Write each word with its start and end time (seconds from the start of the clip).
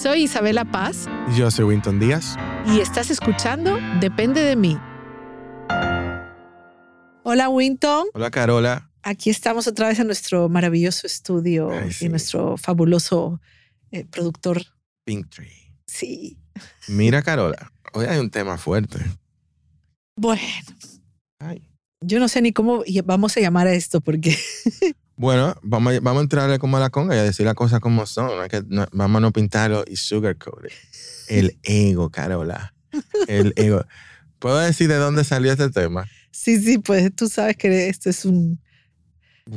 Soy 0.00 0.22
Isabela 0.22 0.64
Paz. 0.64 1.08
Yo 1.36 1.50
soy 1.50 1.66
Winton 1.66 2.00
Díaz. 2.00 2.36
Y 2.64 2.80
estás 2.80 3.10
escuchando 3.10 3.78
Depende 4.00 4.40
de 4.40 4.56
mí. 4.56 4.78
Hola 7.22 7.50
Winton. 7.50 8.06
Hola 8.14 8.30
Carola. 8.30 8.90
Aquí 9.02 9.28
estamos 9.28 9.66
otra 9.66 9.88
vez 9.88 9.98
en 9.98 10.06
nuestro 10.06 10.48
maravilloso 10.48 11.06
estudio 11.06 11.70
y 12.00 12.08
nuestro 12.08 12.56
fabuloso 12.56 13.42
eh, 13.90 14.06
productor. 14.06 14.62
Pinktree. 15.04 15.74
Sí. 15.86 16.38
Mira 16.88 17.20
Carola, 17.20 17.70
hoy 17.92 18.06
hay 18.06 18.20
un 18.20 18.30
tema 18.30 18.56
fuerte. 18.56 19.00
Bueno. 20.16 20.40
Yo 22.00 22.18
no 22.18 22.28
sé 22.28 22.40
ni 22.40 22.54
cómo 22.54 22.84
vamos 23.04 23.36
a 23.36 23.40
llamar 23.40 23.66
a 23.66 23.74
esto 23.74 24.00
porque 24.00 24.34
Bueno, 25.20 25.54
vamos 25.60 25.94
a, 25.94 26.00
vamos 26.00 26.20
a 26.20 26.22
entrarle 26.22 26.58
como 26.58 26.78
a 26.78 26.80
la 26.80 26.88
conga 26.88 27.14
y 27.14 27.18
a 27.18 27.22
decir 27.22 27.44
las 27.44 27.54
cosas 27.54 27.78
como 27.80 28.06
son. 28.06 28.30
vamos 28.92 29.18
a 29.18 29.20
no 29.20 29.32
pintarlo 29.32 29.84
y 29.86 29.96
sugarcoat 29.96 30.72
El 31.28 31.58
ego, 31.62 32.08
Carola. 32.08 32.72
El 33.28 33.52
ego. 33.56 33.84
¿Puedo 34.38 34.56
decir 34.56 34.88
de 34.88 34.94
dónde 34.94 35.24
salió 35.24 35.52
este 35.52 35.68
tema? 35.68 36.06
Sí, 36.30 36.58
sí, 36.58 36.78
pues 36.78 37.14
tú 37.14 37.28
sabes 37.28 37.58
que 37.58 37.90
esto 37.90 38.08
es 38.08 38.24
un... 38.24 38.62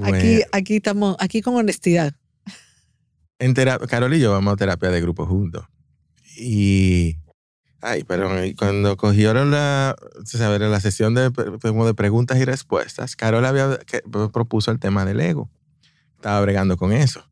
Aquí, 0.03 0.41
aquí 0.51 0.75
estamos, 0.75 1.15
aquí 1.17 1.41
con 1.41 1.55
honestidad. 1.55 2.13
En 3.39 3.53
Carol 3.53 4.13
y 4.15 4.19
yo 4.19 4.31
vamos 4.31 4.55
a 4.55 4.57
terapia 4.57 4.89
de 4.89 4.99
grupo 4.99 5.25
juntos. 5.25 5.65
Y... 6.35 7.15
Ay, 7.85 8.05
pero 8.05 8.29
cuando 8.57 8.95
cogieron 8.95 9.51
la, 9.51 9.95
la 10.59 10.79
sesión 10.79 11.13
de, 11.15 11.29
de 11.29 11.93
preguntas 11.93 12.37
y 12.39 12.45
respuestas, 12.45 13.17
Carol 13.17 13.45
había 13.45 13.77
que, 13.85 14.01
propuso 14.31 14.71
el 14.71 14.79
tema 14.79 15.03
del 15.03 15.19
ego 15.19 15.49
estaba 16.15 16.39
bregando 16.39 16.77
con 16.77 16.93
eso. 16.93 17.29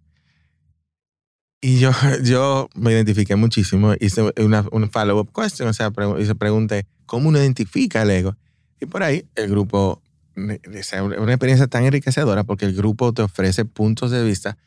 Y 1.62 1.80
yo, 1.80 1.92
yo 2.24 2.70
me 2.76 2.92
identifiqué 2.92 3.38
muchísimo, 3.38 3.94
hice 4.02 4.34
una, 4.38 4.66
un 4.74 4.92
follow-up 4.92 5.32
question, 5.34 5.70
o 5.70 5.74
sea, 5.74 5.94
se 6.26 6.36
pregunté, 6.36 6.86
¿cómo 7.06 7.30
uno 7.30 7.40
identifica 7.40 8.02
el 8.02 8.10
ego? 8.10 8.36
Y 8.82 8.88
por 8.88 9.04
ahí 9.04 9.26
el 9.36 9.50
grupo, 9.50 10.02
es 10.36 10.92
una 10.94 11.32
experiencia 11.32 11.68
tan 11.68 11.86
enriquecedora 11.86 12.44
porque 12.44 12.66
el 12.66 12.76
grupo 12.76 13.14
te 13.14 13.22
ofrece 13.22 13.64
puntos 13.64 14.12
de 14.12 14.22
vista 14.26 14.58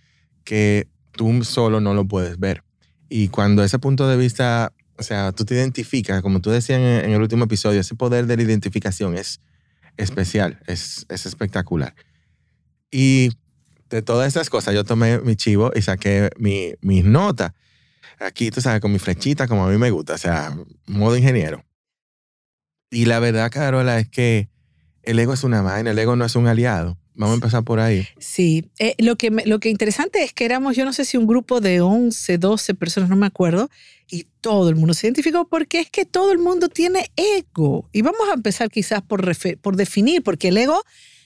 que 0.45 0.89
tú 1.13 1.45
solo 1.45 1.81
no 1.83 1.93
lo 1.93 2.07
puedes 2.07 2.39
ver. 2.39 2.65
Y 3.11 3.29
cuando 3.29 3.63
ese 3.63 3.79
punto 3.79 4.09
de 4.09 4.17
vista, 4.17 4.73
o 4.97 5.03
sea, 5.03 5.33
tú 5.33 5.45
te 5.45 5.55
identificas, 5.55 6.23
como 6.23 6.41
tú 6.41 6.51
decías 6.51 6.79
en, 6.79 7.11
el 7.11 7.21
último 7.21 7.45
episodio, 7.45 7.81
ese 7.81 7.95
poder 7.95 8.27
de 8.27 8.37
la 8.37 8.43
identificación 8.43 9.17
es 9.17 9.41
especial, 9.97 10.61
es, 10.67 11.07
es 11.09 11.27
espectacular. 11.27 11.95
Y 12.91 13.31
de 13.91 14.03
todas 14.03 14.29
estas 14.29 14.51
cosas, 14.51 14.75
yo 14.75 14.85
tomé 14.85 15.19
mi 15.21 15.37
chivo 15.37 15.73
y 15.75 15.83
saqué 15.83 16.31
mi, 16.39 16.75
mis 16.81 17.05
notas. 17.05 17.53
Aquí, 18.19 18.51
tú 18.51 18.61
sabes, 18.61 18.81
con 18.81 18.93
mi 18.93 18.99
flechita, 18.99 19.49
como 19.49 19.67
a 19.67 19.71
mí 19.71 19.79
me 19.79 19.91
gusta, 19.91 20.15
o 20.15 20.19
sea, 20.19 20.57
modo 20.87 21.17
ingeniero. 21.17 21.65
Y 22.91 23.07
la 23.07 23.19
verdad, 23.19 23.51
Carola, 23.51 23.99
es 23.99 24.09
que 24.09 24.49
el 25.03 25.19
ego 25.19 25.35
es 25.35 25.43
una 25.43 25.63
vaina, 25.63 25.91
el 25.91 25.99
ego 25.99 26.17
no 26.17 26.25
es 26.25 26.37
un 26.37 26.47
aliado. 26.47 26.99
Vamos 27.15 27.33
a 27.33 27.37
empezar 27.37 27.65
por 27.65 27.81
ahí. 27.81 28.07
Sí, 28.19 28.71
eh, 28.79 28.95
lo, 28.99 29.17
que 29.17 29.31
lo 29.31 29.61
que 29.61 29.71
interesante 29.71 30.23
es 30.23 30.33
que 30.33 30.45
éramos, 30.45 30.77
yo 30.77 30.85
no 30.85 30.93
sé 30.93 31.05
si 31.05 31.17
un 31.17 31.27
grupo 31.27 31.61
de 31.61 31.81
11, 31.81 32.39
12 32.39 32.75
personas, 32.75 33.09
no 33.09 33.17
me 33.17 33.27
acuerdo, 33.27 33.71
y 34.11 34.27
todo 34.41 34.69
el 34.69 34.77
mundo 34.77 34.95
se 34.95 35.07
identificó 35.07 35.47
porque 35.49 35.81
es 35.81 35.91
que 35.91 36.05
todo 36.05 36.33
el 36.33 36.39
mundo 36.39 36.69
tiene 36.69 37.11
ego. 37.17 37.89
Y 37.93 38.03
vamos 38.03 38.29
a 38.31 38.35
empezar 38.35 38.69
quizás 38.69 39.03
por, 39.03 39.25
por 39.61 39.77
definir, 39.77 40.23
porque 40.23 40.49
el 40.49 40.59
ego 40.59 40.83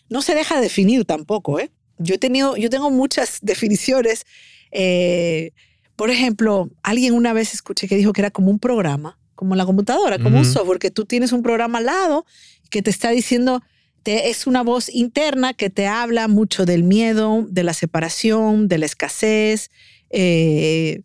no 0.09 0.23
se 0.23 0.35
deja 0.35 0.61
definir 0.61 1.05
tampoco, 1.05 1.59
¿eh? 1.59 1.71
yo 1.99 2.15
he 2.15 2.19
tenido, 2.19 2.57
yo 2.57 2.71
tengo 2.71 2.91
muchas 2.91 3.39
definiciones. 3.43 4.25
Eh, 4.71 5.53
por 5.97 6.11
ejemplo, 6.11 6.71
alguien 6.83 7.15
una 7.15 7.33
vez 7.33 7.55
escuché 7.55 7.89
que 7.89 7.97
dijo 7.97 8.13
que 8.13 8.21
era 8.21 8.31
como 8.31 8.51
un 8.51 8.59
programa, 8.59 9.19
como 9.35 9.55
la 9.57 9.67
computadora, 9.67 10.19
como 10.19 10.39
un 10.39 10.45
software, 10.45 10.79
que 10.79 10.91
tú 10.91 11.05
tienes 11.05 11.33
un 11.33 11.43
programa 11.43 11.79
al 11.79 11.87
lado 11.87 12.27
que 12.71 12.83
te 12.83 12.91
está 12.91 13.11
diciendo, 13.11 13.63
es 14.05 14.47
una 14.47 14.63
voz 14.63 14.89
interna 14.89 15.55
que 15.55 15.71
te 15.71 15.87
habla 15.87 16.29
mucho 16.29 16.65
del 16.65 16.83
miedo, 16.83 17.47
de 17.49 17.63
la 17.63 17.75
separación, 17.75 18.69
de 18.69 18.79
la 18.79 18.87
escasez, 18.87 19.71
eh, 20.11 21.03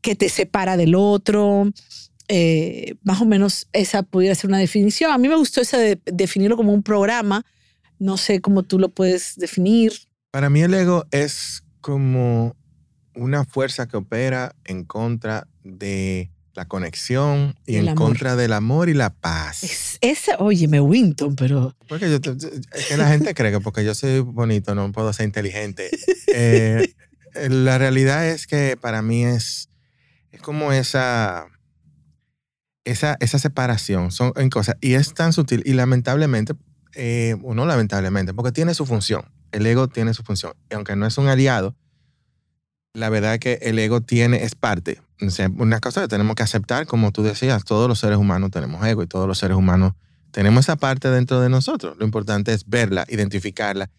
que 0.00 0.14
te 0.14 0.28
separa 0.28 0.76
del 0.76 0.94
otro. 0.94 1.70
Eh, 2.28 2.94
más 3.02 3.20
o 3.20 3.24
menos 3.24 3.68
esa 3.72 4.02
pudiera 4.02 4.34
ser 4.34 4.48
una 4.48 4.58
definición. 4.58 5.12
A 5.12 5.18
mí 5.18 5.28
me 5.28 5.36
gustó 5.36 5.60
esa 5.60 5.78
de 5.78 6.00
definirlo 6.04 6.56
como 6.56 6.72
un 6.72 6.82
programa. 6.82 7.44
No 7.98 8.16
sé 8.16 8.40
cómo 8.40 8.62
tú 8.62 8.78
lo 8.78 8.88
puedes 8.88 9.36
definir. 9.36 9.92
Para 10.30 10.50
mí 10.50 10.62
el 10.62 10.74
ego 10.74 11.04
es 11.10 11.62
como 11.80 12.56
una 13.14 13.44
fuerza 13.44 13.86
que 13.86 13.96
opera 13.96 14.54
en 14.64 14.84
contra 14.84 15.46
de 15.62 16.31
la 16.54 16.66
conexión 16.66 17.54
y 17.66 17.76
en 17.76 17.94
contra 17.94 18.36
del 18.36 18.52
amor 18.52 18.88
y 18.88 18.94
la 18.94 19.10
paz. 19.10 19.62
Es, 19.64 19.98
ese, 20.00 20.32
óyeme, 20.38 20.80
Winton, 20.80 21.36
pero... 21.36 21.74
Porque 21.88 22.10
yo, 22.10 22.16
es 22.16 22.86
que 22.86 22.96
la 22.96 23.08
gente 23.08 23.34
cree 23.34 23.52
que 23.52 23.60
porque 23.60 23.84
yo 23.84 23.94
soy 23.94 24.20
bonito 24.20 24.74
no 24.74 24.90
puedo 24.92 25.12
ser 25.12 25.26
inteligente. 25.26 25.90
Eh, 26.34 26.94
la 27.50 27.76
realidad 27.76 28.26
es 28.26 28.46
que 28.46 28.78
para 28.80 29.02
mí 29.02 29.24
es, 29.24 29.68
es 30.30 30.40
como 30.40 30.72
esa, 30.72 31.46
esa, 32.84 33.18
esa 33.20 33.38
separación 33.38 34.12
son 34.12 34.32
en 34.36 34.48
cosas 34.48 34.76
y 34.80 34.94
es 34.94 35.12
tan 35.12 35.34
sutil 35.34 35.62
y 35.66 35.74
lamentablemente, 35.74 36.54
eh, 36.94 37.36
o 37.42 37.54
no 37.54 37.66
lamentablemente, 37.66 38.32
porque 38.32 38.52
tiene 38.52 38.72
su 38.72 38.86
función 38.86 39.26
el 39.52 39.66
ego 39.66 39.86
tiene 39.88 40.14
su 40.14 40.22
función. 40.22 40.54
Y 40.70 40.74
aunque 40.74 40.96
no 40.96 41.06
es 41.06 41.16
un 41.18 41.28
aliado, 41.28 41.76
la 42.94 43.08
verdad 43.08 43.34
es 43.34 43.40
que 43.40 43.58
el 43.62 43.78
ego 43.78 44.00
tiene, 44.00 44.44
es 44.44 44.54
parte. 44.54 45.00
una 45.56 45.80
cosa 45.80 46.02
que 46.02 46.08
tenemos 46.08 46.36
que 46.36 46.42
aceptar, 46.42 46.86
como 46.86 47.12
tú 47.12 47.22
decías, 47.22 47.64
todos 47.64 47.88
los 47.88 47.98
seres 47.98 48.18
humanos 48.18 48.50
tenemos 48.50 48.84
ego 48.84 49.02
y 49.02 49.06
todos 49.06 49.26
los 49.26 49.38
seres 49.38 49.56
humanos 49.56 49.94
tenemos 50.30 50.64
esa 50.64 50.76
parte 50.76 51.08
dentro 51.10 51.40
de 51.40 51.48
nosotros. 51.48 51.96
Lo 51.98 52.04
importante 52.04 52.52
es 52.52 52.68
verla, 52.68 53.06
identificarla 53.08 53.90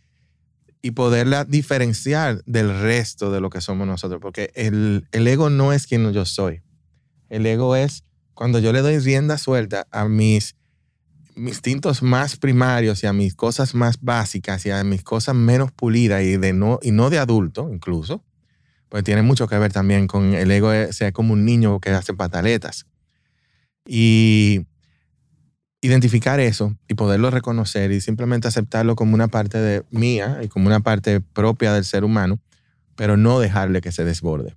y 0.82 0.92
poderla 0.92 1.46
diferenciar 1.46 2.44
del 2.46 2.82
resto 2.82 3.32
de 3.32 3.40
lo 3.40 3.50
que 3.50 3.62
somos 3.62 3.88
nosotros. 3.88 4.20
Porque 4.22 4.52
el, 4.56 5.08
ego 5.12 5.50
no 5.50 5.74
es 5.74 5.88
quien 5.88 6.12
yo 6.12 6.26
soy. 6.26 6.62
El 7.30 7.46
ego 7.46 7.76
es 7.76 8.04
cuando 8.34 8.60
yo 8.60 8.74
le 8.74 8.82
doy 8.82 9.00
rienda 9.00 9.38
suelta 9.38 9.88
a 9.92 10.08
mis 10.08 10.56
mis 11.36 11.54
instintos 11.54 12.04
más 12.04 12.38
primarios 12.38 13.02
y 13.02 13.08
a 13.08 13.14
mis 13.14 13.34
cosas 13.34 13.74
más 13.74 14.00
básicas 14.00 14.68
y 14.68 14.70
a 14.70 14.84
mis 14.84 15.02
cosas 15.02 15.34
menos 15.34 15.72
pulidas 15.72 16.22
y, 16.22 16.38
de 16.38 16.54
no, 16.54 16.78
y 16.84 16.92
no 16.92 17.10
de 17.10 17.18
adulto 17.18 17.72
incluso, 17.74 18.24
pues 18.94 19.04
tiene 19.04 19.24
mucho 19.24 19.48
que 19.48 19.58
ver 19.58 19.74
también 19.74 20.06
con 20.06 20.36
el 20.36 20.52
ego, 20.52 20.72
sea 20.92 21.12
como 21.12 21.34
un 21.34 21.46
niño 21.46 21.80
que 21.80 21.90
hace 21.90 22.14
pataletas. 22.14 22.86
Y 23.88 24.68
identificar 25.82 26.40
eso 26.40 26.78
y 26.88 26.94
poderlo 26.94 27.32
reconocer 27.32 27.92
y 27.92 28.02
simplemente 28.02 28.48
aceptarlo 28.48 28.96
como 28.96 29.16
una 29.16 29.30
parte 29.30 29.58
de 29.58 29.84
mía 29.90 30.42
y 30.44 30.48
como 30.48 30.68
una 30.68 30.82
parte 30.82 31.22
propia 31.22 31.74
del 31.74 31.86
ser 31.86 32.04
humano, 32.04 32.40
pero 32.96 33.18
no 33.18 33.40
dejarle 33.40 33.82
que 33.82 33.92
se 33.92 34.06
desborde. 34.06 34.56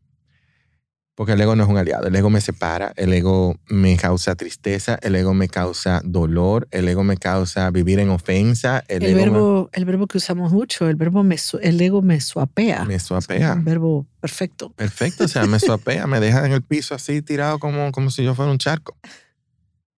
Porque 1.16 1.32
el 1.32 1.41
ego 1.41 1.56
no 1.56 1.65
es 1.65 1.71
un 1.71 1.78
aliado, 1.78 2.09
el 2.09 2.15
ego 2.15 2.28
me 2.28 2.43
separa, 2.43 2.93
el 2.94 3.10
ego 3.10 3.56
me 3.69 3.97
causa 3.97 4.34
tristeza, 4.34 4.99
el 5.00 5.16
ego 5.16 5.32
me 5.32 5.49
causa 5.49 6.03
dolor, 6.04 6.69
el 6.71 6.87
ego 6.88 7.04
me 7.04 7.16
causa 7.16 7.71
vivir 7.71 8.00
en 8.00 8.10
ofensa. 8.10 8.84
El, 8.87 9.15
verbo, 9.15 9.71
el 9.72 9.87
verbo 9.87 10.06
que 10.09 10.19
usamos 10.19 10.53
mucho, 10.53 10.87
el 10.91 10.97
verbo 10.97 11.25
me, 11.25 11.37
el 11.62 11.81
ego 11.81 12.03
me 12.03 12.21
suapea. 12.21 12.84
Me 12.84 12.99
suapea. 12.99 13.55
un 13.55 13.65
verbo 13.65 14.06
perfecto. 14.21 14.75
Perfecto, 14.75 15.25
o 15.25 15.28
sea, 15.28 15.47
me 15.47 15.59
suapea, 15.59 16.06
me 16.06 16.21
deja 16.21 16.44
en 16.44 16.53
el 16.53 16.60
piso 16.60 16.94
así 16.94 17.22
tirado 17.22 17.59
como, 17.59 17.93
como 17.93 18.10
si 18.10 18.22
yo 18.22 18.34
fuera 18.34 18.53
un 18.53 18.59
charco. 18.59 18.94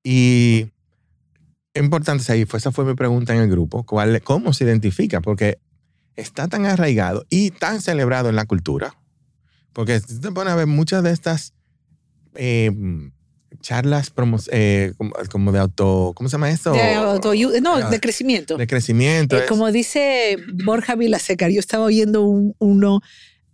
Y 0.04 0.68
importante, 1.74 2.32
ahí 2.32 2.46
esa 2.54 2.70
fue 2.70 2.84
mi 2.84 2.94
pregunta 2.94 3.34
en 3.34 3.40
el 3.40 3.50
grupo, 3.50 3.82
¿cuál, 3.82 4.22
¿cómo 4.22 4.52
se 4.52 4.62
identifica? 4.62 5.20
Porque 5.20 5.58
está 6.14 6.46
tan 6.46 6.64
arraigado 6.64 7.26
y 7.28 7.50
tan 7.50 7.81
celebrado 7.81 8.28
en 8.28 8.37
la 8.37 8.46
cultura 8.46 8.94
porque 9.78 10.00
si 10.00 10.20
te 10.20 10.32
pones 10.32 10.52
a 10.52 10.56
ver 10.56 10.66
muchas 10.66 11.04
de 11.04 11.12
estas 11.12 11.54
eh, 12.34 12.69
charlas 13.60 14.12
eh, 14.50 14.92
como, 15.30 15.52
de 15.52 15.60
auto, 15.60 16.14
¿cómo 16.16 16.28
se 16.28 16.32
llama 16.32 16.50
eso? 16.50 16.72
De 16.72 16.94
auto, 16.94 17.32
no, 17.62 17.76
ah, 17.76 17.88
de 17.88 18.00
crecimiento. 18.00 18.56
De 18.56 18.66
crecimiento. 18.66 19.38
Eh, 19.38 19.44
como 19.48 19.70
dice 19.70 20.36
Borja 20.64 20.96
Vilaseca, 20.96 21.48
yo 21.48 21.60
estaba 21.60 21.84
oyendo 21.84 22.25
uno 22.58 23.02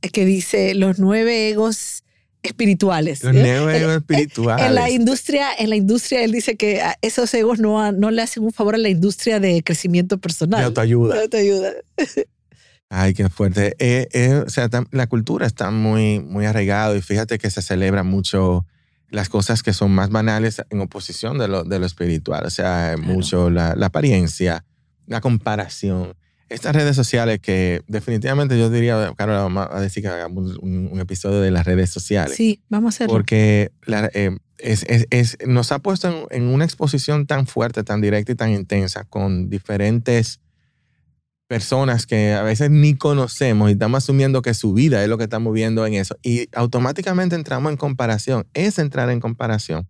que 0.01 0.25
dice 0.25 0.75
los 0.75 0.99
nueve 0.99 1.51
egos 1.51 2.05
espirituales. 2.43 3.23
Los 3.23 3.35
nueve 3.35 3.77
egos 3.77 3.97
espirituales. 3.97 4.65
En 4.65 4.75
la 4.77 4.89
industria, 4.89 5.49
en 5.59 5.69
la 5.69 5.77
industria 5.77 6.25
él 6.25 6.33
dice 6.33 6.57
que 6.57 6.81
esos 7.03 7.35
egos 7.35 7.59
no, 7.59 7.93
no 7.93 8.11
le 8.11 8.23
hacen 8.23 8.45
un 8.45 8.53
favor 8.53 8.77
a 8.77 8.79
la 8.79 8.89
industria 8.89 9.41
de 9.41 9.63
crecimiento 9.63 10.17
personal. 10.17 10.61
De 10.61 10.65
autoayuda. 10.65 11.17
De 11.17 11.21
autoayuda. 11.21 11.73
Ay, 12.97 13.13
qué 13.13 13.29
fuerte. 13.29 13.75
Eh, 13.81 14.09
eh, 14.13 14.45
o 14.47 14.49
sea, 14.49 14.69
la 14.93 15.09
cultura 15.09 15.47
está 15.47 15.73
muy, 15.73 16.21
muy 16.21 16.47
arraigada 16.47 16.97
y 16.97 17.03
fíjate 17.03 17.39
que 17.39 17.51
se 17.51 17.61
celebra 17.61 18.05
mucho 18.05 18.67
las 19.11 19.29
cosas 19.29 19.65
que 19.65 19.73
son 19.73 19.91
más 19.91 20.11
banales 20.11 20.63
en 20.71 20.81
oposición 20.81 21.37
de 21.37 21.49
lo, 21.49 21.65
de 21.65 21.81
lo 21.81 21.87
espiritual. 21.87 22.47
O 22.47 22.51
sea, 22.51 22.95
mucho 22.97 23.51
la, 23.51 23.75
la, 23.75 23.87
apariencia, 23.87 24.65
la 25.09 25.21
comparación. 25.21 26.15
estas 26.49 26.77
redes 26.77 26.95
sociales 26.95 27.41
que 27.41 27.83
definitivamente 27.89 28.57
yo 28.57 28.71
diría, 28.71 29.13
Carol, 29.17 29.39
vamos 29.39 29.69
a 29.73 29.81
decir 29.81 30.05
que 30.05 30.11
hagamos 30.11 30.57
un, 30.59 31.01
episodio 31.01 31.41
de 31.41 31.51
las 31.51 31.67
redes 31.67 31.91
sociales. 31.91 32.37
Sí, 32.37 32.63
vamos 32.69 32.95
a 32.95 32.97
hacerlo. 32.97 33.13
Porque 33.13 33.73
eh, 33.89 34.31
es, 34.59 35.37
nos 35.45 35.73
ha 35.73 35.81
puesto 35.81 36.29
en, 36.31 36.45
una 36.45 36.65
exposición 36.65 37.27
tan 37.27 37.49
fuerte, 37.49 37.83
tan 37.83 38.01
directa 38.01 38.31
y 38.31 38.37
tan 38.37 38.51
intensa 38.51 39.03
con 39.03 39.51
diferentes 39.51 40.39
personas 41.47 42.07
que 42.07 42.33
a 42.33 42.43
veces 42.43 42.71
ni 42.71 42.97
conocemos 42.97 43.69
y 43.69 43.73
estamos 43.73 44.03
asumiendo 44.03 44.43
que 44.43 44.55
su 44.55 44.73
vida 44.73 45.03
es 45.03 45.09
lo 45.09 45.19
que 45.19 45.25
estamos 45.25 45.53
viendo 45.53 45.87
en 45.87 45.95
eso. 45.95 46.17
Y 46.23 46.49
automáticamente 46.53 47.35
entramos 47.35 47.71
en 47.71 47.77
comparación. 47.77 48.47
Es 48.55 48.79
entrar 48.79 49.11
en 49.11 49.21
comparación, 49.21 49.89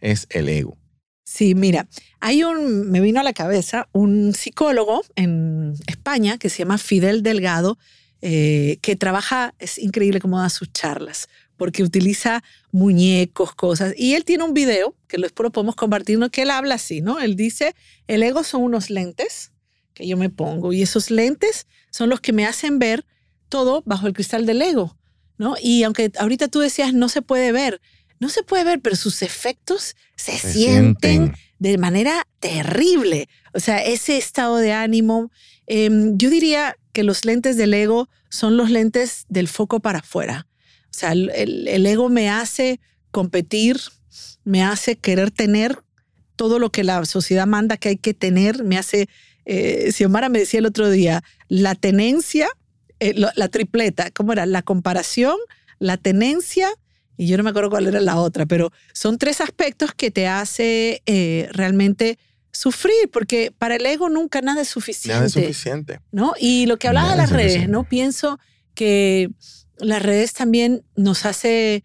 es 0.00 0.26
el 0.30 0.48
ego. 0.48 0.78
Sí, 1.24 1.54
mira, 1.54 1.88
hay 2.20 2.44
un, 2.44 2.90
me 2.90 3.00
vino 3.00 3.20
a 3.20 3.24
la 3.24 3.32
cabeza 3.32 3.88
un 3.92 4.32
psicólogo 4.32 5.02
en 5.16 5.74
España 5.86 6.38
que 6.38 6.48
se 6.48 6.58
llama 6.58 6.78
Fidel 6.78 7.22
Delgado, 7.24 7.78
eh, 8.22 8.78
que 8.80 8.94
trabaja, 8.94 9.52
es 9.58 9.78
increíble 9.78 10.20
cómo 10.20 10.40
da 10.40 10.48
sus 10.48 10.72
charlas, 10.72 11.28
porque 11.56 11.82
utiliza 11.82 12.44
muñecos, 12.70 13.54
cosas, 13.56 13.92
y 13.96 14.14
él 14.14 14.24
tiene 14.24 14.44
un 14.44 14.54
video 14.54 14.94
que 15.08 15.18
lo 15.18 15.28
podemos 15.28 15.74
compartir, 15.74 16.18
que 16.30 16.42
él 16.42 16.50
habla 16.50 16.76
así, 16.76 17.00
¿no? 17.00 17.18
Él 17.18 17.34
dice, 17.34 17.74
el 18.06 18.22
ego 18.22 18.44
son 18.44 18.62
unos 18.62 18.88
lentes 18.88 19.50
que 19.96 20.06
yo 20.06 20.16
me 20.16 20.28
pongo, 20.28 20.72
y 20.72 20.82
esos 20.82 21.10
lentes 21.10 21.66
son 21.90 22.10
los 22.10 22.20
que 22.20 22.34
me 22.34 22.46
hacen 22.46 22.78
ver 22.78 23.06
todo 23.48 23.82
bajo 23.86 24.06
el 24.06 24.12
cristal 24.12 24.44
del 24.44 24.60
ego, 24.60 24.96
¿no? 25.38 25.56
Y 25.60 25.82
aunque 25.82 26.12
ahorita 26.18 26.48
tú 26.48 26.60
decías, 26.60 26.92
no 26.92 27.08
se 27.08 27.22
puede 27.22 27.50
ver, 27.50 27.80
no 28.20 28.28
se 28.28 28.42
puede 28.42 28.64
ver, 28.64 28.80
pero 28.80 28.94
sus 28.94 29.22
efectos 29.22 29.96
se, 30.14 30.38
sienten, 30.38 31.34
de 31.58 31.78
manera 31.78 32.26
terrible. 32.40 33.28
O 33.54 33.60
sea, 33.60 33.82
ese 33.82 34.18
estado 34.18 34.58
de 34.58 34.72
ánimo, 34.72 35.30
em, 35.66 36.16
yo 36.18 36.28
diría 36.28 36.76
que 36.92 37.02
los 37.02 37.24
lentes 37.24 37.56
del 37.56 37.72
ego 37.72 38.08
son 38.28 38.58
los 38.58 38.70
lentes 38.70 39.24
del 39.28 39.48
foco 39.48 39.80
para 39.80 40.00
afuera. 40.00 40.46
O 40.84 40.98
sea, 40.98 41.12
el, 41.12 41.86
ego 41.86 42.10
me 42.10 42.28
hace 42.28 42.80
competir, 43.10 43.80
me 44.44 44.62
hace 44.62 44.96
querer 44.96 45.30
tener 45.30 45.82
todo 46.36 46.58
lo 46.58 46.70
que 46.70 46.84
la 46.84 47.02
sociedad 47.06 47.46
manda 47.46 47.78
que 47.78 47.90
hay 47.90 47.96
que 47.96 48.12
tener, 48.12 48.62
me 48.62 48.76
hace, 48.76 49.08
eh, 49.46 49.90
Xiomara 49.92 50.28
me 50.28 50.40
decía 50.40 50.60
el 50.60 50.66
otro 50.66 50.90
día, 50.90 51.24
la 51.48 51.74
tenencia, 51.74 52.48
eh, 53.00 53.14
la 53.14 53.48
tripleta, 53.48 54.10
¿cómo 54.10 54.32
era? 54.32 54.44
La 54.44 54.62
comparación, 54.62 55.36
la 55.78 55.96
tenencia 55.96 56.68
y 57.16 57.26
yo 57.28 57.36
no 57.36 57.42
me 57.42 57.50
acuerdo 57.50 57.70
cuál 57.70 57.86
era 57.86 58.00
la 58.00 58.16
otra, 58.16 58.46
pero 58.46 58.72
son 58.92 59.18
tres 59.18 59.40
aspectos 59.40 59.92
que 59.94 60.10
te 60.10 60.26
hace 60.26 61.02
eh, 61.06 61.48
realmente 61.52 62.18
sufrir, 62.52 63.10
porque 63.12 63.52
para 63.56 63.76
el 63.76 63.86
ego 63.86 64.08
nunca 64.08 64.40
nada 64.42 64.62
es 64.62 64.68
suficiente. 64.68 65.14
Nada 65.14 65.26
es 65.26 65.32
suficiente. 65.32 66.00
¿no? 66.12 66.34
Y 66.38 66.66
lo 66.66 66.78
que 66.78 66.88
hablaba 66.88 67.10
de 67.10 67.16
las 67.16 67.30
redes, 67.30 67.68
¿no? 67.68 67.84
Pienso 67.84 68.38
que 68.74 69.30
las 69.78 70.02
redes 70.02 70.32
también 70.32 70.82
nos 70.94 71.26
hace, 71.26 71.84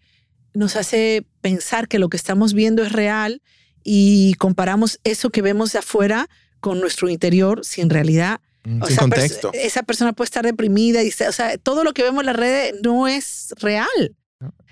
nos 0.54 0.76
hace 0.76 1.26
pensar 1.40 1.88
que 1.88 1.98
lo 1.98 2.08
que 2.08 2.16
estamos 2.16 2.54
viendo 2.54 2.82
es 2.82 2.92
real 2.92 3.42
y 3.84 4.34
comparamos 4.34 5.00
eso 5.04 5.30
que 5.30 5.42
vemos 5.42 5.72
de 5.72 5.80
afuera 5.80 6.28
con 6.62 6.80
nuestro 6.80 7.10
interior, 7.10 7.64
si 7.64 7.80
en 7.80 7.90
realidad 7.90 8.40
mm, 8.62 8.84
sin 8.84 8.96
contexto. 8.96 9.50
esa 9.52 9.82
persona 9.82 10.12
puede 10.14 10.26
estar 10.26 10.44
deprimida 10.46 11.02
y 11.02 11.08
o 11.08 11.32
sea, 11.32 11.58
todo 11.58 11.82
lo 11.84 11.92
que 11.92 12.04
vemos 12.04 12.22
en 12.22 12.26
las 12.26 12.36
redes 12.36 12.74
no 12.82 13.08
es 13.08 13.52
real. 13.58 14.16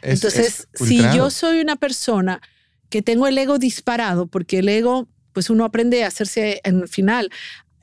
Entonces, 0.00 0.68
si 0.72 1.02
yo 1.14 1.30
soy 1.30 1.60
una 1.60 1.76
persona 1.76 2.40
que 2.88 3.02
tengo 3.02 3.26
el 3.26 3.36
ego 3.36 3.58
disparado, 3.58 4.28
porque 4.28 4.60
el 4.60 4.68
ego, 4.68 5.08
pues 5.32 5.50
uno 5.50 5.64
aprende 5.64 6.04
a 6.04 6.06
hacerse 6.06 6.60
en 6.64 6.80
el 6.80 6.88
final. 6.88 7.30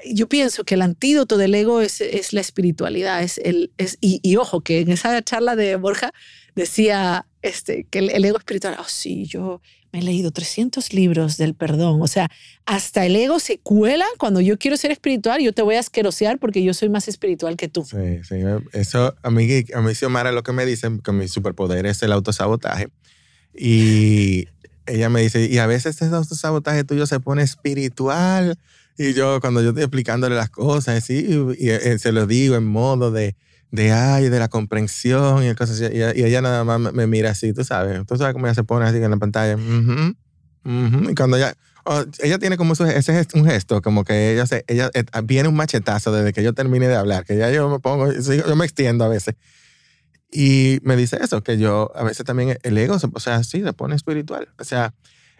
Yo 0.06 0.27
pienso 0.27 0.63
que 0.63 0.75
el 0.75 0.81
antídoto 0.81 1.38
del 1.38 1.54
ego 1.54 1.81
es, 1.81 2.01
es 2.01 2.33
la 2.33 2.42
espiritualidad. 2.42 3.21
Es 3.21 3.38
el, 3.38 3.71
es, 3.77 3.98
y, 4.01 4.36
ojo, 4.38 4.62
que 4.62 4.80
en 4.80 4.92
esa 4.92 5.21
charla 5.21 5.56
de 5.56 5.75
Borja 5.75 6.12
decía 6.56 7.27
este, 7.42 7.86
que 7.89 8.00
el, 8.00 8.25
ego 8.25 8.38
espiritual, 8.38 8.75
oh 8.80 8.86
sí, 8.88 9.25
yo 9.25 9.62
me 9.92 10.00
he 10.00 10.01
leído 10.01 10.31
300 10.31 10.94
libros 10.94 11.38
del 11.38 11.54
perdón. 11.54 12.01
O 12.01 12.07
sea, 12.07 12.30
hasta 12.66 13.06
el 13.06 13.16
ego 13.16 13.39
se 13.39 13.60
cuela 13.60 14.06
cuando 14.18 14.42
yo 14.42 14.57
quiero 14.57 14.78
ser 14.78 14.92
espiritual, 14.92 15.42
yo 15.42 15.54
te 15.54 15.62
voy 15.62 15.75
a 15.75 15.80
asquerosear 15.80 16.39
porque 16.39 16.63
yo 16.63 16.74
soy 16.74 16.89
más 16.89 17.07
espiritual 17.07 17.56
que 17.56 17.68
tú. 17.68 17.86
Sí, 17.86 18.24
sí. 18.28 18.36
Eso 18.74 19.16
a 19.22 19.30
mí, 19.30 19.48
a 19.74 19.81
mí 19.81 19.95
Xiomara 19.95 20.31
lo 20.31 20.44
que 20.44 20.51
me 20.51 20.66
dicen 20.66 21.00
que 21.00 21.12
mi 21.12 21.28
superpoder 21.28 21.86
es 21.86 22.01
el 22.04 22.12
autosabotaje. 22.12 22.89
Y 23.56 24.48
ella 24.86 25.10
me 25.10 25.22
dice, 25.22 25.45
y 25.45 25.57
a 25.57 25.68
veces 25.68 26.01
ese 26.01 26.13
autosabotaje 26.13 26.83
tuyo 26.83 27.06
se 27.06 27.19
pone 27.19 27.44
espiritual. 27.44 28.57
Y 28.98 29.13
yo, 29.13 29.40
cuando 29.42 29.62
yo 29.62 29.69
estoy 29.69 29.83
explicándole 29.83 30.36
las 30.36 30.50
cosas, 30.50 31.04
¿sí? 31.04 31.25
y, 31.57 31.72
y 31.72 32.00
se 32.00 32.12
lo 32.12 32.25
digo 32.25 32.56
en 32.56 32.66
modo 32.66 33.12
de, 33.12 33.36
de 33.72 33.92
ay, 33.92 34.30
de 34.30 34.40
la 34.40 34.48
comprensión 34.48 35.46
y 35.46 35.54
cosas 35.56 35.81
así. 35.81 35.96
Y, 35.96 36.24
ella 36.24 36.42
nada 36.42 36.64
más 36.64 36.80
me, 36.94 37.08
mira 37.08 37.31
así, 37.31 37.54
tú 37.54 37.64
sabes. 37.64 38.06
Tú 38.06 38.18
sabes 38.18 38.34
cómo 38.34 38.48
ella 38.48 38.56
se 38.56 38.64
pone 38.64 38.86
así 38.86 38.98
en 38.98 39.12
la 39.12 39.18
pantalla. 39.18 39.58
Y 40.66 41.16
cuando 41.16 41.38
ella, 41.38 41.56
oh, 41.86 42.04
ella 42.19 42.40
tiene 42.40 42.58
como 42.58 42.74
ese, 42.74 42.98
ese 42.98 43.28
un 43.34 43.46
gesto, 43.46 43.81
como 43.81 44.04
que 44.04 44.34
ella, 44.34 44.46
se, 44.46 44.66
ella 44.68 44.90
eh, 44.94 45.04
viene 45.24 45.50
un 45.50 45.56
machetazo 45.56 46.12
desde 46.12 46.34
que 46.34 46.44
yo 46.44 46.54
termine 46.54 46.88
de 46.88 46.96
hablar, 46.96 47.25
que 47.25 47.38
ya 47.38 47.50
yo 47.52 47.69
me 47.69 47.80
pongo, 47.80 48.12
yo 48.12 48.56
me 48.56 48.66
extiendo 48.66 49.06
a 49.06 49.08
veces. 49.08 49.36
Y 50.30 50.80
me 50.84 50.98
dice 50.98 51.18
eso, 51.22 51.42
que 51.42 51.58
yo 51.58 51.92
a 51.96 52.04
veces 52.04 52.25
también 52.25 52.58
el 52.64 52.78
ego, 52.78 52.98
o 53.14 53.19
sea, 53.19 53.44
sí, 53.44 53.64
se 53.64 53.74
pone 53.74 53.96
espiritual. 53.96 54.50
O 54.60 54.66
sea, 54.66 54.94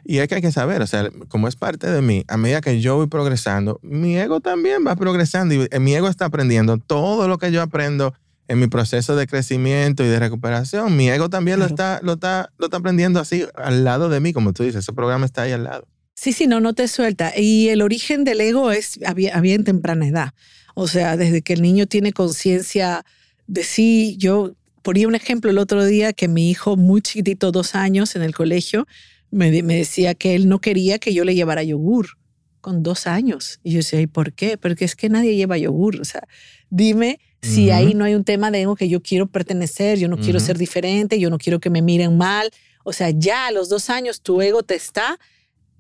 y 0.03 0.19
es 0.19 0.27
que 0.27 0.35
hay 0.35 0.41
que 0.41 0.51
saber, 0.51 0.81
o 0.81 0.88
sea, 0.88 1.09
como 1.27 1.47
es 1.47 1.55
parte 1.55 1.89
de 1.89 2.01
mí, 2.01 2.23
a 2.27 2.38
medida 2.38 2.61
que 2.61 2.79
yo 2.79 2.95
voy 2.95 3.07
progresando, 3.07 3.79
mi 3.81 4.17
ego 4.17 4.39
también 4.39 4.85
va 4.85 4.95
progresando 4.95 5.53
y 5.53 5.67
mi 5.79 5.94
ego 5.94 6.07
está 6.07 6.25
aprendiendo 6.25 6.77
todo 6.77 7.27
lo 7.27 7.38
que 7.38 7.51
yo 7.51 7.61
aprendo 7.61 8.13
en 8.47 8.59
mi 8.59 8.67
proceso 8.67 9.15
de 9.15 9.27
crecimiento 9.27 10.03
y 10.03 10.07
de 10.07 10.19
recuperación. 10.19 10.95
Mi 10.95 11.09
ego 11.09 11.29
también 11.29 11.59
lo, 11.59 11.65
está, 11.65 11.99
lo, 12.01 12.13
está, 12.13 12.51
lo 12.57 12.67
está 12.67 12.77
aprendiendo 12.77 13.19
así 13.19 13.45
al 13.55 13.83
lado 13.83 14.09
de 14.09 14.19
mí, 14.19 14.33
como 14.33 14.53
tú 14.53 14.63
dices, 14.63 14.83
ese 14.83 14.94
programa 14.94 15.25
está 15.25 15.44
ahí 15.44 15.51
al 15.51 15.65
lado. 15.65 15.85
Sí, 16.15 16.33
sí, 16.33 16.47
no, 16.47 16.59
no 16.59 16.73
te 16.73 16.88
suelta. 16.88 17.33
Y 17.38 17.69
el 17.69 17.81
origen 17.81 18.23
del 18.23 18.41
ego 18.41 18.71
es 18.71 19.00
había, 19.05 19.38
había 19.38 19.55
en 19.55 19.63
temprana 19.63 20.07
edad. 20.07 20.33
O 20.73 20.88
sea, 20.88 21.17
desde 21.17 21.41
que 21.41 21.53
el 21.53 21.61
niño 21.61 21.88
tiene 21.88 22.13
conciencia 22.13 23.05
de 23.47 23.63
sí, 23.63 24.15
yo 24.17 24.53
ponía 24.81 25.07
un 25.07 25.15
ejemplo 25.15 25.51
el 25.51 25.57
otro 25.57 25.85
día 25.85 26.13
que 26.13 26.27
mi 26.27 26.50
hijo 26.50 26.77
muy 26.77 27.01
chiquitito, 27.01 27.51
dos 27.51 27.75
años 27.75 28.15
en 28.15 28.21
el 28.21 28.33
colegio, 28.33 28.88
me, 29.31 29.51
decía 29.51 30.15
que 30.15 30.35
él 30.35 30.47
no 30.47 30.59
quería 30.59 31.00
que 31.00 31.13
yo 31.13 31.24
le 31.24 31.35
llevara 31.35 31.63
yogur 31.63 32.18
con 32.62 32.83
dos 32.83 33.07
años. 33.07 33.59
Y 33.63 33.71
yo 33.71 33.77
decía, 33.77 34.01
¿y 34.01 34.07
por 34.07 34.33
qué? 34.33 34.57
Porque 34.57 34.86
es 34.86 34.96
que 34.96 35.10
nadie 35.10 35.36
lleva 35.36 35.57
yogur. 35.57 36.00
O 36.00 36.05
sea, 36.05 36.27
dime 36.69 37.19
si 37.41 37.69
ahí 37.69 37.93
no 37.93 38.03
hay 38.03 38.15
un 38.15 38.24
tema 38.24 38.51
de 38.51 38.62
ego 38.62 38.75
que 38.75 38.89
yo 38.89 39.01
quiero 39.01 39.27
pertenecer, 39.27 40.00
yo 40.00 40.07
no 40.07 40.17
quiero 40.17 40.39
ser 40.39 40.57
diferente, 40.57 41.19
yo 41.19 41.29
no 41.29 41.38
quiero 41.38 41.60
que 41.60 41.69
me 41.69 41.81
miren 41.81 42.17
mal. 42.17 42.50
O 42.84 42.93
sea, 42.93 43.10
ya 43.12 43.48
a 43.48 43.51
los 43.51 43.69
dos 43.69 43.89
años 43.89 44.22
tu 44.22 44.41
ego 44.41 44.63
te 44.63 44.75
está 44.75 45.19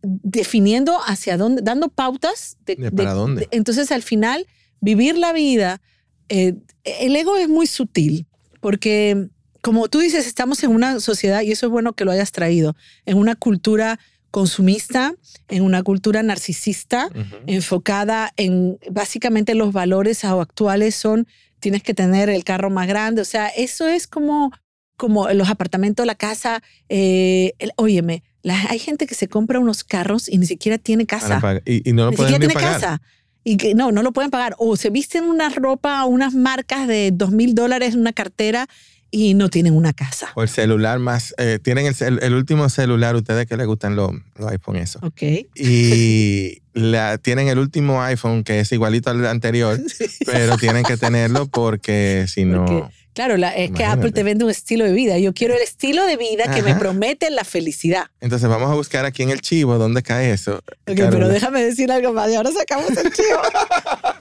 definiendo 0.01 0.97
hacia 1.05 1.37
dónde, 1.37 1.61
dando 1.61 1.89
pautas 1.89 2.57
de, 2.65 2.91
para 2.91 3.13
dónde. 3.13 3.47
entonces, 3.51 3.91
al 3.91 4.03
final, 4.03 4.45
vivir 4.79 5.17
la 5.17 5.33
vida, 5.33 5.81
eh, 6.29 6.55
el 6.83 7.15
ego 7.15 7.35
es 7.37 7.49
muy 7.49 7.67
sutil, 7.67 8.27
porque 8.61 9.29
como 9.61 9.87
tú 9.87 9.99
dices, 9.99 10.27
estamos 10.27 10.63
en 10.63 10.71
una 10.71 10.99
sociedad, 10.99 11.41
y 11.41 11.51
eso 11.51 11.67
es 11.67 11.71
bueno 11.71 11.93
que 11.93 12.05
lo 12.05 12.11
hayas 12.11 12.31
traído, 12.31 12.75
en 13.05 13.17
una 13.17 13.35
cultura 13.35 13.99
consumista, 14.31 15.13
en 15.47 15.63
una 15.63 15.83
cultura 15.83 16.21
narcisista, 16.21 17.09
enfocada 17.47 18.33
en 18.37 18.77
básicamente 18.91 19.55
los 19.55 19.73
valores 19.73 20.25
actuales 20.25 20.95
son, 20.95 21.27
tienes 21.59 21.81
que 21.81 21.93
tener 21.93 22.29
el 22.29 22.43
carro 22.43 22.69
más 22.69 22.87
grande, 22.87 23.21
o 23.21 23.25
sea, 23.25 23.47
eso 23.47 23.87
es 23.87 24.05
como, 24.05 24.51
como 24.95 25.29
los 25.29 25.49
apartamentos, 25.49 26.05
la 26.05 26.15
casa, 26.15 26.61
eh, 26.89 27.53
óyeme, 27.77 28.23
hay 28.69 28.79
gente 28.79 29.07
que 29.07 29.15
se 29.15 29.27
compra 29.27 29.59
unos 29.59 29.83
carros 29.83 30.29
y 30.29 30.37
ni 30.37 30.45
siquiera 30.45 30.77
tiene 30.77 31.05
casa. 31.05 31.41
Y, 31.65 31.91
no 31.93 32.05
lo 32.05 32.11
ni 32.11 32.17
siquiera 32.17 32.39
tiene 32.39 32.53
casa. 32.53 33.01
Y 33.43 33.57
que 33.57 33.75
no, 33.75 33.91
no 33.91 34.03
lo 34.03 34.11
pueden 34.11 34.29
pagar. 34.29 34.55
O 34.57 34.75
se 34.75 34.89
visten 34.89 35.23
una 35.23 35.49
ropa, 35.49 36.03
unas 36.05 36.33
marcas 36.33 36.87
de 36.87 37.11
dos 37.13 37.31
mil 37.31 37.55
dólares, 37.55 37.95
una 37.95 38.13
cartera 38.13 38.67
y 39.11 39.33
no 39.33 39.49
tienen 39.49 39.75
una 39.75 39.93
casa. 39.93 40.29
O 40.35 40.43
el 40.43 40.49
celular 40.49 40.99
más, 40.99 41.33
eh, 41.37 41.59
tienen 41.61 41.85
el, 41.85 42.19
el, 42.21 42.33
último 42.33 42.69
celular, 42.69 43.15
ustedes 43.15 43.45
que 43.47 43.57
les 43.57 43.67
gustan 43.67 43.95
los, 43.95 44.11
los 44.35 44.51
iPhone, 44.51 44.77
eso. 44.77 44.99
Ok. 45.01 45.21
Y 45.55 46.61
la, 46.77 47.17
tienen 47.17 47.47
el 47.47 47.59
último 47.59 48.01
iPhone 48.03 48.43
que 48.43 48.59
es 48.59 48.71
igualito 48.71 49.09
al 49.09 49.25
anterior, 49.25 49.79
pero 50.25 50.57
tienen 50.57 50.83
que 50.83 50.97
tenerlo 50.97 51.47
porque 51.47 52.25
si 52.33 52.45
no... 52.45 52.89
Claro, 53.17 53.33
es 53.55 53.71
que 53.71 53.83
Apple 53.83 54.11
te 54.11 54.21
vende 54.21 54.45
un 54.45 54.51
estilo 54.51 54.85
de 54.85 54.91
vida. 54.91 55.17
Yo 55.17 55.33
quiero 55.33 55.55
el 55.55 55.61
estilo 55.63 56.05
de 56.05 56.17
vida 56.17 56.53
que 56.53 56.61
me 56.61 56.75
promete 56.75 57.31
la 57.31 57.43
felicidad. 57.43 58.05
Entonces 58.21 58.47
vamos 58.47 58.69
a 58.69 58.75
buscar 58.75 59.05
aquí 59.05 59.23
en 59.23 59.31
el 59.31 59.41
chivo 59.41 59.79
dónde 59.79 60.03
cae 60.03 60.31
eso. 60.31 60.57
Ok, 60.85 60.99
pero 61.09 61.27
déjame 61.27 61.63
decir 61.63 61.91
algo 61.91 62.13
más. 62.13 62.29
Y 62.29 62.35
ahora 62.35 62.51
sacamos 62.51 62.91
el 62.91 63.11
chivo. 63.11 63.39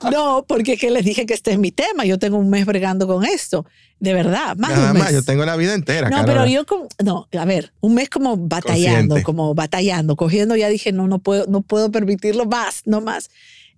no, 0.10 0.46
porque 0.48 0.72
es 0.72 0.80
que 0.80 0.90
les 0.90 1.04
dije 1.04 1.26
que 1.26 1.34
este 1.34 1.52
es 1.52 1.58
mi 1.58 1.72
tema. 1.72 2.06
Yo 2.06 2.18
tengo 2.18 2.38
un 2.38 2.48
mes 2.48 2.64
bregando 2.64 3.06
con 3.06 3.26
esto. 3.26 3.66
De 4.00 4.14
verdad, 4.14 4.56
más 4.56 4.70
Nada 4.70 4.86
un 4.86 4.92
mes. 4.94 5.02
más, 5.02 5.12
yo 5.12 5.22
tengo 5.22 5.44
la 5.44 5.56
vida 5.56 5.74
entera. 5.74 6.08
No, 6.08 6.24
pero 6.24 6.46
yo 6.46 6.64
como, 6.64 6.88
no, 7.04 7.28
a 7.38 7.44
ver, 7.44 7.74
un 7.80 7.92
mes 7.92 8.08
como 8.08 8.38
batallando, 8.38 9.22
como 9.22 9.54
batallando, 9.54 10.16
cogiendo, 10.16 10.56
ya 10.56 10.70
dije, 10.70 10.92
no, 10.92 11.06
no 11.06 11.18
puedo, 11.18 11.46
no 11.48 11.60
puedo 11.60 11.90
permitirlo 11.90 12.45
más, 12.46 12.82
no 12.84 13.00
más. 13.00 13.30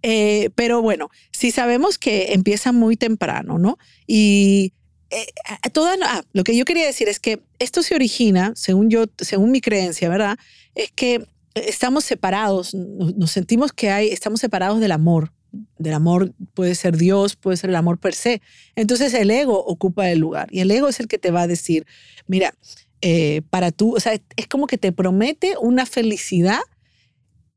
Eh, 0.03 0.51
pero 0.55 0.81
bueno, 0.81 1.11
si 1.33 1.51
sabemos 1.51 1.99
que 1.99 2.33
empieza 2.33 2.73
muy 2.73 2.97
temprano, 2.97 3.59
¿no? 3.59 3.79
Y 4.07 4.73
eh, 5.11 5.27
ah, 5.47 6.23
lo 6.33 6.45
que 6.45 6.57
yo 6.57 6.65
quería 6.65 6.87
decir 6.87 7.09
es 7.09 7.19
que 7.19 7.43
esto 7.59 7.83
se 7.83 7.95
origina, 7.95 8.53
según 8.55 8.91
yo, 8.91 9.07
según 9.19 9.51
mi 9.51 9.61
creencia, 9.61 10.09
¿verdad? 10.09 10.39
Es 10.75 10.93
que 10.93 11.27
estamos 11.55 12.05
separados, 12.05 12.75
nos 12.75 13.31
sentimos 13.31 13.73
que 13.73 13.91
hay, 13.91 14.09
estamos 14.09 14.41
separados 14.41 14.81
del 14.81 14.93
amor. 14.93 15.33
Del 15.79 15.95
amor 15.95 16.35
puede 16.53 16.75
ser 16.75 16.99
Dios, 16.99 17.35
puede 17.35 17.57
ser 17.57 17.71
el 17.71 17.77
amor 17.77 17.99
per 17.99 18.15
se. 18.15 18.43
Entonces 18.77 19.15
el 19.15 19.31
ego 19.31 19.65
ocupa 19.65 20.11
el 20.11 20.19
lugar 20.19 20.49
y 20.51 20.61
el 20.61 20.71
ego 20.71 20.89
es 20.89 21.01
el 21.01 21.09
que 21.09 21.19
te 21.19 21.31
va 21.31 21.43
a 21.43 21.47
decir, 21.47 21.87
mira, 22.27 22.55
eh, 23.01 23.43
para 23.49 23.71
tú, 23.71 23.97
o 23.97 24.01
sea, 24.01 24.21
es 24.37 24.47
como 24.47 24.67
que 24.67 24.77
te 24.77 24.93
promete 24.93 25.55
una 25.59 25.87
felicidad 25.87 26.61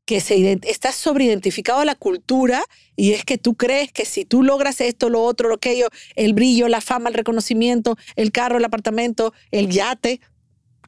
que 0.04 0.20
se, 0.20 0.58
estás 0.64 0.94
sobreidentificado 0.94 1.80
a 1.80 1.84
la 1.84 1.94
cultura 1.94 2.64
y 2.96 3.12
es 3.12 3.24
que 3.24 3.38
tú 3.38 3.54
crees 3.54 3.92
que 3.92 4.04
si 4.04 4.24
tú 4.24 4.42
logras 4.42 4.80
esto, 4.80 5.08
lo 5.08 5.22
otro, 5.22 5.48
lo 5.48 5.56
aquello, 5.56 5.88
el 6.16 6.34
brillo, 6.34 6.68
la 6.68 6.80
fama, 6.80 7.08
el 7.08 7.14
reconocimiento, 7.14 7.96
el 8.16 8.32
carro, 8.32 8.58
el 8.58 8.64
apartamento, 8.64 9.32
el 9.50 9.68
yate, 9.70 10.20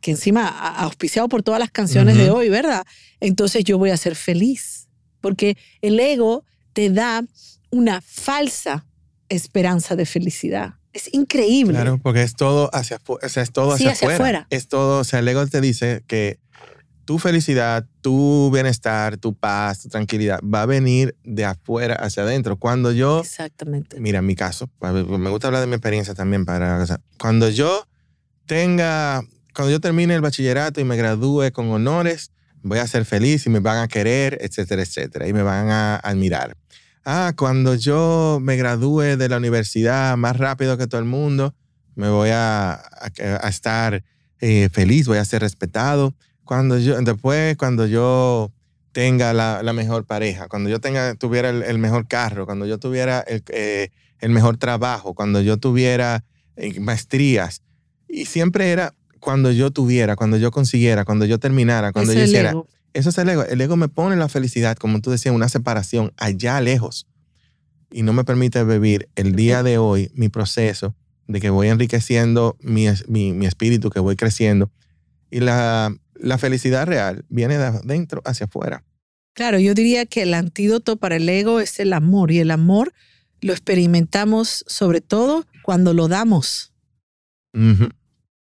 que 0.01 0.11
encima 0.11 0.49
auspiciado 0.79 1.29
por 1.29 1.43
todas 1.43 1.61
las 1.61 1.71
canciones 1.71 2.19
de 2.19 2.31
hoy, 2.31 2.51
¿verdad? 2.51 2.85
Entonces 3.21 3.65
yo 3.65 3.79
voy 3.79 3.91
a 3.91 3.97
ser 3.97 4.17
feliz, 4.17 4.89
porque 5.21 5.57
el 5.81 5.99
ego 5.99 6.45
te 6.75 6.91
da 6.91 7.25
una 7.71 8.03
falsa 8.03 8.85
esperanza 9.31 9.97
de 9.97 10.05
felicidad. 10.05 10.75
Es 10.93 11.13
increíble. 11.13 11.73
Claro, 11.73 11.99
porque 12.03 12.23
es 12.23 12.37
todo 12.37 12.71
hacia, 12.75 13.01
o 13.07 13.29
sea, 13.29 13.43
es 13.43 13.53
todo 13.53 13.73
hacia, 13.73 13.93
afuera. 13.93 14.47
Es 14.51 14.69
todo, 14.69 15.01
o 15.01 15.05
sea, 15.05 15.21
el 15.21 15.29
ego 15.29 15.47
te 15.47 15.61
dice 15.61 16.05
que 16.07 16.39
tu 17.05 17.19
felicidad, 17.19 17.87
tu 18.01 18.51
bienestar, 18.53 19.17
tu 19.17 19.35
paz, 19.35 19.83
tu 19.83 19.89
tranquilidad 19.89 20.41
va 20.43 20.63
a 20.63 20.67
venir 20.67 21.17
de 21.25 21.45
afuera 21.45 21.95
hacia 21.95 22.23
adentro. 22.23 22.57
Cuando 22.59 22.93
yo... 22.93 23.21
Exactamente. 23.21 24.01
Mira, 24.01 24.21
en 24.21 24.27
mi 24.27 24.35
caso, 24.35 24.71
me 24.81 25.31
gusta 25.31 25.49
hablar 25.49 25.61
de 25.61 25.67
mi 25.67 25.75
experiencia 25.75 26.15
también 26.15 26.45
para... 26.45 26.85
cuando 27.19 27.49
yo 27.51 27.87
tenga, 28.47 29.23
cuando 29.55 29.71
yo 29.71 29.81
termine 29.81 30.15
el 30.15 30.21
bachillerato 30.21 30.81
y 30.81 30.85
me 30.85 30.97
gradúe 30.97 31.53
con 31.53 31.71
honores, 31.71 32.31
voy 32.63 32.79
a 32.79 32.87
ser 32.87 33.05
feliz 33.05 33.47
y 33.47 33.51
me 33.51 33.61
van 33.61 33.79
a 33.79 33.89
querer, 33.89 34.39
etcétera, 34.41 34.83
etcétera, 34.83 35.29
y 35.29 35.33
me 35.33 35.43
van 35.43 35.71
a 35.71 35.97
admirar. 35.97 36.57
Ah, 37.05 37.35
cuando 37.37 37.75
yo 37.75 38.39
me 38.41 38.57
gradúe 38.57 39.17
de 39.19 39.29
la 39.29 39.37
universidad 39.37 40.17
más 40.17 40.39
rápido 40.39 40.79
que 40.79 40.87
todo 40.87 41.01
el 41.01 41.07
mundo, 41.07 41.55
me 41.95 42.09
voy 42.09 42.31
a, 42.33 42.83
estar 43.47 44.03
eh, 44.41 44.69
feliz, 44.73 45.07
voy 45.07 45.19
a 45.19 45.25
ser 45.25 45.43
respetado 45.43 46.15
cuando 46.45 46.79
yo, 46.79 47.01
después, 47.01 47.57
cuando 47.57 47.87
yo 47.87 48.53
tenga 48.93 49.33
la, 49.33 49.73
mejor 49.73 50.05
pareja, 50.05 50.49
cuando 50.49 50.71
yo 50.71 50.81
tenga, 50.81 51.15
tuviera 51.15 51.51
el, 51.51 51.79
mejor 51.79 52.07
carro, 52.07 52.47
cuando 52.47 52.67
yo 52.67 52.79
tuviera 52.79 53.25
eh, 53.27 53.91
el, 54.21 54.31
mejor 54.31 54.57
trabajo, 54.57 55.15
cuando 55.15 55.41
yo 55.41 55.57
tuviera 55.57 56.25
eh, 56.57 56.79
maestrías. 56.81 57.63
Y 58.09 58.27
siempre 58.27 58.71
era 58.71 58.95
cuando 59.19 59.51
yo 59.51 59.71
tuviera, 59.71 60.17
cuando 60.17 60.37
yo 60.37 60.51
consiguiera, 60.51 61.05
cuando 61.05 61.25
yo 61.25 61.39
terminara, 61.39 61.93
cuando 61.93 62.13
yo 62.13 62.23
hiciera. 62.23 62.55
Eso 62.93 63.09
es 63.09 63.19
el 63.19 63.29
ego. 63.29 63.43
El 63.43 63.61
ego 63.61 63.77
me 63.77 63.89
pone 63.89 64.15
la 64.15 64.29
felicidad, 64.29 64.77
como 64.77 65.01
tú 65.01 65.11
decías, 65.11 65.35
una 65.35 65.49
separación 65.49 66.13
allá 66.17 66.61
lejos. 66.61 67.09
Y 67.91 68.03
no 68.03 68.13
me 68.13 68.23
permite 68.23 68.63
vivir 68.63 69.09
el 69.17 69.35
día 69.35 69.63
de 69.65 69.79
hoy, 69.79 70.13
mi 70.15 70.29
proceso 70.29 70.95
de 71.27 71.41
que 71.41 71.51
voy 71.51 71.69
enriqueciendo 71.69 72.57
mi, 72.61 72.87
mi, 73.09 73.33
mi 73.33 73.47
espíritu, 73.47 73.91
que 73.91 73.99
voy 73.99 74.15
creciendo. 74.15 74.71
Y 75.31 75.41
la, 75.41 75.93
la 76.15 76.39
felicidad 76.39 76.87
real 76.87 77.25
viene 77.29 77.59
de 77.59 77.65
adentro 77.65 78.23
hacia 78.25 78.47
afuera. 78.47 78.85
Claro, 79.35 79.59
yo 79.59 79.75
diría 79.75 80.07
que 80.07 80.23
el 80.23 80.35
antídoto 80.35 80.97
para 80.97 81.17
el 81.17 81.29
ego 81.29 81.61
es 81.61 81.81
el 81.81 81.93
amor 81.93 82.31
y 82.31 82.39
el 82.39 82.51
amor 82.51 82.93
lo 83.41 83.53
experimentamos 83.53 84.65
sobre 84.67 85.01
todo 85.01 85.45
cuando 85.63 85.93
lo 85.93 86.09
damos. 86.09 86.73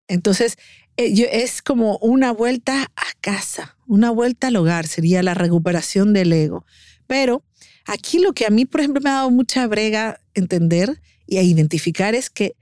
Entonces, 0.09 0.59
eh, 0.97 1.29
es 1.33 1.63
como 1.63 1.97
una 1.99 2.33
vuelta 2.33 2.91
a 2.97 3.21
casa, 3.21 3.77
una 3.87 4.11
vuelta 4.11 4.49
al 4.49 4.57
hogar, 4.57 4.87
sería 4.87 5.23
la 5.23 5.35
recuperación 5.35 6.13
del 6.13 6.33
ego. 6.33 6.67
Pero 7.07 7.45
aquí 7.87 8.19
lo 8.19 8.33
que 8.33 8.47
a 8.47 8.51
mí, 8.51 8.65
por 8.65 8.81
ejemplo, 8.81 9.01
me 9.03 9.11
ha 9.11 9.15
dado 9.15 9.31
mucha 9.31 9.67
brega 9.67 10.21
entender 10.35 11.01
y 11.27 11.39
a 11.39 11.43
identificar 11.43 12.15
es 12.15 12.29
que 12.31 12.57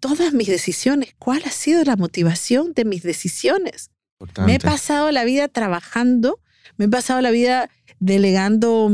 todas 0.00 0.32
mis 0.32 0.48
decisiones, 0.48 1.14
¿cuál 1.18 1.42
ha 1.44 1.50
sido 1.50 1.84
la 1.84 1.96
motivación 1.96 2.72
de 2.74 2.84
mis 2.84 3.02
decisiones? 3.02 3.90
Me 4.44 4.56
he 4.56 4.58
pasado 4.58 5.10
la 5.12 5.24
vida 5.24 5.48
trabajando, 5.48 6.40
me 6.76 6.86
he 6.86 6.88
pasado 6.88 7.20
la 7.20 7.30
vida 7.30 7.70
delegando 8.00 8.92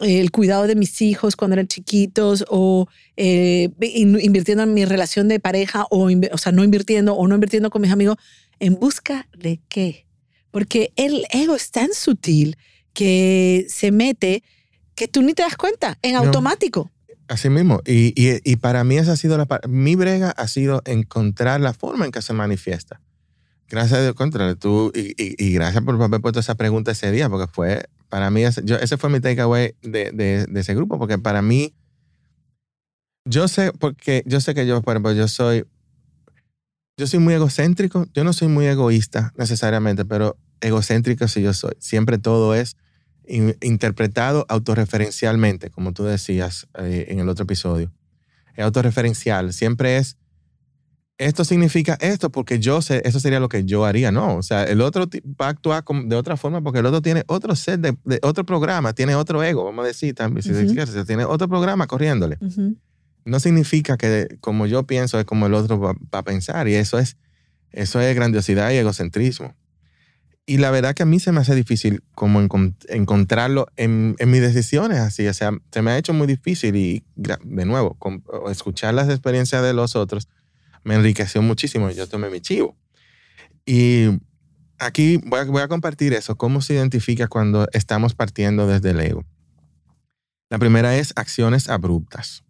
eh, 0.00 0.20
el 0.20 0.30
cuidado 0.30 0.66
de 0.66 0.74
mis 0.74 1.00
hijos 1.00 1.36
cuando 1.36 1.54
eran 1.54 1.68
chiquitos 1.68 2.44
o 2.48 2.86
eh, 3.16 3.70
invirtiendo 3.80 4.64
en 4.64 4.74
mi 4.74 4.84
relación 4.84 5.28
de 5.28 5.40
pareja 5.40 5.86
o, 5.90 6.08
o 6.32 6.38
sea, 6.38 6.52
no 6.52 6.64
invirtiendo 6.64 7.14
o 7.14 7.26
no 7.26 7.34
invirtiendo 7.34 7.70
con 7.70 7.82
mis 7.82 7.92
amigos. 7.92 8.16
¿En 8.60 8.74
busca 8.74 9.26
de 9.36 9.60
qué? 9.68 10.06
Porque 10.50 10.92
el 10.96 11.24
ego 11.30 11.54
es 11.54 11.70
tan 11.70 11.92
sutil 11.92 12.56
que 12.92 13.66
se 13.68 13.90
mete 13.90 14.42
que 14.94 15.08
tú 15.08 15.22
ni 15.22 15.32
te 15.32 15.42
das 15.42 15.56
cuenta, 15.56 15.98
en 16.02 16.16
automático. 16.16 16.90
Así 17.28 17.48
mismo. 17.50 17.80
Y, 17.86 18.12
y, 18.16 18.40
y, 18.42 18.56
para 18.56 18.82
mí 18.84 18.96
esa 18.96 19.12
ha 19.12 19.16
sido 19.16 19.36
la... 19.38 19.46
Mi 19.68 19.94
brega 19.94 20.30
ha 20.30 20.48
sido 20.48 20.82
encontrar 20.86 21.60
la 21.60 21.74
forma 21.74 22.06
en 22.06 22.10
que 22.10 22.22
se 22.22 22.32
manifiesta. 22.32 23.00
Gracias 23.68 23.98
a 23.98 24.02
Dios, 24.02 24.14
contra 24.14 24.54
tú, 24.54 24.90
y, 24.94 25.14
y, 25.18 25.52
gracias 25.52 25.84
por 25.84 26.00
haber 26.02 26.22
puesto 26.22 26.40
esa 26.40 26.54
pregunta 26.54 26.90
ese 26.92 27.12
día, 27.12 27.28
porque 27.28 27.52
fue, 27.52 27.86
para 28.08 28.30
mí, 28.30 28.42
yo, 28.64 28.76
ese 28.76 28.96
fue 28.96 29.10
mi 29.10 29.20
takeaway 29.20 29.74
de, 29.82 30.10
de, 30.12 30.46
de, 30.46 30.60
ese 30.60 30.74
grupo, 30.74 30.98
porque 30.98 31.18
para 31.18 31.42
mí, 31.42 31.74
yo 33.26 33.46
sé, 33.46 33.72
porque 33.72 34.22
yo 34.24 34.40
sé 34.40 34.54
que 34.54 34.66
yo, 34.66 34.80
por 34.80 34.94
ejemplo, 34.94 35.12
yo 35.12 35.28
soy, 35.28 35.66
yo 36.96 37.06
soy 37.06 37.18
muy 37.18 37.34
egocéntrico, 37.34 38.06
yo 38.14 38.24
no 38.24 38.32
soy 38.32 38.48
muy 38.48 38.66
egoísta 38.66 39.34
necesariamente, 39.36 40.06
pero 40.06 40.38
egocéntrico 40.60 41.28
sí 41.28 41.42
yo 41.42 41.52
soy. 41.52 41.74
Siempre 41.78 42.18
todo 42.18 42.54
es 42.54 42.76
interpretado 43.60 44.46
autorreferencialmente, 44.48 45.70
como 45.70 45.92
tú 45.92 46.04
decías 46.04 46.66
eh, 46.78 47.06
en 47.10 47.20
el 47.20 47.28
otro 47.28 47.44
episodio. 47.44 47.92
Es 48.56 48.64
autorreferencial, 48.64 49.52
siempre 49.52 49.98
es 49.98 50.16
esto 51.18 51.44
significa 51.44 51.98
esto 52.00 52.30
porque 52.30 52.60
yo 52.60 52.80
sé, 52.80 53.02
eso 53.04 53.18
sería 53.18 53.40
lo 53.40 53.48
que 53.48 53.64
yo 53.64 53.84
haría. 53.84 54.12
No, 54.12 54.36
o 54.36 54.42
sea, 54.42 54.64
el 54.64 54.80
otro 54.80 55.08
va 55.40 55.46
a 55.46 55.48
actuar 55.50 55.84
de 56.04 56.16
otra 56.16 56.36
forma 56.36 56.62
porque 56.62 56.78
el 56.78 56.86
otro 56.86 57.02
tiene 57.02 57.24
otro 57.26 57.56
set 57.56 57.80
de, 57.80 58.20
otro 58.22 58.46
programa, 58.46 58.92
tiene 58.92 59.16
otro 59.16 59.42
ego, 59.42 59.64
vamos 59.64 59.84
a 59.84 59.88
decir 59.88 60.14
también, 60.14 60.42
si 60.42 60.54
se 60.54 61.04
tiene 61.04 61.24
otro 61.24 61.48
programa 61.48 61.88
corriéndole. 61.88 62.38
No 63.24 63.40
significa 63.40 63.96
que 63.96 64.38
como 64.40 64.66
yo 64.66 64.84
pienso 64.84 65.18
es 65.18 65.24
como 65.24 65.46
el 65.46 65.54
otro 65.54 65.80
va, 65.80 65.94
a 66.12 66.22
pensar 66.22 66.68
y 66.68 66.74
eso 66.74 66.98
es, 66.98 67.16
eso 67.72 68.00
es 68.00 68.14
grandiosidad 68.14 68.70
y 68.70 68.76
egocentrismo. 68.76 69.54
Y 70.46 70.56
la 70.56 70.70
verdad 70.70 70.94
que 70.94 71.02
a 71.02 71.06
mí 71.06 71.20
se 71.20 71.30
me 71.30 71.40
hace 71.40 71.54
difícil 71.54 72.02
como 72.14 72.40
encontrarlo 72.88 73.66
en, 73.76 74.16
en, 74.18 74.30
mis 74.30 74.40
decisiones 74.40 74.98
así. 74.98 75.26
O 75.28 75.34
sea, 75.34 75.50
se 75.70 75.82
me 75.82 75.90
ha 75.90 75.98
hecho 75.98 76.14
muy 76.14 76.26
difícil 76.26 76.74
y 76.74 77.04
de 77.16 77.66
nuevo, 77.66 77.98
escuchar 78.50 78.94
las 78.94 79.10
experiencias 79.10 79.62
de 79.62 79.74
los 79.74 79.94
otros 79.94 80.26
me 80.88 80.94
enriqueció 80.94 81.42
muchísimo. 81.42 81.90
Yo 81.90 82.08
tomé 82.08 82.30
mi 82.30 82.40
chivo. 82.40 82.74
Y 83.66 84.06
aquí 84.78 85.18
voy 85.18 85.40
a, 85.40 85.44
voy 85.44 85.60
a 85.60 85.68
compartir 85.68 86.14
eso, 86.14 86.36
cómo 86.36 86.62
se 86.62 86.72
identifica 86.72 87.28
cuando 87.28 87.68
estamos 87.72 88.14
partiendo 88.14 88.66
desde 88.66 88.90
el 88.90 89.00
ego. 89.00 89.26
La 90.48 90.58
primera 90.58 90.96
es 90.96 91.12
acciones 91.14 91.68
abruptas. 91.68 92.42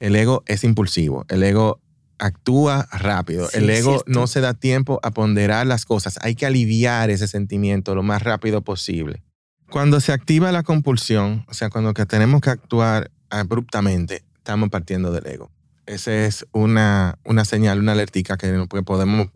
El 0.00 0.16
ego 0.16 0.44
es 0.46 0.64
impulsivo, 0.64 1.26
el 1.28 1.42
ego 1.42 1.82
actúa 2.18 2.88
rápido, 2.90 3.50
el 3.52 3.68
ego 3.68 4.02
no 4.06 4.26
se 4.26 4.40
da 4.40 4.54
tiempo 4.54 4.98
a 5.02 5.10
ponderar 5.10 5.66
las 5.66 5.84
cosas, 5.84 6.18
hay 6.22 6.36
que 6.36 6.46
aliviar 6.46 7.10
ese 7.10 7.28
sentimiento 7.28 7.94
lo 7.94 8.02
más 8.02 8.22
rápido 8.22 8.62
posible. 8.62 9.22
Cuando 9.70 10.00
se 10.00 10.12
activa 10.12 10.52
la 10.52 10.62
compulsión, 10.62 11.44
o 11.48 11.54
sea, 11.54 11.68
cuando 11.68 11.92
que 11.92 12.06
tenemos 12.06 12.40
que 12.40 12.50
actuar 12.50 13.10
abruptamente, 13.28 14.24
estamos 14.36 14.70
partiendo 14.70 15.12
del 15.12 15.26
ego. 15.26 15.50
Esa 15.88 16.12
es 16.26 16.46
una, 16.52 17.18
una 17.24 17.46
señal, 17.46 17.78
una 17.78 17.92
alertica 17.92 18.36
que 18.36 18.66
podemos 18.84 19.28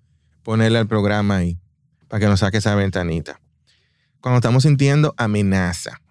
ponerle 0.43 0.79
al 0.79 0.87
programa 0.87 1.37
ahí 1.37 1.59
para 2.09 2.21
que 2.21 2.27
nos 2.27 2.41
saque 2.41 2.59
esa 2.59 2.75
ventanita. 2.75 3.41
Cuando 4.21 4.37
estamos 4.37 4.65
sintiendo 4.65 5.15
amenaza, 5.17 6.03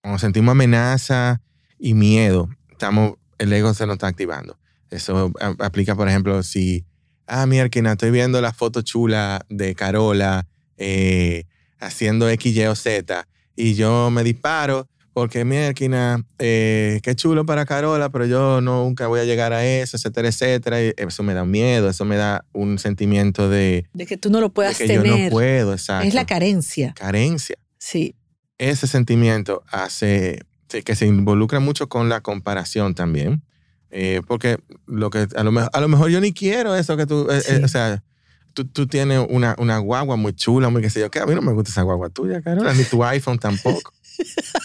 cuando 0.00 0.20
sentimos 0.20 0.52
amenaza 0.52 1.42
y 1.80 1.94
miedo, 1.94 2.48
estamos, 2.70 3.14
el 3.38 3.52
ego 3.52 3.74
se 3.74 3.86
nos 3.86 3.94
está 3.94 4.06
activando. 4.06 4.56
Eso 4.90 5.32
aplica, 5.58 5.96
por 5.96 6.08
ejemplo, 6.08 6.44
si, 6.44 6.86
ah, 7.26 7.44
mira, 7.46 7.68
estoy 7.68 8.10
viendo 8.12 8.40
la 8.40 8.52
foto 8.52 8.82
chula 8.82 9.44
de 9.48 9.74
Carola 9.74 10.46
eh, 10.76 11.46
haciendo 11.80 12.30
X, 12.30 12.54
Y 12.54 12.64
o 12.66 12.76
Z 12.76 13.26
y 13.56 13.74
yo 13.74 14.10
me 14.10 14.22
disparo 14.22 14.88
porque 15.16 15.46
mi 15.46 15.56
eh, 15.56 17.00
qué 17.02 17.14
chulo 17.14 17.46
para 17.46 17.64
Carola, 17.64 18.10
pero 18.10 18.26
yo 18.26 18.60
nunca 18.60 19.06
voy 19.06 19.18
a 19.18 19.24
llegar 19.24 19.54
a 19.54 19.64
eso, 19.64 19.96
etcétera, 19.96 20.28
etcétera. 20.28 20.84
Y 20.84 20.92
eso 20.98 21.22
me 21.22 21.32
da 21.32 21.46
miedo, 21.46 21.88
eso 21.88 22.04
me 22.04 22.16
da 22.16 22.44
un 22.52 22.78
sentimiento 22.78 23.48
de... 23.48 23.86
De 23.94 24.04
que 24.04 24.18
tú 24.18 24.28
no 24.28 24.42
lo 24.42 24.50
puedas 24.50 24.76
de 24.76 24.86
que 24.86 24.94
yo 24.94 25.02
no 25.02 25.30
puedo, 25.30 25.72
exacto. 25.72 26.06
Es 26.06 26.12
la 26.12 26.26
carencia. 26.26 26.92
Carencia. 26.92 27.56
Sí. 27.78 28.14
ese 28.58 28.86
sentimiento 28.86 29.64
hace 29.70 30.40
que 30.68 30.94
se 30.94 31.06
involucra 31.06 31.60
mucho 31.60 31.88
con 31.88 32.10
la 32.10 32.20
comparación 32.20 32.94
también. 32.94 33.42
Eh, 33.88 34.20
porque 34.26 34.58
lo 34.84 35.08
que 35.08 35.28
a 35.34 35.42
lo, 35.44 35.50
mejor, 35.50 35.70
a 35.72 35.80
lo 35.80 35.88
mejor 35.88 36.10
yo 36.10 36.20
ni 36.20 36.34
quiero 36.34 36.76
eso 36.76 36.94
que 36.98 37.06
tú, 37.06 37.26
eh, 37.30 37.40
eh, 37.48 37.62
o 37.64 37.68
sea, 37.68 38.04
tú, 38.52 38.66
tú, 38.66 38.86
tienes 38.86 39.26
una, 39.30 39.56
una 39.56 39.78
guagua 39.78 40.16
muy 40.16 40.34
chula, 40.34 40.68
muy 40.68 40.82
que 40.82 40.90
sé 40.90 41.00
yo, 41.00 41.10
que 41.10 41.20
a 41.20 41.24
mí 41.24 41.34
no 41.34 41.40
me 41.40 41.54
gusta 41.54 41.70
esa 41.70 41.80
guagua 41.80 42.10
tuya, 42.10 42.42
Carola, 42.42 42.74
ni 42.74 42.84
tu 42.84 43.02
iPhone 43.02 43.38
tampoco. 43.38 43.95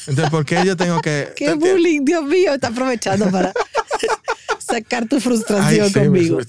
Entonces, 0.07 0.29
¿por 0.29 0.45
qué 0.45 0.63
yo 0.65 0.75
tengo 0.75 1.01
que... 1.01 1.29
¡Qué 1.35 1.53
bullying, 1.53 2.05
Dios 2.05 2.23
mío! 2.25 2.53
Está 2.53 2.67
aprovechando 2.67 3.29
para 3.29 3.53
sacar 4.59 5.07
tu 5.07 5.19
frustración 5.19 5.91
conmigo. 5.91 6.39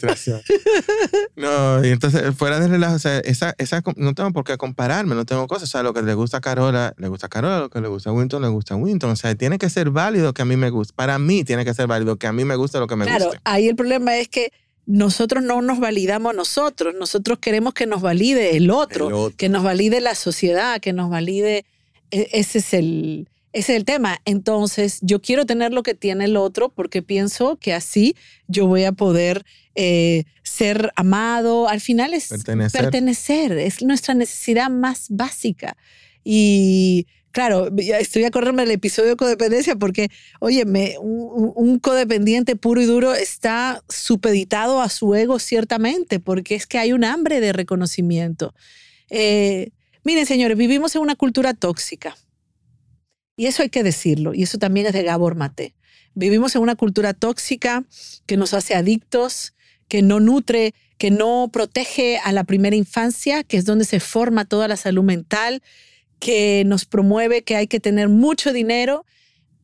No, 1.36 1.84
y 1.84 1.88
entonces, 1.88 2.34
fuera 2.36 2.60
de 2.60 2.68
relajo, 2.68 2.94
o 2.94 2.98
sea, 2.98 3.18
esa, 3.20 3.54
esa, 3.58 3.82
no 3.96 4.14
tengo 4.14 4.32
por 4.32 4.44
qué 4.44 4.56
compararme, 4.56 5.14
no 5.14 5.24
tengo 5.24 5.46
cosas. 5.46 5.68
O 5.68 5.72
sea, 5.72 5.82
lo 5.82 5.92
que 5.92 6.02
le 6.02 6.14
gusta 6.14 6.38
a 6.38 6.40
Carola, 6.40 6.94
le 6.96 7.08
gusta 7.08 7.26
a 7.26 7.30
Carola, 7.30 7.60
lo 7.60 7.70
que 7.70 7.80
le 7.80 7.88
gusta 7.88 8.10
a 8.10 8.12
Winton, 8.12 8.42
le 8.42 8.48
gusta 8.48 8.74
a 8.74 8.76
Winton. 8.76 9.10
O 9.10 9.16
sea, 9.16 9.34
tiene 9.34 9.58
que 9.58 9.68
ser 9.70 9.90
válido 9.90 10.32
que 10.32 10.42
a 10.42 10.44
mí 10.44 10.56
me 10.56 10.70
guste. 10.70 10.94
Para 10.94 11.18
mí 11.18 11.44
tiene 11.44 11.64
que 11.64 11.74
ser 11.74 11.86
válido 11.86 12.16
que 12.16 12.26
a 12.26 12.32
mí 12.32 12.44
me 12.44 12.56
guste 12.56 12.78
lo 12.78 12.86
que 12.86 12.96
me 12.96 13.04
guste. 13.04 13.18
Claro, 13.18 13.32
ahí 13.44 13.68
el 13.68 13.76
problema 13.76 14.16
es 14.16 14.28
que 14.28 14.52
nosotros 14.86 15.42
no 15.42 15.62
nos 15.62 15.78
validamos 15.78 16.34
nosotros, 16.34 16.94
nosotros 16.98 17.38
queremos 17.38 17.72
que 17.72 17.86
nos 17.86 18.02
valide 18.02 18.56
el 18.56 18.70
otro, 18.70 19.08
el 19.08 19.14
otro. 19.14 19.36
que 19.36 19.48
nos 19.48 19.62
valide 19.62 20.00
la 20.00 20.14
sociedad, 20.14 20.80
que 20.80 20.92
nos 20.92 21.08
valide, 21.08 21.64
ese 22.12 22.58
es 22.58 22.74
el, 22.74 23.28
ese 23.52 23.72
es 23.72 23.78
el 23.78 23.84
tema. 23.84 24.20
Entonces, 24.24 24.98
yo 25.02 25.20
quiero 25.20 25.46
tener 25.46 25.72
lo 25.72 25.82
que 25.82 25.94
tiene 25.94 26.26
el 26.26 26.36
otro 26.36 26.68
porque 26.68 27.02
pienso 27.02 27.56
que 27.56 27.72
así 27.72 28.14
yo 28.46 28.66
voy 28.66 28.84
a 28.84 28.92
poder 28.92 29.44
eh, 29.74 30.24
ser 30.42 30.92
amado. 30.96 31.68
Al 31.68 31.80
final 31.80 32.14
es 32.14 32.28
pertenecer. 32.72 33.52
es 33.52 33.82
nuestra 33.82 34.14
necesidad 34.14 34.70
más 34.70 35.06
básica. 35.08 35.76
Y 36.24 37.06
claro, 37.32 37.70
estoy 37.76 38.24
a 38.24 38.28
acordarme 38.28 38.62
del 38.62 38.72
episodio 38.72 39.10
de 39.10 39.16
codependencia 39.16 39.74
porque, 39.76 40.10
oye, 40.38 40.64
un, 41.00 41.52
un, 41.56 41.78
codependiente 41.78 42.56
puro 42.56 42.80
y 42.80 42.84
duro 42.84 43.14
está 43.14 43.82
supeditado 43.88 44.80
a 44.80 44.88
su 44.88 45.14
ego 45.14 45.38
ciertamente, 45.38 46.20
porque 46.20 46.54
es 46.54 46.66
que 46.66 46.78
hay 46.78 46.92
un 46.92 47.04
hambre 47.04 47.40
de 47.40 47.52
reconocimiento. 47.52 48.54
Eh, 49.10 49.70
miren, 50.04 50.26
señores, 50.26 50.56
vivimos 50.56 50.94
en 50.94 51.02
una 51.02 51.16
cultura 51.16 51.54
tóxica. 51.54 52.16
Y 53.36 53.46
eso 53.46 53.62
hay 53.62 53.70
que 53.70 53.82
decirlo, 53.82 54.34
y 54.34 54.42
eso 54.42 54.58
también 54.58 54.86
es 54.86 54.92
de 54.92 55.02
Gabor 55.02 55.34
Mate. 55.34 55.74
Vivimos 56.14 56.54
en 56.54 56.62
una 56.62 56.74
cultura 56.74 57.14
tóxica 57.14 57.84
que 58.26 58.36
nos 58.36 58.52
hace 58.52 58.74
adictos, 58.74 59.54
que 59.88 60.02
no 60.02 60.20
nutre, 60.20 60.74
que 60.98 61.10
no 61.10 61.50
protege 61.52 62.18
a 62.18 62.32
la 62.32 62.44
primera 62.44 62.76
infancia, 62.76 63.42
que 63.42 63.56
es 63.56 63.64
donde 63.64 63.84
se 63.84 64.00
forma 64.00 64.44
toda 64.44 64.68
la 64.68 64.76
salud 64.76 65.02
mental, 65.02 65.62
que 66.18 66.62
nos 66.66 66.84
promueve 66.84 67.42
que 67.42 67.56
hay 67.56 67.66
que 67.66 67.80
tener 67.80 68.08
mucho 68.08 68.52
dinero 68.52 69.04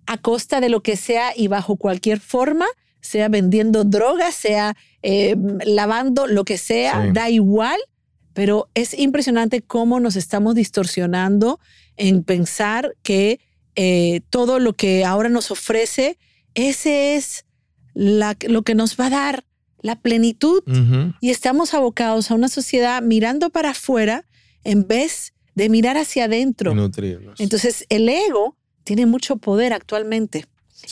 a 0.07 0.19
costa 0.19 0.61
de 0.61 0.69
lo 0.69 0.83
que 0.83 0.97
sea 0.97 1.33
y 1.37 1.49
bajo 1.49 1.77
cualquier 1.77 2.19
forma, 2.19 2.67
sea 3.01 3.29
vendiendo 3.29 3.85
drogas, 3.85 4.35
sea 4.35 4.77
eh, 5.03 5.37
lavando 5.65 6.27
lo 6.27 6.45
que 6.45 6.59
sea, 6.59 7.11
da 7.13 7.31
igual, 7.31 7.79
pero 8.39 8.69
es 8.75 8.97
impresionante 8.97 9.63
cómo 9.63 9.99
nos 9.99 10.15
estamos 10.15 10.55
distorsionando 10.55 11.59
en 11.97 12.23
pensar 12.23 12.95
que 13.03 13.41
eh, 13.75 14.21
todo 14.31 14.61
lo 14.61 14.75
que 14.75 15.05
ahora 15.05 15.29
nos 15.29 15.51
ofrece, 15.51 16.19
ese 16.55 17.17
es 17.17 17.47
lo 17.95 18.63
que 18.63 18.77
nos 18.77 18.97
va 18.97 19.07
a 19.07 19.11
dar 19.11 19.45
la 19.83 19.97
plenitud. 19.97 20.63
Y 21.21 21.31
estamos 21.31 21.75
abocados 21.75 22.31
a 22.31 22.37
una 22.37 22.47
sociedad 22.47 23.03
mirando 23.03 23.51
para 23.51 23.71
afuera 23.71 24.25
en 24.63 24.87
vez 24.87 25.35
de 25.57 25.69
mirar 25.69 25.97
hacia 25.97 26.27
adentro. 26.27 26.71
Entonces, 27.39 27.87
el 27.89 28.09
ego 28.09 28.57
tiene 28.85 29.07
mucho 29.07 29.39
poder 29.39 29.73
actualmente. 29.73 30.45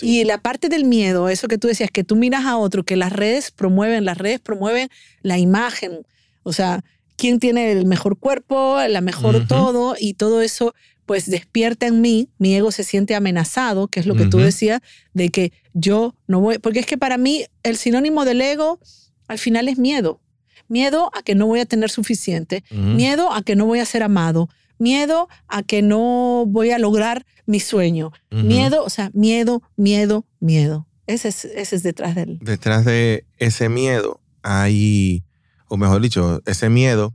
Y 0.03 0.25
la 0.25 0.39
parte 0.39 0.69
del 0.69 0.85
miedo, 0.85 1.29
eso 1.29 1.47
que 1.47 1.59
tú 1.59 1.69
decías, 1.69 1.93
que 1.93 2.03
tú 2.03 2.17
miras 2.17 2.45
a 2.45 2.57
otro, 2.57 2.83
que 2.83 2.97
las 2.97 3.13
redes 3.13 3.53
promueven, 3.53 4.05
las 4.05 4.19
redes 4.19 4.41
promueven 4.41 4.89
la 5.23 5.39
imagen. 5.39 6.05
O 6.43 6.53
sea, 6.53 6.83
quién 7.17 7.39
tiene 7.39 7.73
el 7.73 7.87
mejor 7.87 8.19
cuerpo, 8.19 8.79
la 8.89 9.01
mejor 9.01 9.47
todo, 9.47 9.97
y 9.99 10.15
todo 10.15 10.43
eso 10.43 10.75
pues 11.07 11.31
despierta 11.31 11.87
en 11.87 12.01
mí, 12.01 12.29
mi 12.39 12.55
ego 12.55 12.73
se 12.73 12.83
siente 12.83 13.15
amenazado, 13.15 13.87
que 13.87 14.01
es 14.01 14.07
lo 14.07 14.17
que 14.17 14.27
tú 14.27 14.39
decías, 14.39 14.81
de 15.15 15.29
que 15.29 15.53
yo 15.73 16.17
no 16.27 16.41
voy, 16.41 16.59
porque 16.59 16.81
es 16.81 16.87
que 16.87 16.99
para 16.99 17.17
mí 17.17 17.47
el 17.63 17.77
sinónimo 17.77 18.25
del 18.25 18.41
ego 18.41 18.81
al 19.29 19.39
final 19.39 19.69
es 19.69 19.79
miedo. 19.79 20.21
Miedo 20.69 21.13
a 21.15 21.23
que 21.23 21.37
no 21.37 21.47
voy 21.47 21.61
a 21.61 21.67
tener 21.67 21.91
suficiente, 21.91 22.65
miedo 22.73 23.33
a 23.33 23.43
que 23.43 23.55
no 23.55 23.67
voy 23.67 23.79
a 23.79 23.85
ser 23.85 24.03
amado, 24.03 24.49
miedo 24.79 25.29
a 25.47 25.63
que 25.63 25.81
no 25.81 26.45
voy 26.47 26.71
a 26.73 26.79
lograr 26.79 27.25
mi 27.47 27.61
sueño, 27.61 28.13
miedo, 28.31 28.83
o 28.83 28.91
sea, 28.91 29.11
miedo, 29.15 29.63
miedo, 29.77 30.27
miedo. 30.41 30.89
Ese 31.07 31.29
es, 31.29 31.45
ese 31.45 31.77
es 31.77 31.83
detrás 31.85 32.17
del... 32.17 32.41
Detrás 32.41 32.85
de 32.85 33.25
ese 33.39 33.69
miedo 33.69 34.21
hay, 34.43 35.23
o 35.69 35.77
mejor 35.77 36.01
dicho, 36.01 36.43
ese 36.47 36.69
miedo 36.69 37.15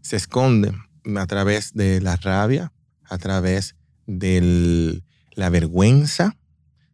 se 0.00 0.16
esconde 0.16 0.72
a 1.16 1.26
través 1.26 1.72
de 1.74 2.00
la 2.00 2.16
rabia, 2.16 2.72
a 3.08 3.18
través 3.18 3.76
de 4.06 5.02
la 5.34 5.50
vergüenza, 5.50 6.36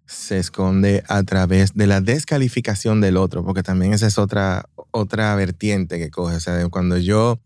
se 0.07 0.39
esconde 0.39 1.05
a 1.09 1.23
través 1.23 1.75
de 1.75 1.87
la 1.87 2.01
descalificación 2.01 3.01
del 3.01 3.17
otro, 3.17 3.45
porque 3.45 3.63
también 3.63 3.93
esa 3.93 4.07
es 4.07 4.19
otra, 4.19 4.69
otra 4.91 5.35
vertiente 5.35 5.99
que 5.99 6.11
coge. 6.11 6.37
O 6.37 6.41
sea, 6.41 6.67
cuando 6.69 6.97
yo 6.97 7.41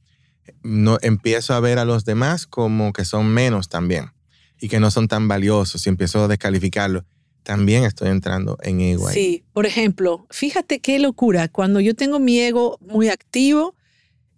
no 0.62 0.98
empiezo 1.02 1.54
a 1.54 1.60
ver 1.60 1.78
a 1.78 1.84
los 1.84 2.04
demás 2.04 2.46
como 2.46 2.92
que 2.92 3.04
son 3.04 3.28
menos 3.28 3.68
también 3.68 4.12
y 4.60 4.68
que 4.68 4.78
no 4.78 4.90
son 4.90 5.08
tan 5.08 5.26
valiosos 5.26 5.84
y 5.86 5.88
empiezo 5.88 6.24
a 6.24 6.28
descalificarlos, 6.28 7.04
también 7.42 7.84
estoy 7.84 8.08
entrando 8.08 8.58
en 8.62 8.80
ego 8.80 9.08
ahí. 9.08 9.14
Sí, 9.14 9.44
por 9.52 9.66
ejemplo, 9.66 10.26
fíjate 10.30 10.80
qué 10.80 10.98
locura, 10.98 11.48
cuando 11.48 11.80
yo 11.80 11.94
tengo 11.94 12.18
mi 12.18 12.38
ego 12.38 12.78
muy 12.80 13.08
activo 13.08 13.74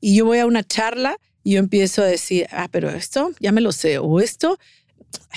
y 0.00 0.16
yo 0.16 0.24
voy 0.24 0.38
a 0.38 0.46
una 0.46 0.62
charla 0.62 1.18
y 1.42 1.52
yo 1.52 1.58
empiezo 1.58 2.02
a 2.02 2.06
decir, 2.06 2.46
ah, 2.50 2.68
pero 2.70 2.90
esto 2.90 3.32
ya 3.40 3.52
me 3.52 3.60
lo 3.60 3.72
sé, 3.72 3.98
o 3.98 4.20
esto, 4.20 4.58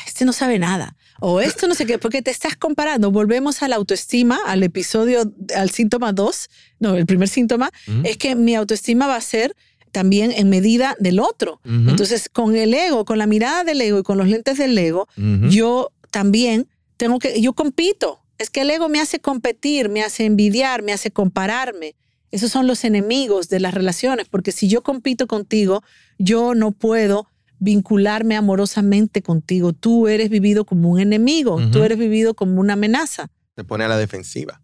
este 0.05 0.25
no 0.25 0.33
sabe 0.33 0.59
nada, 0.59 0.95
o 1.19 1.41
esto 1.41 1.67
no 1.67 1.75
sé 1.75 1.85
qué, 1.85 1.97
porque 1.97 2.21
te 2.21 2.31
estás 2.31 2.55
comparando. 2.55 3.11
Volvemos 3.11 3.61
a 3.61 3.67
la 3.67 3.75
autoestima, 3.75 4.39
al 4.45 4.63
episodio, 4.63 5.31
al 5.55 5.69
síntoma 5.69 6.13
2, 6.13 6.49
no, 6.79 6.95
el 6.95 7.05
primer 7.05 7.27
síntoma, 7.27 7.71
es 8.03 8.17
que 8.17 8.35
mi 8.35 8.55
autoestima 8.55 9.07
va 9.07 9.17
a 9.17 9.21
ser 9.21 9.55
también 9.91 10.31
en 10.31 10.49
medida 10.49 10.95
del 10.99 11.19
otro. 11.19 11.59
Entonces, 11.65 12.29
con 12.29 12.55
el 12.55 12.73
ego, 12.73 13.03
con 13.03 13.17
la 13.17 13.27
mirada 13.27 13.63
del 13.63 13.81
ego 13.81 13.99
y 13.99 14.03
con 14.03 14.17
los 14.17 14.27
lentes 14.27 14.57
del 14.57 14.77
ego, 14.77 15.07
yo 15.49 15.91
también 16.11 16.67
tengo 16.97 17.19
que, 17.19 17.41
yo 17.41 17.53
compito. 17.53 18.23
Es 18.37 18.49
que 18.49 18.61
el 18.61 18.69
ego 18.69 18.89
me 18.89 18.99
hace 18.99 19.19
competir, 19.19 19.89
me 19.89 20.03
hace 20.03 20.25
envidiar, 20.25 20.83
me 20.83 20.93
hace 20.93 21.11
compararme. 21.11 21.95
Esos 22.29 22.51
son 22.51 22.67
los 22.67 22.83
enemigos 22.83 23.49
de 23.49 23.59
las 23.59 23.73
relaciones, 23.73 24.27
porque 24.29 24.51
si 24.51 24.67
yo 24.67 24.83
compito 24.83 25.27
contigo, 25.27 25.81
yo 26.19 26.53
no 26.53 26.71
puedo 26.71 27.27
vincularme 27.59 28.35
amorosamente 28.35 29.21
contigo. 29.21 29.73
Tú 29.73 30.07
eres 30.07 30.29
vivido 30.29 30.65
como 30.65 30.89
un 30.89 30.99
enemigo, 30.99 31.59
tú 31.71 31.83
eres 31.83 31.97
vivido 31.97 32.33
como 32.33 32.59
una 32.59 32.73
amenaza. 32.73 33.29
Te 33.55 33.63
pone 33.63 33.85
a 33.85 33.87
la 33.87 33.97
defensiva. 33.97 34.61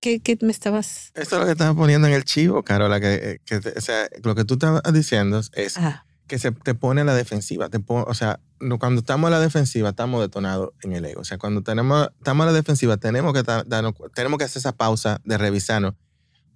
¿Qué, 0.00 0.20
qué 0.20 0.38
me 0.40 0.52
estabas...? 0.52 1.10
Esto 1.14 1.36
es 1.36 1.40
lo 1.40 1.46
que 1.46 1.52
estabas 1.52 1.76
poniendo 1.76 2.08
en 2.08 2.14
el 2.14 2.24
chivo, 2.24 2.62
Carola, 2.62 3.00
que, 3.00 3.40
que 3.44 3.56
o 3.56 3.80
sea, 3.80 4.08
lo 4.22 4.34
que 4.34 4.44
tú 4.44 4.54
estabas 4.54 4.82
diciendo 4.92 5.40
es 5.52 5.78
que 6.28 6.38
se 6.38 6.52
te 6.52 6.74
pone 6.74 7.00
a 7.00 7.04
la 7.04 7.14
defensiva. 7.14 7.68
Te 7.68 7.82
o 7.88 8.14
sea, 8.14 8.40
cuando 8.78 9.00
estamos 9.00 9.28
a 9.28 9.30
la 9.30 9.40
defensiva, 9.40 9.88
estamos 9.88 10.20
detonados 10.20 10.70
en 10.82 10.92
el 10.92 11.04
ego. 11.04 11.22
O 11.22 11.24
sea, 11.24 11.38
cuando 11.38 11.62
tenemos, 11.62 12.10
estamos 12.18 12.44
a 12.44 12.50
la 12.50 12.52
defensiva, 12.52 12.96
tenemos 12.98 13.32
que, 13.32 13.42
tenemos 14.14 14.38
que 14.38 14.44
hacer 14.44 14.60
esa 14.60 14.72
pausa 14.72 15.20
de 15.24 15.38
revisarnos 15.38 15.94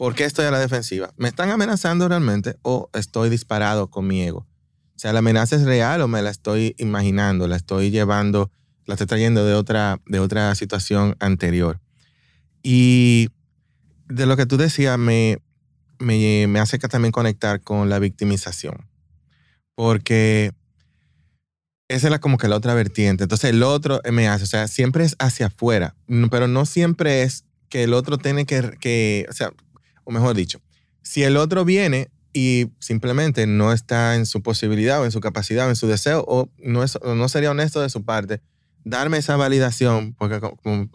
¿Por 0.03 0.17
qué 0.17 0.25
estoy 0.25 0.47
a 0.47 0.51
la 0.51 0.59
defensiva? 0.59 1.13
¿Me 1.17 1.29
están 1.29 1.51
amenazando 1.51 2.09
realmente 2.09 2.57
o 2.63 2.91
estoy 2.93 3.31
disparado 3.31 3.89
con 3.89 4.07
mi 4.07 4.23
ego? 4.23 4.49
O 4.97 4.99
sea, 4.99 5.13
la 5.13 5.21
amenaza 5.21 5.55
es 5.55 5.63
real 5.63 6.01
o 6.01 6.09
me 6.09 6.23
la 6.23 6.31
estoy 6.31 6.75
imaginando, 6.79 7.47
la 7.47 7.55
estoy 7.55 7.91
llevando, 7.91 8.51
la 8.87 8.95
estoy 8.95 9.07
trayendo 9.07 9.45
de 9.45 9.55
otra, 9.55 10.01
de 10.07 10.19
otra 10.19 10.55
situación 10.57 11.15
anterior. 11.21 11.81
Y 12.65 13.29
de 14.09 14.27
lo 14.27 14.37
que 14.37 14.45
tú 14.45 14.57
decías, 14.57 14.99
me, 14.99 15.39
me, 16.01 16.47
me 16.49 16.59
hace 16.59 16.79
también 16.79 17.13
conectar 17.13 17.61
con 17.61 17.89
la 17.89 18.01
victimización. 18.01 18.89
Porque 19.75 20.53
esa 21.89 22.07
es 22.07 22.11
la, 22.11 22.21
como 22.21 22.39
que 22.39 22.49
la 22.49 22.57
otra 22.57 22.75
vertiente. 22.75 23.25
Entonces 23.25 23.51
el 23.51 23.63
otro 23.63 24.01
me 24.11 24.29
hace, 24.29 24.45
o 24.45 24.47
sea, 24.47 24.69
siempre 24.69 25.05
es 25.05 25.15
hacia 25.19 25.47
afuera, 25.47 25.95
pero 26.31 26.49
no 26.49 26.65
siempre 26.67 27.23
es 27.23 27.45
que 27.69 27.85
el 27.85 27.95
otro 27.95 28.19
tiene 28.19 28.47
que, 28.47 28.77
que 28.81 29.27
o 29.29 29.33
sea, 29.33 29.53
o 30.05 30.11
mejor 30.11 30.35
dicho, 30.35 30.61
si 31.03 31.23
el 31.23 31.37
otro 31.37 31.65
viene 31.65 32.11
y 32.33 32.69
simplemente 32.79 33.47
no 33.47 33.73
está 33.73 34.17
en 34.17 34.27
su 34.27 34.43
posibilidad 34.43 35.01
o 35.01 35.05
en 35.05 35.13
su 35.13 35.21
capacidad 35.21 35.67
o 35.67 35.71
en 35.71 35.77
su 35.77 35.87
deseo 35.87 36.25
o 36.27 36.49
no, 36.59 36.83
es, 36.83 36.99
no 37.03 37.29
sería 37.29 37.51
honesto 37.51 37.81
de 37.81 37.91
su 37.91 38.05
parte, 38.05 38.41
darme 38.85 39.19
esa 39.19 39.37
validación, 39.37 40.15
porque 40.15 40.41
como, 40.41 40.89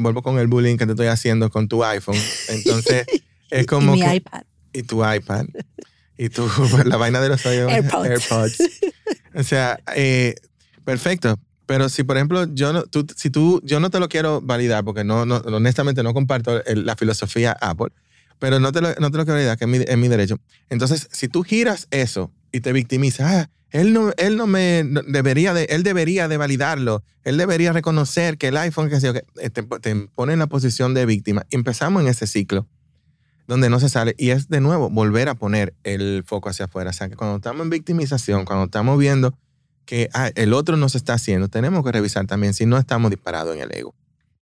vuelvo 0.00 0.22
con 0.22 0.38
el 0.38 0.48
bullying 0.48 0.76
que 0.76 0.86
te 0.86 0.92
estoy 0.92 1.06
haciendo 1.06 1.50
con 1.50 1.68
tu 1.68 1.84
iPhone, 1.84 2.18
entonces 2.48 3.06
es 3.50 3.66
como... 3.66 3.94
y 3.94 4.02
mi 4.02 4.14
iPad. 4.16 4.42
Y 4.72 4.82
tu 4.84 5.04
iPad. 5.04 5.46
Y 6.20 6.28
tu, 6.28 6.46
la 6.84 6.98
vaina 6.98 7.20
de 7.20 7.30
los 7.30 7.44
AirPods. 7.46 8.08
AirPods. 8.08 8.58
O 9.34 9.42
sea, 9.42 9.80
eh, 9.96 10.34
Perfecto. 10.84 11.38
Pero 11.66 11.88
si, 11.88 12.02
por 12.02 12.16
ejemplo, 12.16 12.52
yo 12.52 12.72
no, 12.72 12.82
tú, 12.82 13.06
si 13.14 13.30
tú, 13.30 13.60
yo 13.64 13.78
no 13.78 13.90
te 13.90 14.00
lo 14.00 14.08
quiero 14.08 14.40
validar, 14.40 14.84
porque 14.84 15.04
no, 15.04 15.24
no 15.24 15.36
honestamente 15.36 16.02
no 16.02 16.12
comparto 16.12 16.60
la 16.66 16.96
filosofía 16.96 17.56
Apple, 17.60 17.90
pero 18.40 18.58
no 18.58 18.72
te 18.72 18.80
lo, 18.80 18.88
no 18.96 19.12
te 19.12 19.18
lo 19.18 19.24
quiero 19.24 19.34
validar, 19.34 19.56
que 19.56 19.66
es 19.66 19.70
mi, 19.70 19.76
es 19.76 19.96
mi 19.96 20.08
derecho. 20.08 20.38
Entonces, 20.68 21.08
si 21.12 21.28
tú 21.28 21.44
giras 21.44 21.86
eso 21.92 22.32
y 22.50 22.58
te 22.58 22.72
victimizas, 22.72 23.32
ah, 23.32 23.50
él 23.70 23.92
no, 23.92 24.12
él 24.16 24.36
no 24.36 24.48
me 24.48 24.82
debería 25.06 25.54
de, 25.54 25.66
él 25.66 25.84
debería 25.84 26.26
de 26.26 26.38
validarlo, 26.38 27.04
él 27.22 27.36
debería 27.36 27.72
reconocer 27.72 28.36
que 28.36 28.48
el 28.48 28.56
iPhone, 28.56 28.90
que, 28.90 28.98
que 28.98 29.24
eh, 29.40 29.50
te, 29.50 29.62
te 29.62 29.94
pone 30.12 30.32
en 30.32 30.40
la 30.40 30.48
posición 30.48 30.92
de 30.92 31.06
víctima. 31.06 31.46
Empezamos 31.50 32.02
en 32.02 32.08
ese 32.08 32.26
ciclo 32.26 32.66
donde 33.50 33.68
no 33.68 33.80
se 33.80 33.88
sale. 33.88 34.14
Y 34.16 34.30
es 34.30 34.48
de 34.48 34.60
nuevo 34.60 34.88
volver 34.90 35.28
a 35.28 35.34
poner 35.34 35.74
el 35.82 36.22
foco 36.24 36.48
hacia 36.48 36.66
afuera. 36.66 36.90
O 36.90 36.92
sea, 36.92 37.08
que 37.08 37.16
cuando 37.16 37.36
estamos 37.36 37.64
en 37.64 37.70
victimización, 37.70 38.44
cuando 38.44 38.66
estamos 38.66 38.96
viendo 38.96 39.36
que 39.86 40.08
ah, 40.12 40.30
el 40.36 40.52
otro 40.52 40.76
nos 40.76 40.94
está 40.94 41.14
haciendo, 41.14 41.48
tenemos 41.48 41.84
que 41.84 41.90
revisar 41.90 42.28
también 42.28 42.54
si 42.54 42.64
no 42.64 42.78
estamos 42.78 43.10
disparados 43.10 43.56
en 43.56 43.62
el 43.62 43.76
ego. 43.76 43.92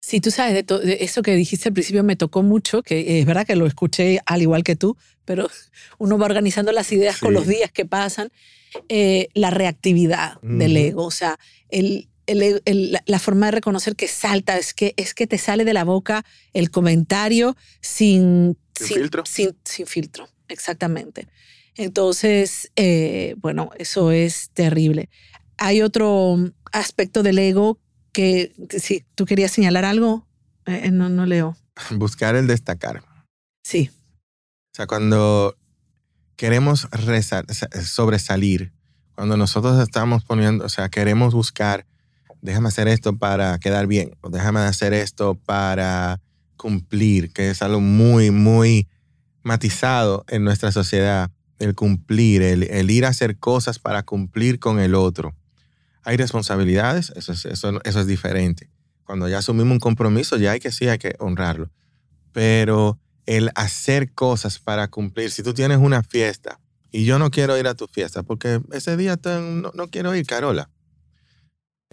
Sí, 0.00 0.22
tú 0.22 0.30
sabes, 0.30 0.66
de, 0.66 0.98
eso 1.00 1.20
que 1.20 1.34
dijiste 1.34 1.68
al 1.68 1.74
principio 1.74 2.02
me 2.02 2.16
tocó 2.16 2.42
mucho, 2.42 2.82
que 2.82 3.20
es 3.20 3.26
verdad 3.26 3.46
que 3.46 3.56
lo 3.56 3.66
escuché 3.66 4.20
al 4.24 4.40
igual 4.40 4.64
que 4.64 4.74
tú, 4.74 4.96
pero 5.26 5.50
uno 5.98 6.16
va 6.16 6.24
organizando 6.24 6.72
las 6.72 6.90
ideas 6.90 7.18
con 7.18 7.34
los 7.34 7.46
días 7.46 7.70
que 7.70 7.84
pasan. 7.84 8.30
Eh, 8.88 9.28
la 9.34 9.50
reactividad 9.50 10.40
del 10.40 10.76
ego, 10.76 11.04
o 11.04 11.10
sea, 11.10 11.38
el, 11.68 12.08
la, 12.26 13.18
forma 13.18 13.46
de 13.46 13.52
reconocer 13.52 13.96
que 13.96 14.08
salta, 14.08 14.56
es 14.58 14.74
que, 14.74 14.94
es 14.96 15.14
que 15.14 15.26
te 15.26 15.38
sale 15.38 15.64
de 15.64 15.74
la 15.74 15.84
boca 15.84 16.24
el 16.52 16.70
comentario 16.70 17.56
sin, 17.80 18.56
sin, 18.74 18.96
filtro. 18.98 19.24
Sin, 19.26 19.54
filtro, 19.86 20.28
exactamente. 20.48 21.28
Entonces, 21.76 22.70
eh, 22.76 23.34
bueno, 23.38 23.70
eso 23.78 24.10
es 24.10 24.50
terrible. 24.54 25.10
Hay 25.58 25.82
otro 25.82 26.36
aspecto 26.72 27.22
del 27.22 27.38
ego 27.38 27.78
que, 28.12 28.54
si 28.70 29.04
tú 29.14 29.26
querías 29.26 29.52
señalar 29.52 29.84
algo, 29.84 30.26
eh, 30.66 30.90
no, 30.90 31.08
no 31.08 31.26
leo. 31.26 31.56
Buscar 31.90 32.36
el 32.36 32.46
destacar. 32.46 33.04
Sí. 33.62 33.90
O 34.72 34.76
sea, 34.76 34.86
cuando 34.86 35.56
queremos 36.36 36.88
sobresalir, 37.84 38.72
cuando 39.14 39.36
nosotros 39.36 39.80
estamos 39.80 40.24
poniendo, 40.24 40.64
o 40.64 40.68
sea, 40.68 40.88
queremos 40.88 41.34
buscar, 41.34 41.86
déjame 42.44 42.68
hacer 42.68 42.88
esto 42.88 43.16
para 43.16 43.58
quedar 43.58 43.86
bien, 43.86 44.16
o 44.20 44.30
déjame 44.30 44.60
hacer 44.60 44.92
esto 44.92 45.34
para 45.34 46.20
cumplir, 46.56 47.32
que 47.32 47.50
es 47.50 47.62
algo 47.62 47.80
muy, 47.80 48.30
muy 48.30 48.86
matizado 49.42 50.24
en 50.28 50.44
nuestra 50.44 50.70
sociedad, 50.70 51.30
el 51.58 51.74
cumplir, 51.74 52.42
el 52.42 52.90
ir 52.90 53.04
a 53.06 53.08
hacer 53.08 53.38
cosas 53.38 53.78
para 53.78 54.04
cumplir 54.04 54.58
con 54.58 54.78
el 54.78 54.94
otro. 54.94 55.34
Hay 56.04 56.18
responsabilidades, 56.18 57.12
eso 57.16 57.32
es, 57.32 58.06
diferente. 58.06 58.70
Cuando 59.04 59.26
ya 59.26 59.38
asumimos 59.38 59.72
un 59.72 59.80
compromiso, 59.80 60.36
ya 60.36 60.52
hay 60.52 60.60
que 60.60 60.70
sí, 60.70 60.86
hay 60.86 60.98
que 60.98 61.16
honrarlo. 61.18 61.70
Pero 62.32 62.98
el 63.24 63.50
hacer 63.54 64.12
cosas 64.12 64.58
para 64.58 64.88
cumplir, 64.88 65.30
si 65.30 65.42
tú 65.42 65.54
tienes 65.54 65.78
una 65.78 66.02
fiesta 66.02 66.60
y 66.90 67.06
yo 67.06 67.18
no 67.18 67.30
quiero 67.30 67.56
ir 67.58 67.66
a 67.66 67.74
tu 67.74 67.86
fiesta 67.86 68.22
porque 68.22 68.60
ese 68.72 68.98
día 68.98 69.18
no, 69.24 69.88
quiero 69.88 70.14
ir, 70.14 70.26
Carola. 70.26 70.68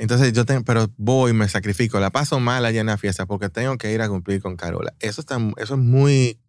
Entonces 0.02 0.34
yo 0.34 0.46
tengo, 0.46 0.64
pero 0.64 0.88
voy, 0.98 1.32
me 1.32 1.48
sacrifico, 1.48 2.00
la 2.00 2.10
paso 2.10 2.40
mal 2.40 2.66
allá 2.66 2.82
en 2.82 2.88
la 2.88 2.98
fiesta 2.98 3.28
porque 3.28 3.50
tengo 3.50 3.78
que 3.78 3.94
ir 3.94 4.02
a 4.02 4.10
cumplir 4.10 4.42
con 4.42 4.56
Carola. 4.58 4.96
Eso, 5.00 5.22
está, 5.22 5.38
eso 5.58 5.76
es 5.76 5.80
muy, 5.80 6.40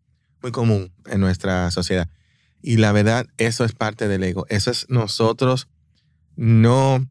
muy 0.41 0.53
común 0.53 0.91
en 1.05 1.21
nuestra 1.21 1.71
sociedad. 1.71 2.09
Y 2.63 2.79
la 2.79 2.93
verdad, 2.93 3.27
eso 3.37 3.67
es 3.67 3.73
parte 3.73 4.09
del 4.09 4.25
ego. 4.25 4.47
Eso 4.49 4.71
es 4.71 4.87
nosotros 4.89 5.69
no 6.35 7.07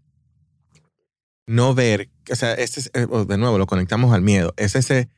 no 1.46 1.76
ver, 1.76 2.10
o 2.32 2.36
sea, 2.36 2.56
este 2.56 2.80
es, 2.80 2.92
eh, 2.96 3.06
de 3.28 3.38
nuevo, 3.38 3.60
lo 3.60 3.68
conectamos 3.68 4.12
al 4.12 4.24
miedo. 4.24 4.56
Es 4.58 4.74
ese 4.76 5.10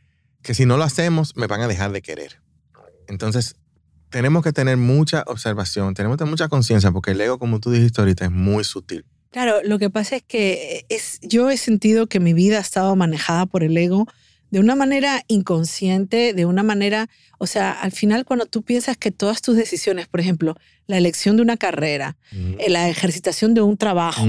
que 0.41 0.53
si 0.53 0.65
no 0.65 0.75
lo 0.75 0.83
hacemos, 0.83 1.37
me 1.37 1.47
van 1.47 1.61
a 1.61 1.69
dejar 1.69 1.93
de 1.93 2.01
querer. 2.01 2.41
Entonces, 3.07 3.55
tenemos 4.09 4.43
que 4.43 4.51
tener 4.51 4.75
mucha 4.75 5.23
observación, 5.27 5.93
tenemos 5.93 6.17
que 6.17 6.23
tener 6.23 6.31
mucha 6.31 6.49
conciencia, 6.49 6.91
porque 6.91 7.11
el 7.11 7.21
ego, 7.21 7.39
como 7.39 7.61
tú 7.61 7.71
dijiste 7.71 8.01
ahorita, 8.01 8.25
es 8.25 8.31
muy 8.31 8.65
sutil. 8.65 9.05
Claro, 9.33 9.63
lo 9.63 9.79
que 9.79 9.89
pasa 9.89 10.17
es 10.17 10.21
que 10.21 10.85
es, 10.89 11.19
yo 11.23 11.49
he 11.49 11.57
sentido 11.57 12.05
que 12.05 12.19
mi 12.19 12.33
vida 12.33 12.59
ha 12.59 12.61
estado 12.61 12.95
manejada 12.95 13.47
por 13.47 13.63
el 13.63 13.75
ego 13.75 14.07
de 14.51 14.59
una 14.59 14.75
manera 14.75 15.23
inconsciente, 15.27 16.35
de 16.35 16.45
una 16.45 16.61
manera, 16.61 17.09
o 17.39 17.47
sea, 17.47 17.71
al 17.71 17.91
final 17.91 18.25
cuando 18.25 18.45
tú 18.45 18.61
piensas 18.61 18.95
que 18.95 19.09
todas 19.09 19.41
tus 19.41 19.55
decisiones, 19.55 20.07
por 20.07 20.19
ejemplo, 20.19 20.55
la 20.85 20.99
elección 20.99 21.35
de 21.35 21.41
una 21.41 21.57
carrera, 21.57 22.15
eh, 22.31 22.69
la 22.69 22.87
ejercitación 22.87 23.55
de 23.55 23.61
un 23.61 23.75
trabajo, 23.75 24.23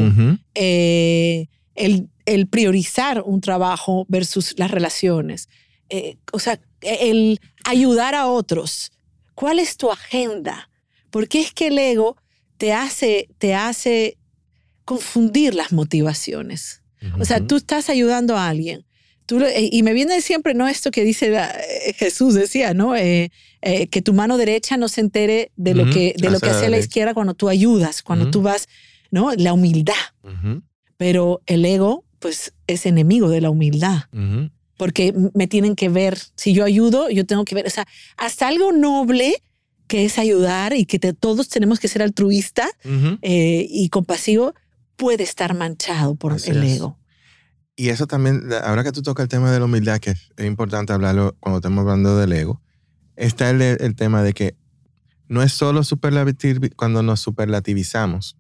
eh, 0.55 1.49
el, 1.75 2.09
el 2.25 2.47
priorizar 2.47 3.21
un 3.27 3.43
trabajo 3.43 4.07
versus 4.09 4.55
las 4.57 4.71
relaciones, 4.71 5.51
eh, 5.91 6.17
o 6.33 6.39
sea, 6.39 6.59
el 6.81 7.39
ayudar 7.65 8.15
a 8.15 8.27
otros. 8.27 8.93
¿Cuál 9.35 9.59
es 9.59 9.77
tu 9.77 9.93
agenda? 9.93 10.71
Porque 11.11 11.43
es 11.43 11.53
que 11.53 11.67
el 11.67 11.79
ego 11.79 12.17
te 12.57 12.73
hace, 12.73 13.29
te 13.37 13.55
hace 13.55 14.17
confundir 14.85 15.55
las 15.55 15.73
motivaciones. 15.73 16.83
O 17.19 17.25
sea, 17.27 17.47
tú 17.47 17.57
estás 17.57 17.91
ayudando 17.91 18.37
a 18.37 18.49
alguien. 18.49 18.87
Tú, 19.27 19.43
y 19.57 19.83
me 19.83 19.93
viene 19.93 20.21
siempre, 20.21 20.55
¿no? 20.55 20.69
Esto 20.69 20.91
que 20.91 21.05
dice 21.05 21.35
eh, 21.35 21.93
Jesús, 21.95 22.35
decía, 22.35 22.73
¿no? 22.73 22.97
Eh, 22.97 23.31
que 23.61 24.03
tu 24.03 24.13
mano 24.13 24.37
derecha 24.37 24.77
no 24.77 24.89
se 24.89 25.01
entere 25.01 25.53
de 25.57 25.75
lo 25.75 25.89
que, 25.91 26.15
de 26.17 26.31
lo 26.31 26.41
que 26.41 26.51
hace 26.51 26.69
la 26.69 26.79
izquierda 26.79 27.15
cuando 27.15 27.35
tú 27.35 27.49
ayudas, 27.49 28.03
cuando 28.03 28.31
tú 28.31 28.43
vas, 28.43 28.69
¿no? 29.11 29.33
La 29.35 29.53
humildad. 29.53 29.95
Pero 30.97 31.43
el 31.47 31.65
ego, 31.65 32.05
pues, 32.19 32.55
es 32.67 32.87
enemigo 32.87 33.29
de 33.29 33.41
la 33.41 33.51
humildad. 33.51 34.05
Porque 34.77 35.15
me 35.35 35.47
tienen 35.47 35.77
que 35.77 35.89
ver, 35.89 36.19
si 36.37 36.53
yo 36.53 36.65
ayudo, 36.65 37.09
yo 37.11 37.25
tengo 37.27 37.45
que 37.45 37.55
ver, 37.55 37.67
o 37.67 37.71
sea, 37.71 37.87
hasta 38.17 38.49
algo 38.49 38.73
noble 38.73 39.43
que 39.87 40.05
es 40.05 40.19
ayudar 40.19 40.75
y 40.75 40.87
que 40.87 40.99
todos 40.99 41.49
tenemos 41.49 41.79
que 41.79 41.89
ser 41.89 42.03
altruistas 42.03 42.71
eh, 43.23 43.67
y 43.69 43.89
compasivo, 43.91 44.55
puede 44.97 45.23
estar 45.23 45.55
manchado 45.55 46.15
por 46.15 46.37
el 46.45 46.63
ego. 46.63 46.99
Y 47.77 47.89
eso 47.89 48.07
también, 48.07 48.49
ahora 48.63 48.85
que 48.85 48.93
tú 48.93 49.03
tocas 49.03 49.25
el 49.25 49.29
tema 49.29 49.51
de 49.51 49.59
la 49.59 49.65
humildad, 49.65 49.99
que 49.99 50.11
es 50.11 50.45
importante 50.45 50.93
hablarlo 50.93 51.37
cuando 51.41 51.59
estamos 51.59 51.83
hablando 51.83 52.17
del 52.17 52.33
ego, 52.33 52.61
está 53.17 53.51
el, 53.51 53.61
el 53.61 53.97
tema 53.97 54.23
de 54.23 54.33
que 54.33 54.57
no 55.29 55.43
es 55.43 55.53
solo 55.53 55.81
cuando 56.77 57.03
nos 57.03 57.21
superlativizamos, 57.21 58.37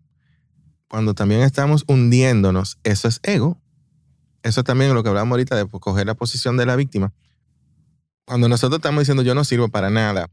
cuando 0.88 1.14
también 1.14 1.40
estamos 1.40 1.84
hundiéndonos, 1.88 2.78
eso 2.84 3.08
es 3.08 3.20
ego. 3.22 3.60
Eso 4.44 4.62
también 4.62 4.90
es 4.90 4.94
lo 4.94 5.02
que 5.02 5.08
hablamos 5.08 5.32
ahorita 5.32 5.56
de 5.56 5.66
coger 5.66 6.06
la 6.06 6.14
posición 6.14 6.58
de 6.58 6.66
la 6.66 6.76
víctima. 6.76 7.14
Cuando 8.26 8.48
nosotros 8.48 8.78
estamos 8.78 9.00
diciendo 9.00 9.22
yo 9.22 9.34
no 9.34 9.42
sirvo 9.42 9.68
para 9.68 9.90
nada, 9.90 10.30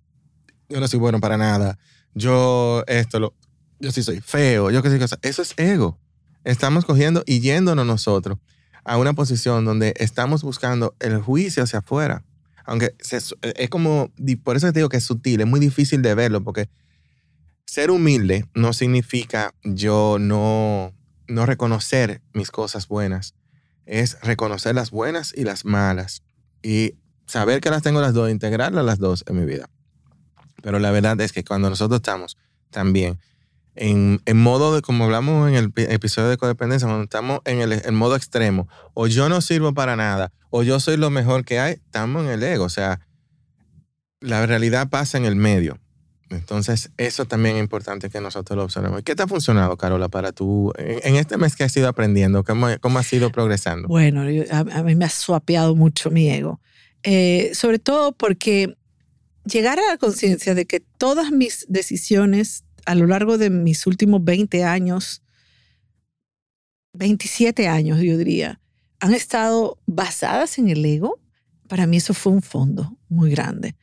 yo 0.68 0.80
no 0.80 0.88
soy 0.88 1.00
bueno 1.00 1.20
para 1.20 1.38
nada, 1.38 1.80
yo 2.14 2.84
esto, 2.88 3.20
lo, 3.20 3.34
yo 3.80 3.92
sí 3.92 4.04
soy 4.04 4.20
feo, 4.20 4.70
yo 4.70 4.84
qué 4.84 4.90
sé 4.90 5.00
cosa, 5.00 5.18
eso 5.22 5.42
es 5.42 5.54
ego. 5.58 5.98
Estamos 6.44 6.86
cogiendo 6.86 7.24
y 7.26 7.40
yéndonos 7.40 7.86
nosotros 7.86 8.38
a 8.84 8.98
una 8.98 9.14
posición 9.14 9.66
donde 9.66 9.94
estamos 9.98 10.44
buscando 10.44 10.96
el 11.00 11.20
juicio 11.20 11.64
hacia 11.64 11.80
afuera. 11.80 12.24
Aunque 12.66 12.96
es 13.00 13.36
como, 13.70 14.12
por 14.44 14.56
eso 14.56 14.72
te 14.72 14.80
digo 14.80 14.90
que 14.90 14.98
es 14.98 15.04
sutil, 15.04 15.42
es 15.42 15.48
muy 15.48 15.60
difícil 15.60 16.02
de 16.02 16.16
verlo, 16.16 16.44
porque 16.44 16.70
ser 17.66 17.92
humilde 17.92 18.46
no 18.54 18.74
significa 18.74 19.54
yo 19.64 20.18
no, 20.20 20.94
no 21.28 21.46
reconocer 21.46 22.22
mis 22.34 22.52
cosas 22.52 22.88
buenas. 22.88 23.36
Es 23.86 24.20
reconocer 24.22 24.76
las 24.76 24.92
buenas 24.92 25.34
y 25.36 25.44
las 25.44 25.66
malas. 25.66 26.24
Y 26.64 26.96
saber 27.26 27.62
que 27.62 27.70
las 27.70 27.82
tengo 27.82 28.02
las 28.02 28.14
dos, 28.14 28.30
integrarlas 28.30 28.86
las 28.86 29.00
dos 29.00 29.24
en 29.28 29.40
mi 29.40 29.46
vida. 29.46 29.70
Pero 30.62 30.80
la 30.80 30.92
verdad 30.92 31.20
es 31.22 31.32
que 31.32 31.44
cuando 31.44 31.70
nosotros 31.70 32.00
estamos 32.00 32.38
también 32.70 33.20
en, 33.76 34.22
en 34.26 34.38
modo 34.38 34.76
de, 34.76 34.82
como 34.82 35.06
hablamos 35.06 35.50
en 35.50 35.56
el 35.56 35.72
episodio 35.76 36.30
de 36.30 36.38
codependencia, 36.38 36.88
cuando 36.88 37.04
estamos 37.04 37.40
en 37.46 37.62
el, 37.62 37.72
el, 37.74 37.92
modo 37.94 38.16
extremo, 38.16 38.68
o 38.94 39.08
yo 39.08 39.30
no 39.30 39.42
sirvo 39.42 39.74
para 39.74 39.96
nada, 39.96 40.32
o 40.50 40.64
yo 40.64 40.80
soy 40.80 40.98
lo 40.98 41.10
mejor 41.10 41.46
que 41.46 41.60
hay, 41.60 41.74
estamos 41.74 42.24
en 42.26 42.32
el 42.32 42.44
ego. 42.44 42.66
O 42.66 42.70
sea, 42.70 43.00
la 44.20 44.46
realidad 44.46 44.90
pasa 44.90 45.18
en 45.18 45.26
el 45.26 45.36
medio. 45.36 45.80
Entonces, 46.30 46.92
eso 46.98 47.26
también 47.26 47.58
es 47.58 47.62
importante 47.62 48.10
que 48.10 48.22
nosotros 48.22 48.56
lo 48.56 48.64
observemos. 48.64 49.02
¿Qué 49.04 49.16
te 49.16 49.24
ha 49.24 49.28
funcionado, 49.28 49.76
Carola, 49.78 50.08
para 50.08 50.32
tú, 50.32 50.72
en, 50.78 51.16
este 51.16 51.38
mes 51.38 51.56
que 51.56 51.66
has 51.66 51.76
ido 51.76 51.90
aprendiendo? 51.90 52.44
¿Cómo, 52.44 52.68
cómo 52.80 53.00
has 53.00 53.12
ido 53.12 53.32
progresando? 53.32 53.88
Bueno, 53.88 54.22
a, 54.22 54.84
mí 54.84 54.96
me 54.96 55.06
ha 55.06 55.10
suapeado 55.10 55.76
mucho 55.76 56.10
mi 56.10 56.30
ego. 56.30 56.62
Eh, 57.04 57.52
sobre 57.54 57.80
todo 57.80 58.14
porque 58.14 58.78
llegar 59.46 59.80
a 59.80 59.88
la 59.88 59.98
conciencia 59.98 60.56
de 60.56 60.66
que 60.66 60.80
todas 60.80 61.32
mis 61.32 61.66
decisiones 61.68 62.64
a 62.86 62.96
lo 62.96 63.08
largo 63.08 63.38
de 63.38 63.50
mis 63.50 63.86
últimos 63.88 64.24
20 64.24 64.64
años, 64.64 65.22
27 66.94 67.68
años, 67.68 68.00
yo 68.02 68.18
diría, 68.18 68.60
han 69.00 69.14
estado 69.14 69.80
basadas 69.86 70.58
en 70.58 70.70
el 70.70 70.86
ego, 70.86 71.20
para 71.68 71.88
mí 71.88 71.98
eso 71.98 72.14
fue 72.14 72.34
un 72.34 72.42
fondo 72.42 72.98
muy 73.08 73.32
grande 73.32 73.76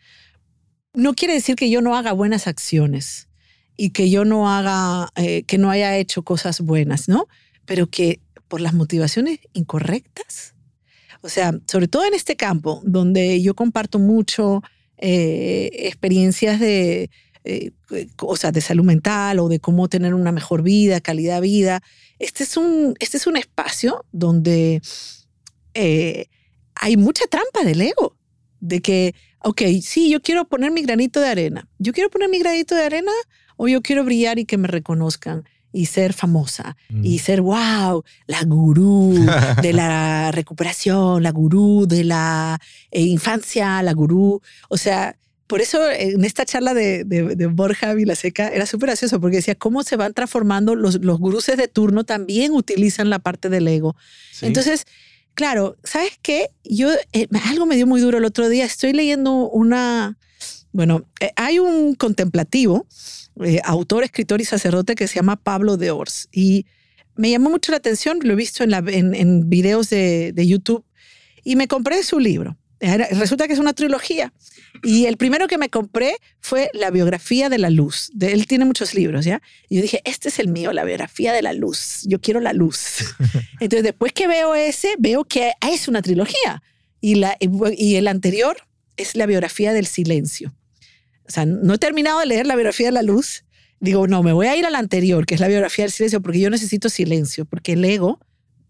no 0.98 1.14
quiere 1.14 1.34
decir 1.34 1.54
que 1.54 1.70
yo 1.70 1.80
no 1.80 1.96
haga 1.96 2.12
buenas 2.12 2.48
acciones 2.48 3.28
y 3.76 3.90
que 3.90 4.10
yo 4.10 4.24
no 4.24 4.50
haga, 4.50 5.10
eh, 5.14 5.44
que 5.44 5.56
no 5.56 5.70
haya 5.70 5.96
hecho 5.96 6.22
cosas 6.22 6.60
buenas, 6.60 7.08
¿no? 7.08 7.28
Pero 7.64 7.88
que 7.88 8.20
por 8.48 8.60
las 8.60 8.74
motivaciones 8.74 9.38
incorrectas. 9.52 10.54
O 11.20 11.28
sea, 11.28 11.52
sobre 11.66 11.86
todo 11.86 12.04
en 12.04 12.14
este 12.14 12.34
campo, 12.36 12.82
donde 12.84 13.40
yo 13.40 13.54
comparto 13.54 14.00
mucho 14.00 14.62
eh, 14.96 15.70
experiencias 15.72 16.58
de, 16.58 17.10
eh, 17.48 17.72
o 18.20 18.36
sea, 18.36 18.52
de 18.52 18.60
salud 18.60 18.84
mental 18.84 19.38
o 19.38 19.48
de 19.48 19.58
cómo 19.58 19.88
tener 19.88 20.12
una 20.12 20.32
mejor 20.32 20.62
vida, 20.62 21.00
calidad 21.00 21.36
de 21.36 21.40
vida. 21.40 21.82
Este 22.18 22.44
es 22.44 22.56
un, 22.58 22.94
este 23.00 23.16
es 23.16 23.26
un 23.26 23.38
espacio 23.38 24.04
donde 24.12 24.82
eh, 25.72 26.26
hay 26.74 26.96
mucha 26.98 27.24
trampa 27.26 27.64
del 27.64 27.80
ego, 27.80 28.16
de 28.60 28.80
que, 28.80 29.14
ok, 29.44 29.62
sí, 29.82 30.10
yo 30.10 30.20
quiero 30.20 30.46
poner 30.46 30.70
mi 30.72 30.82
granito 30.82 31.20
de 31.20 31.28
arena. 31.28 31.68
Yo 31.78 31.92
quiero 31.94 32.10
poner 32.10 32.28
mi 32.28 32.38
granito 32.38 32.74
de 32.74 32.82
arena 32.84 33.12
o 33.56 33.66
yo 33.66 33.80
quiero 33.80 34.04
brillar 34.04 34.38
y 34.38 34.44
que 34.44 34.58
me 34.58 34.68
reconozcan 34.68 35.44
y 35.72 35.86
ser 35.86 36.12
famosa 36.12 36.76
y 36.90 37.16
Mm. 37.16 37.18
ser, 37.18 37.40
wow, 37.40 38.02
la 38.26 38.42
gurú 38.44 39.14
de 39.62 39.72
la 39.72 40.30
recuperación, 40.32 41.22
la 41.22 41.30
gurú 41.30 41.86
de 41.86 42.04
la 42.04 42.58
eh, 42.90 43.02
infancia, 43.02 43.82
la 43.82 43.92
gurú. 43.94 44.40
O 44.68 44.76
sea, 44.76 45.16
por 45.48 45.62
eso 45.62 45.90
en 45.90 46.24
esta 46.24 46.44
charla 46.44 46.74
de, 46.74 47.04
de, 47.04 47.34
de 47.34 47.46
Borja 47.46 47.94
Vilaseca 47.94 48.48
era 48.48 48.66
súper 48.66 48.88
gracioso 48.90 49.18
porque 49.18 49.38
decía 49.38 49.54
cómo 49.54 49.82
se 49.82 49.96
van 49.96 50.12
transformando 50.12 50.74
los, 50.74 51.02
los 51.02 51.18
guruses 51.18 51.56
de 51.56 51.68
turno 51.68 52.04
también 52.04 52.52
utilizan 52.52 53.08
la 53.08 53.18
parte 53.18 53.48
del 53.48 53.66
ego. 53.66 53.96
Sí. 54.30 54.44
Entonces, 54.44 54.84
claro, 55.32 55.78
¿sabes 55.84 56.18
qué? 56.20 56.50
Yo, 56.64 56.90
eh, 57.14 57.28
algo 57.46 57.64
me 57.64 57.76
dio 57.76 57.86
muy 57.86 58.02
duro 58.02 58.18
el 58.18 58.26
otro 58.26 58.50
día. 58.50 58.66
Estoy 58.66 58.92
leyendo 58.92 59.48
una, 59.48 60.18
bueno, 60.72 61.08
eh, 61.18 61.32
hay 61.34 61.58
un 61.58 61.94
contemplativo, 61.94 62.86
eh, 63.42 63.62
autor, 63.64 64.04
escritor 64.04 64.42
y 64.42 64.44
sacerdote 64.44 64.96
que 64.96 65.08
se 65.08 65.14
llama 65.14 65.36
Pablo 65.36 65.78
de 65.78 65.90
Ors. 65.90 66.28
Y 66.30 66.66
me 67.16 67.30
llamó 67.30 67.48
mucho 67.48 67.72
la 67.72 67.78
atención, 67.78 68.18
lo 68.22 68.34
he 68.34 68.36
visto 68.36 68.64
en, 68.64 68.70
la, 68.70 68.84
en, 68.86 69.14
en 69.14 69.48
videos 69.48 69.88
de, 69.88 70.32
de 70.34 70.46
YouTube 70.46 70.84
y 71.42 71.56
me 71.56 71.68
compré 71.68 72.02
su 72.02 72.20
libro. 72.20 72.58
Resulta 72.80 73.46
que 73.46 73.52
es 73.54 73.58
una 73.58 73.72
trilogía. 73.72 74.32
Y 74.84 75.06
el 75.06 75.16
primero 75.16 75.48
que 75.48 75.58
me 75.58 75.68
compré 75.68 76.14
fue 76.40 76.70
La 76.74 76.90
biografía 76.90 77.48
de 77.48 77.58
la 77.58 77.70
luz. 77.70 78.10
De, 78.14 78.32
él 78.32 78.46
tiene 78.46 78.64
muchos 78.64 78.94
libros, 78.94 79.24
¿ya? 79.24 79.42
Y 79.68 79.76
yo 79.76 79.82
dije, 79.82 80.00
este 80.04 80.28
es 80.28 80.38
el 80.38 80.48
mío, 80.48 80.72
La 80.72 80.84
biografía 80.84 81.32
de 81.32 81.42
la 81.42 81.52
luz. 81.52 82.02
Yo 82.04 82.20
quiero 82.20 82.40
la 82.40 82.52
luz. 82.52 82.98
Entonces, 83.60 83.82
después 83.82 84.12
que 84.12 84.28
veo 84.28 84.54
ese, 84.54 84.94
veo 84.98 85.24
que 85.24 85.52
es 85.72 85.88
una 85.88 86.02
trilogía. 86.02 86.62
Y, 87.00 87.16
la, 87.16 87.36
y 87.76 87.96
el 87.96 88.06
anterior 88.08 88.56
es 88.96 89.16
la 89.16 89.26
biografía 89.26 89.72
del 89.72 89.86
silencio. 89.86 90.54
O 91.26 91.30
sea, 91.30 91.46
no 91.46 91.74
he 91.74 91.78
terminado 91.78 92.20
de 92.20 92.26
leer 92.26 92.46
la 92.46 92.54
biografía 92.54 92.86
de 92.86 92.92
la 92.92 93.02
luz. 93.02 93.44
Digo, 93.80 94.06
no, 94.08 94.22
me 94.22 94.32
voy 94.32 94.46
a 94.46 94.56
ir 94.56 94.66
a 94.66 94.70
la 94.70 94.78
anterior, 94.78 95.26
que 95.26 95.34
es 95.34 95.40
la 95.40 95.48
biografía 95.48 95.84
del 95.84 95.92
silencio, 95.92 96.20
porque 96.20 96.40
yo 96.40 96.50
necesito 96.50 96.88
silencio, 96.88 97.44
porque 97.44 97.72
el 97.74 97.84
ego 97.84 98.18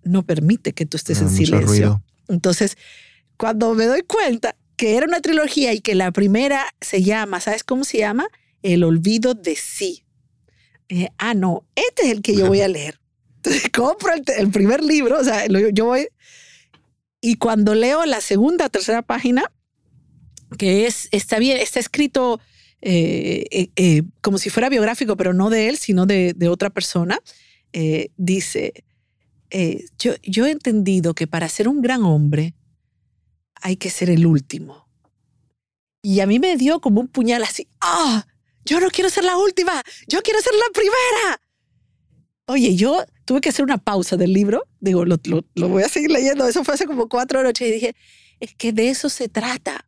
no 0.02 0.24
permite 0.24 0.72
que 0.72 0.84
tú 0.86 0.96
estés 0.96 1.18
Ah, 1.20 1.22
en 1.24 1.30
silencio. 1.30 1.66
ruido. 1.66 2.02
Entonces, 2.28 2.76
cuando 3.38 3.74
me 3.74 3.86
doy 3.86 4.02
cuenta 4.02 4.54
que 4.76 4.96
era 4.96 5.06
una 5.06 5.20
trilogía 5.20 5.72
y 5.72 5.80
que 5.80 5.94
la 5.94 6.12
primera 6.12 6.64
se 6.80 7.02
llama, 7.02 7.40
¿sabes 7.40 7.64
cómo 7.64 7.84
se 7.84 7.98
llama? 7.98 8.26
El 8.62 8.84
olvido 8.84 9.34
de 9.34 9.56
sí. 9.56 10.04
Dije, 10.88 11.12
ah, 11.18 11.34
no, 11.34 11.64
este 11.74 12.02
es 12.06 12.12
el 12.12 12.22
que 12.22 12.36
yo 12.36 12.46
voy 12.48 12.60
a 12.60 12.68
leer. 12.76 13.00
Entonces 13.36 13.70
compro 13.72 14.12
el, 14.12 14.22
el 14.36 14.50
primer 14.50 14.82
libro, 14.84 15.18
o 15.18 15.24
sea, 15.24 15.46
lo- 15.48 15.70
yo 15.70 15.86
voy. 15.86 16.08
Y 17.20 17.36
cuando 17.36 17.74
leo 17.74 18.04
la 18.06 18.20
segunda, 18.20 18.68
tercera 18.68 19.02
página, 19.02 19.44
que 20.58 20.86
es, 20.86 21.08
está 21.12 21.38
bien, 21.38 21.58
está 21.58 21.80
escrito 21.80 22.40
eh, 22.80 23.44
eh, 23.50 23.70
eh, 23.76 24.02
como 24.20 24.38
si 24.38 24.50
fuera 24.50 24.68
biográfico, 24.68 25.16
pero 25.16 25.34
no 25.34 25.50
de 25.50 25.68
él, 25.68 25.78
sino 25.78 26.06
de, 26.06 26.32
de 26.34 26.48
otra 26.48 26.70
persona, 26.70 27.18
eh, 27.72 28.10
dice, 28.16 28.84
eh, 29.50 29.84
yo, 29.98 30.14
yo 30.22 30.46
he 30.46 30.50
entendido 30.52 31.14
que 31.14 31.26
para 31.26 31.48
ser 31.48 31.68
un 31.68 31.82
gran 31.82 32.02
hombre 32.04 32.54
hay 33.60 33.76
que 33.76 33.90
ser 33.90 34.10
el 34.10 34.26
último. 34.26 34.88
Y 36.02 36.20
a 36.20 36.26
mí 36.26 36.38
me 36.38 36.56
dio 36.56 36.80
como 36.80 37.00
un 37.00 37.08
puñal 37.08 37.42
así, 37.42 37.68
ah, 37.80 38.26
yo 38.64 38.80
no 38.80 38.90
quiero 38.90 39.10
ser 39.10 39.24
la 39.24 39.36
última, 39.36 39.82
yo 40.06 40.22
quiero 40.22 40.40
ser 40.40 40.52
la 40.54 40.72
primera. 40.72 41.40
Oye, 42.46 42.76
yo 42.76 43.04
tuve 43.24 43.40
que 43.40 43.50
hacer 43.50 43.64
una 43.64 43.78
pausa 43.78 44.16
del 44.16 44.32
libro, 44.32 44.66
digo, 44.80 45.04
lo, 45.04 45.16
lo, 45.54 45.68
voy 45.68 45.82
a 45.82 45.88
seguir 45.88 46.10
leyendo, 46.10 46.46
eso 46.48 46.64
fue 46.64 46.74
hace 46.74 46.86
como 46.86 47.08
cuatro 47.08 47.42
noches 47.42 47.68
y 47.68 47.72
dije, 47.72 47.96
es 48.40 48.54
que 48.54 48.72
de 48.72 48.88
eso 48.88 49.08
se 49.10 49.28
trata. 49.28 49.86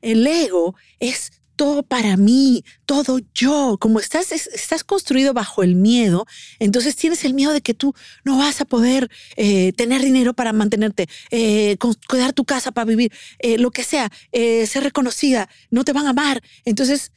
El 0.00 0.26
ego 0.26 0.74
es 0.98 1.41
todo 1.56 1.82
para 1.82 2.16
mí, 2.16 2.64
todo 2.86 3.20
yo. 3.34 3.76
Como 3.80 4.00
estás, 4.00 4.32
es- 4.32 4.48
estás 4.48 4.84
construido 4.84 5.32
bajo 5.34 5.62
el 5.62 5.74
miedo, 5.76 6.26
entonces 6.58 6.96
tienes 6.96 7.24
el 7.24 7.34
miedo 7.34 7.52
de 7.52 7.60
que 7.60 7.74
tú 7.74 7.94
no 8.24 8.38
vas 8.38 8.60
a 8.60 8.64
poder 8.64 9.10
eh, 9.36 9.72
tener 9.72 10.02
dinero 10.02 10.34
para 10.34 10.52
mantenerte, 10.52 11.08
eh, 11.30 11.76
cuidar 12.08 12.32
tu 12.32 12.44
casa 12.44 12.72
para 12.72 12.84
vivir, 12.86 13.12
eh, 13.38 13.58
lo 13.58 13.70
que 13.70 13.84
sea, 13.84 14.10
ser 14.32 14.82
reconocida, 14.82 15.48
no 15.70 15.84
te 15.84 15.92
van 15.92 16.06
a 16.06 16.10
amar. 16.10 16.42
Entonces, 16.64 17.12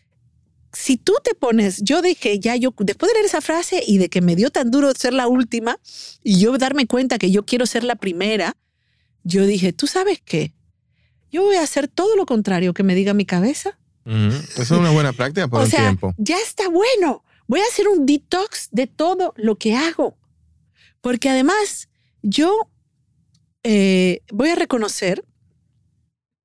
si 0.74 0.98
tú 0.98 1.14
te 1.24 1.34
pones, 1.36 1.82
yo 1.84 2.02
dije, 2.02 2.40
ya 2.40 2.56
yo, 2.58 2.74
después 2.80 3.10
de 3.10 3.14
leer 3.16 3.26
esa 3.26 3.40
frase 3.42 3.82
y 3.88 3.98
de 3.98 4.10
que 4.10 4.22
me 4.22 4.36
dio 4.36 4.50
tan 4.50 4.72
duro 4.72 4.92
ser 4.94 5.14
la 5.14 5.28
última 5.28 5.80
y 6.24 6.40
yo 6.40 6.58
darme 6.58 6.86
cuenta 6.86 7.18
que 7.18 7.32
yo 7.32 7.46
quiero 7.46 7.66
ser 7.66 7.84
la 7.86 7.96
primera, 7.96 8.58
yo 9.24 9.46
dije, 9.46 9.72
¿tú 9.74 9.88
sabes 9.88 10.22
qué? 10.24 10.54
Yo 11.32 11.44
voy 11.44 11.56
a 11.56 11.64
hacer 11.64 11.88
todo 11.88 12.16
lo 12.16 12.26
contrario 12.26 12.74
que 12.74 12.84
me 12.84 12.94
diga 12.96 13.14
mi 13.14 13.26
cabeza. 13.26 13.78
Eso 14.06 14.62
es 14.62 14.72
una 14.72 14.92
buena 14.92 15.14
práctica 15.14 15.48
por 15.48 15.62
o 15.62 15.64
un 15.64 15.70
sea, 15.70 15.82
tiempo. 15.82 16.14
ya 16.18 16.38
está 16.38 16.70
bueno. 16.70 17.24
Voy 17.48 17.60
a 17.60 17.64
hacer 17.72 17.88
un 17.88 18.06
detox 18.06 18.70
de 18.72 18.88
todo 18.88 19.34
lo 19.38 19.56
que 19.58 19.76
hago. 19.76 20.18
Porque 21.02 21.30
además, 21.30 21.90
yo 22.22 22.52
eh, 23.64 24.22
voy 24.32 24.50
a 24.50 24.56
reconocer 24.56 25.24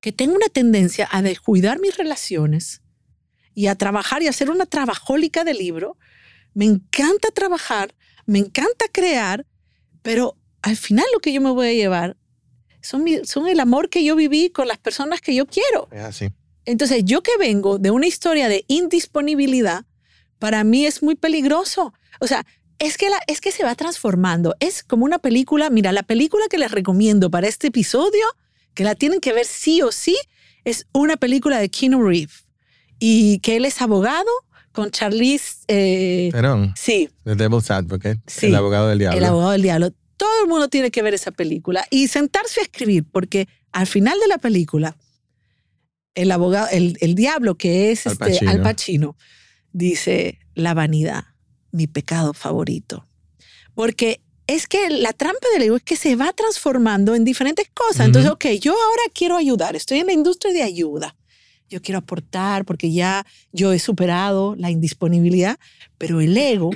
que 0.00 0.12
tengo 0.12 0.34
una 0.34 0.48
tendencia 0.48 1.08
a 1.10 1.22
descuidar 1.22 1.80
mis 1.80 1.96
relaciones 1.96 2.80
y 3.54 3.66
a 3.66 3.74
trabajar 3.74 4.22
y 4.22 4.28
a 4.28 4.32
ser 4.32 4.50
una 4.50 4.66
trabajólica 4.66 5.44
de 5.44 5.54
libro. 5.54 5.98
Me 6.54 6.64
encanta 6.64 7.28
trabajar, 7.34 7.94
me 8.26 8.38
encanta 8.38 8.86
crear, 8.92 9.46
pero 10.02 10.36
al 10.62 10.76
final 10.76 11.04
lo 11.12 11.20
que 11.20 11.32
yo 11.32 11.40
me 11.40 11.50
voy 11.50 11.68
a 11.68 11.72
llevar 11.74 12.16
son, 12.82 13.04
mi- 13.04 13.24
son 13.24 13.46
el 13.48 13.60
amor 13.60 13.90
que 13.90 14.02
yo 14.04 14.16
viví 14.16 14.50
con 14.50 14.68
las 14.68 14.78
personas 14.78 15.20
que 15.20 15.34
yo 15.34 15.46
quiero. 15.46 15.88
Es 15.92 16.00
así. 16.02 16.28
Entonces, 16.70 17.02
yo 17.04 17.22
que 17.22 17.36
vengo 17.38 17.78
de 17.78 17.90
una 17.90 18.06
historia 18.06 18.48
de 18.48 18.64
indisponibilidad, 18.68 19.84
para 20.38 20.64
mí 20.64 20.86
es 20.86 21.02
muy 21.02 21.14
peligroso. 21.16 21.92
O 22.20 22.26
sea, 22.26 22.46
es 22.78 22.96
que, 22.96 23.10
la, 23.10 23.18
es 23.26 23.40
que 23.40 23.52
se 23.52 23.64
va 23.64 23.74
transformando. 23.74 24.54
Es 24.60 24.82
como 24.82 25.04
una 25.04 25.18
película. 25.18 25.68
Mira, 25.70 25.92
la 25.92 26.02
película 26.02 26.44
que 26.48 26.58
les 26.58 26.70
recomiendo 26.70 27.30
para 27.30 27.48
este 27.48 27.68
episodio, 27.68 28.24
que 28.74 28.84
la 28.84 28.94
tienen 28.94 29.20
que 29.20 29.32
ver 29.32 29.44
sí 29.46 29.82
o 29.82 29.92
sí, 29.92 30.16
es 30.64 30.86
una 30.92 31.16
película 31.16 31.58
de 31.58 31.68
Keanu 31.68 32.02
Reeves. 32.06 32.46
Y 32.98 33.38
que 33.40 33.56
él 33.56 33.64
es 33.64 33.80
abogado 33.82 34.30
con 34.72 34.90
Charlize. 34.90 35.56
eh, 35.68 36.28
Perón, 36.32 36.72
sí, 36.76 37.10
The 37.24 37.34
Devil's 37.34 37.70
Advocate, 37.70 38.20
Sí, 38.26 38.46
el 38.46 38.54
abogado 38.54 38.88
del 38.88 38.98
diablo. 39.00 39.18
el 39.18 39.24
abogado 39.24 39.50
del 39.50 39.62
diablo. 39.62 39.90
Todo 40.16 40.42
el 40.42 40.48
mundo 40.48 40.68
tiene 40.68 40.90
que 40.90 41.02
ver 41.02 41.14
esa 41.14 41.30
película 41.32 41.84
y 41.90 42.08
sentarse 42.08 42.60
a 42.60 42.62
escribir, 42.62 43.04
porque 43.10 43.48
al 43.72 43.86
final 43.86 44.18
de 44.20 44.28
la 44.28 44.38
película, 44.38 44.96
el 46.14 46.30
abogado, 46.32 46.68
el, 46.70 46.96
el 47.00 47.14
diablo 47.14 47.56
que 47.56 47.90
es 47.90 48.06
Al 48.06 48.12
este, 48.12 48.24
Pacino. 48.24 48.50
Al 48.50 48.62
Pacino, 48.62 49.16
dice 49.72 50.38
la 50.54 50.74
vanidad, 50.74 51.24
mi 51.72 51.86
pecado 51.86 52.34
favorito. 52.34 53.06
Porque 53.74 54.20
es 54.46 54.66
que 54.66 54.90
la 54.90 55.12
trampa 55.12 55.46
del 55.52 55.62
ego 55.62 55.76
es 55.76 55.82
que 55.82 55.96
se 55.96 56.16
va 56.16 56.32
transformando 56.32 57.14
en 57.14 57.24
diferentes 57.24 57.68
cosas. 57.72 58.06
Entonces, 58.06 58.30
Ujú. 58.30 58.34
ok, 58.34 58.60
yo 58.60 58.72
ahora 58.72 59.02
quiero 59.14 59.36
ayudar, 59.36 59.76
estoy 59.76 60.00
en 60.00 60.06
la 60.06 60.12
industria 60.12 60.52
de 60.52 60.62
ayuda. 60.62 61.16
Yo 61.68 61.80
quiero 61.80 61.98
aportar 61.98 62.64
porque 62.64 62.90
ya 62.90 63.24
yo 63.52 63.72
he 63.72 63.78
superado 63.78 64.56
la 64.56 64.70
indisponibilidad, 64.70 65.56
pero 65.98 66.20
el 66.20 66.36
ego, 66.36 66.70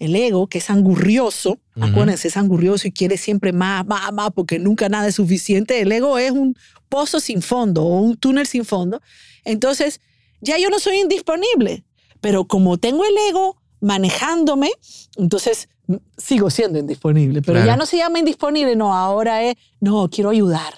el 0.00 0.16
ego 0.16 0.48
que 0.48 0.58
es 0.58 0.70
angurrioso, 0.70 1.60
Ujú. 1.76 1.86
acuérdense, 1.86 2.26
es 2.26 2.36
angurrioso 2.36 2.88
y 2.88 2.90
quiere 2.90 3.16
siempre 3.16 3.52
más, 3.52 3.86
más, 3.86 4.12
más, 4.12 4.30
porque 4.34 4.58
nunca 4.58 4.88
nada 4.88 5.06
es 5.06 5.14
suficiente. 5.14 5.80
El 5.80 5.92
ego 5.92 6.18
es 6.18 6.32
un 6.32 6.56
pozo 6.90 7.20
sin 7.20 7.40
fondo 7.40 7.82
o 7.82 8.00
un 8.00 8.16
túnel 8.18 8.46
sin 8.46 8.66
fondo. 8.66 9.00
Entonces, 9.46 10.02
ya 10.42 10.58
yo 10.58 10.68
no 10.68 10.78
soy 10.78 10.98
indisponible, 10.98 11.84
pero 12.20 12.44
como 12.44 12.76
tengo 12.76 13.04
el 13.06 13.14
ego 13.30 13.56
manejándome, 13.80 14.70
entonces 15.16 15.68
mm, 15.86 15.94
sigo 16.18 16.50
siendo 16.50 16.78
indisponible. 16.78 17.40
Pero 17.40 17.54
Claro. 17.54 17.66
ya 17.66 17.76
no 17.76 17.86
se 17.86 17.96
llama 17.96 18.18
indisponible, 18.18 18.76
no, 18.76 18.94
ahora 18.94 19.42
es, 19.44 19.56
no, 19.80 20.10
quiero 20.10 20.28
ayudar. 20.30 20.74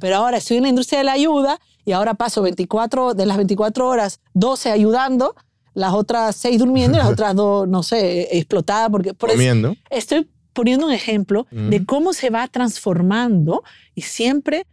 Pero 0.00 0.16
ahora 0.16 0.38
estoy 0.38 0.56
en 0.56 0.62
la 0.62 0.68
industria 0.70 1.00
de 1.00 1.04
la 1.04 1.12
ayuda 1.12 1.60
y 1.84 1.92
ahora 1.92 2.14
paso 2.14 2.40
24 2.40 3.12
de 3.12 3.26
las 3.26 3.36
24 3.36 3.86
horas, 3.86 4.20
12 4.32 4.70
ayudando, 4.70 5.34
las 5.74 5.92
otras 5.92 6.34
6 6.36 6.58
durmiendo 6.60 6.96
y 6.96 7.00
las 7.02 7.10
otras 7.12 7.36
dos, 7.36 7.68
no 7.68 7.82
sé, 7.82 8.38
explotadas. 8.38 8.88
Porque 8.88 9.12
por 9.12 9.28
eso 9.30 9.38
estoy 9.90 10.26
poniendo 10.54 10.86
un 10.86 10.92
ejemplo 10.92 11.46
de 11.50 11.84
cómo 11.84 12.14
se 12.14 12.30
va 12.30 12.48
transformando 12.48 13.62
y 13.94 14.00
siempre 14.02 14.66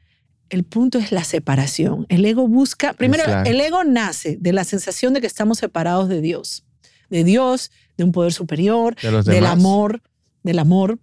el 0.50 0.64
punto 0.64 0.98
es 0.98 1.12
la 1.12 1.24
separación. 1.24 2.06
El 2.10 2.26
ego 2.26 2.48
busca, 2.48 2.94
primero, 2.94 3.24
Exacto. 3.24 3.50
el 3.50 3.62
ego 3.62 3.84
nace 3.84 4.38
de 4.40 4.54
la 4.54 4.64
sensación 4.64 5.14
de 5.14 5.22
que 5.22 5.28
estamos 5.28 5.60
separados 5.60 6.10
de 6.10 6.22
Dios, 6.22 6.64
de 7.10 7.24
Dios, 7.24 7.72
de 7.98 8.04
un 8.04 8.12
poder 8.12 8.34
superior, 8.34 8.96
De 9.02 9.22
del 9.24 9.46
amor, 9.46 10.02
del 10.44 10.60
amor. 10.60 11.00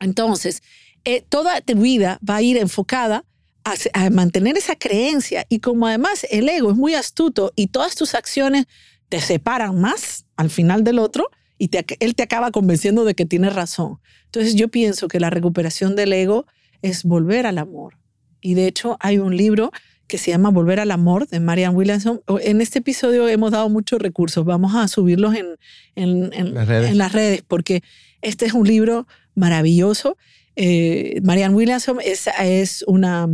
Entonces, 0.00 0.62
eh, 1.04 1.24
toda 1.28 1.60
tu 1.60 1.74
vida 1.76 2.18
va 2.28 2.36
a 2.36 2.42
ir 2.42 2.56
enfocada 2.56 3.24
a, 3.64 3.74
a, 3.94 4.10
mantener 4.10 4.56
esa 4.56 4.76
creencia 4.76 5.46
y 5.48 5.60
como 5.60 5.86
además 5.86 6.26
el 6.30 6.48
ego 6.48 6.70
es 6.70 6.76
muy 6.76 6.94
astuto 6.94 7.52
y 7.56 7.68
todas 7.68 7.94
tus 7.94 8.14
acciones 8.14 8.66
te 9.08 9.20
separan 9.20 9.80
más 9.80 10.26
al 10.36 10.50
final 10.50 10.84
del 10.84 10.98
otro 10.98 11.30
y 11.58 11.68
te, 11.68 11.84
él 12.00 12.14
te 12.14 12.22
acaba 12.22 12.50
convenciendo 12.50 13.04
de 13.04 13.14
que 13.14 13.26
tienes 13.26 13.54
razón. 13.54 14.00
Entonces 14.26 14.54
yo 14.54 14.68
pienso 14.68 15.08
que 15.08 15.20
la 15.20 15.30
recuperación 15.30 15.96
del 15.96 16.12
ego 16.12 16.46
es 16.82 17.04
volver 17.04 17.46
al 17.46 17.58
amor. 17.58 17.96
Y 18.44 18.54
de 18.54 18.66
hecho 18.66 18.98
hay 19.00 19.18
un 19.18 19.34
libro 19.34 19.72
que 20.06 20.18
se 20.18 20.30
llama 20.30 20.50
Volver 20.50 20.78
al 20.78 20.90
Amor 20.90 21.26
de 21.26 21.40
Marianne 21.40 21.74
Williamson. 21.74 22.20
En 22.42 22.60
este 22.60 22.80
episodio 22.80 23.26
hemos 23.26 23.52
dado 23.52 23.70
muchos 23.70 23.98
recursos. 24.02 24.44
Vamos 24.44 24.74
a 24.74 24.86
subirlos 24.86 25.34
en, 25.34 25.56
en, 25.96 26.30
en, 26.34 26.52
las, 26.52 26.68
redes. 26.68 26.90
en 26.90 26.98
las, 26.98 27.12
redes. 27.12 27.42
porque 27.48 27.82
este 28.20 28.44
es 28.44 28.52
un 28.52 28.66
libro 28.66 29.06
maravilloso. 29.34 30.18
Eh, 30.56 31.20
Marianne 31.22 31.54
Williamson 31.54 31.98
es, 32.04 32.28
es 32.38 32.84
una 32.86 33.26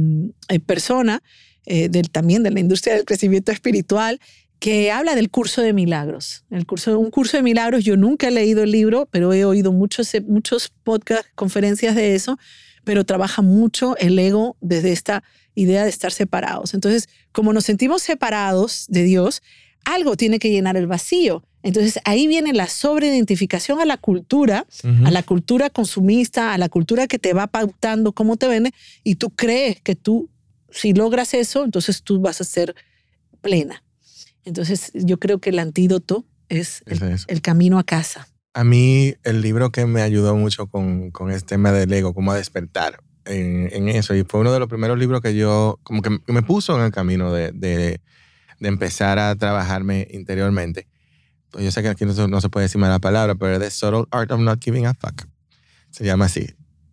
eh, 0.49 0.61
persona 0.61 1.25
eh, 1.67 1.89
del, 1.89 2.09
también 2.09 2.45
de 2.45 2.53
la 2.53 2.61
industria 2.61 2.95
del 2.95 3.05
crecimiento 3.05 3.51
espiritual 3.51 4.21
que 4.61 4.93
habla 4.93 5.17
del 5.17 5.29
curso 5.29 5.61
de 5.61 5.73
milagros. 5.73 6.45
El 6.51 6.67
curso, 6.67 6.97
un 7.01 7.11
curso 7.11 7.37
de 7.37 7.43
milagros, 7.43 7.83
yo 7.83 7.97
nunca 7.97 8.29
he 8.29 8.31
leído 8.31 8.63
el 8.63 8.71
libro, 8.71 9.09
pero 9.11 9.33
he 9.33 9.45
oído 9.45 9.73
muchos, 9.73 10.13
muchos 10.29 10.73
podcasts, 10.85 11.29
conferencias 11.35 11.97
de 11.97 12.15
eso, 12.15 12.39
pero 12.85 13.05
trabaja 13.05 13.43
mucho 13.43 13.97
el 13.99 14.19
ego 14.19 14.57
desde 14.61 14.93
esta 14.93 15.23
idea 15.55 15.85
de 15.85 15.91
estar 15.91 16.13
separados. 16.13 16.75
Entonces, 16.75 17.09
como 17.33 17.53
nos 17.53 17.65
sentimos 17.65 18.03
separados 18.03 18.87
de 18.89 19.03
Dios, 19.05 19.43
algo 19.85 20.17
tiene 20.17 20.39
que 20.39 20.51
llenar 20.51 20.77
el 20.77 20.87
vacío. 20.87 21.45
Entonces 21.63 22.01
ahí 22.05 22.27
viene 22.27 22.53
la 22.53 22.69
sobreidentificación 22.69 23.81
a 23.81 23.85
la 23.85 23.99
cultura, 23.99 24.67
a 25.05 25.11
la 25.11 25.23
cultura 25.23 25.69
consumista, 25.69 26.55
a 26.55 26.59
la 26.59 26.71
cultura 26.71 27.07
que 27.07 27.19
te 27.19 27.35
va 27.35 27.49
pautando 27.49 28.13
cómo 28.13 28.37
te 28.37 28.49
vende 28.49 28.73
y 29.05 29.17
tú 29.17 29.31
crees 29.31 29.81
que 29.83 29.95
tú, 29.95 30.31
si 30.71 30.95
logras 30.95 31.35
eso, 31.35 31.65
entonces 31.65 32.03
tú 32.03 32.21
vas 32.21 32.41
a 32.41 32.45
ser 32.45 32.75
plena. 33.43 33.83
Entonces 34.45 34.91
yo 34.95 35.19
creo 35.19 35.39
que 35.39 35.51
el 35.51 35.59
antídoto 35.59 36.25
es 36.49 36.83
el, 36.87 37.19
el 37.27 37.43
camino 37.43 37.79
a 37.79 37.85
casa. 37.85 38.27
A 38.53 38.65
mí 38.65 39.15
el 39.23 39.43
libro 39.43 39.71
que 39.71 39.87
me 39.87 40.03
ayudó 40.03 40.35
mucho 40.35 40.67
con, 40.67 41.11
con 41.11 41.31
este 41.31 41.55
tema 41.55 41.73
del 41.73 41.93
ego, 41.93 42.15
como 42.15 42.33
a 42.33 42.37
despertar 42.37 43.01
en, 43.25 43.69
en, 43.73 43.89
eso, 43.89 44.15
y 44.15 44.25
fue 44.25 44.41
uno 44.41 44.53
de 44.53 44.59
los 44.59 44.69
primeros 44.69 44.99
libros 44.99 45.21
que 45.21 45.35
yo, 45.35 45.79
como 45.83 46.03
que 46.03 46.19
me 46.27 46.43
puso 46.43 46.77
en 46.77 46.85
el 46.85 46.91
camino 46.91 47.33
de, 47.33 47.53
de, 47.53 48.01
de 48.59 48.69
empezar 48.69 49.19
a 49.19 49.37
trabajarme 49.37 50.09
interiormente. 50.11 50.89
Yo 51.59 51.71
sé 51.71 51.83
que 51.83 51.89
aquí 51.89 52.05
no, 52.05 52.29
no, 52.29 52.41
se 52.41 52.49
puede 52.49 52.65
decir 52.65 52.81
mala 52.81 52.99
palabra, 52.99 53.35
pero 53.35 53.55
es 53.55 53.61
The 53.61 53.71
Subtle 53.71 54.05
Art 54.11 54.31
of 54.31 54.41
Not 54.41 54.63
Giving 54.63 54.87
a 54.87 54.95
Fuck. 54.95 55.27
Se 55.91 56.05
llama 56.05 56.27
así. 56.27 56.47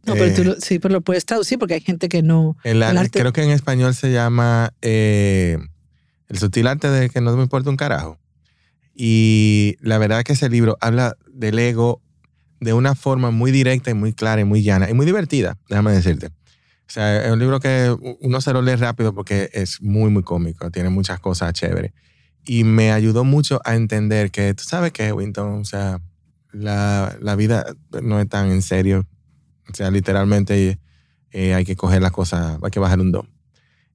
No, 0.04 0.13
pero 0.13 0.34
tú, 0.34 0.52
eh, 0.52 0.56
sí, 0.60 0.80
pero 0.80 0.93
lo 0.93 1.02
puedes 1.02 1.26
traducir 1.26 1.60
porque 1.60 1.76
hay 1.76 1.82
gente 1.82 2.10
que 2.10 2.24
no... 2.24 2.58
El, 2.63 2.78
el 2.78 2.98
arte, 2.98 3.20
creo 3.20 3.34
que 3.34 3.43
en 3.43 3.52
español 3.52 3.93
se 3.93 4.12
llama 4.12 4.74
eh, 4.82 5.58
El 6.30 6.38
sutil 6.39 6.67
arte 6.67 6.89
de 6.89 7.10
que 7.10 7.20
no 7.20 7.36
me 7.36 7.43
importa 7.43 7.70
un 7.70 7.78
carajo. 7.78 8.17
Y 9.00 9.78
la 9.80 10.00
verdad 10.00 10.18
es 10.18 10.24
que 10.24 10.34
ese 10.34 10.50
libro 10.50 10.76
habla 10.82 11.16
del 11.32 11.60
ego 11.60 12.02
de 12.60 12.74
una 12.74 12.96
forma 12.96 13.30
muy 13.30 13.52
directa 13.52 13.92
y 13.92 13.94
muy 13.94 14.12
clara 14.12 14.42
y 14.42 14.44
muy 14.44 14.64
llana 14.64 14.90
y 14.90 14.96
muy 14.96 15.06
divertida, 15.06 15.60
déjame 15.70 15.92
decirte. 15.92 16.28
O 16.28 16.90
sea, 16.90 17.24
es 17.28 17.32
un 17.32 17.38
libro 17.38 17.60
que 17.60 17.96
uno 18.22 18.42
se 18.42 18.54
lo 18.54 18.64
lee 18.64 18.74
rápido 18.74 19.14
porque 19.14 19.52
es 19.54 19.84
muy, 19.84 20.10
muy 20.10 20.24
cómico, 20.24 20.72
tiene 20.72 20.90
muchas 20.90 21.20
cosas 21.20 21.54
chéveres. 21.54 21.92
Y 22.44 22.64
me 22.64 22.92
ayudó 22.92 23.24
mucho 23.24 23.62
a 23.66 23.76
entender 23.76 24.32
que, 24.32 24.56
tú 24.56 24.64
sabes 24.64 24.92
que, 24.94 25.14
Winton, 25.14 25.62
o 25.62 25.66
sea, 25.66 26.02
la, 26.52 27.16
la, 27.22 27.36
vida 27.36 27.68
no 28.02 28.20
es 28.20 28.28
tan 28.28 28.52
en 28.52 28.64
serio. 28.64 29.06
O 29.72 29.76
sea, 29.76 29.92
literalmente 29.92 30.80
eh, 31.30 31.54
hay 31.54 31.66
que 31.66 31.76
coger 31.76 32.02
las 32.02 32.14
cosas, 32.14 32.58
hay 32.64 32.72
que 32.72 32.80
bajar 32.80 33.00
un 33.00 33.12
don. 33.12 33.30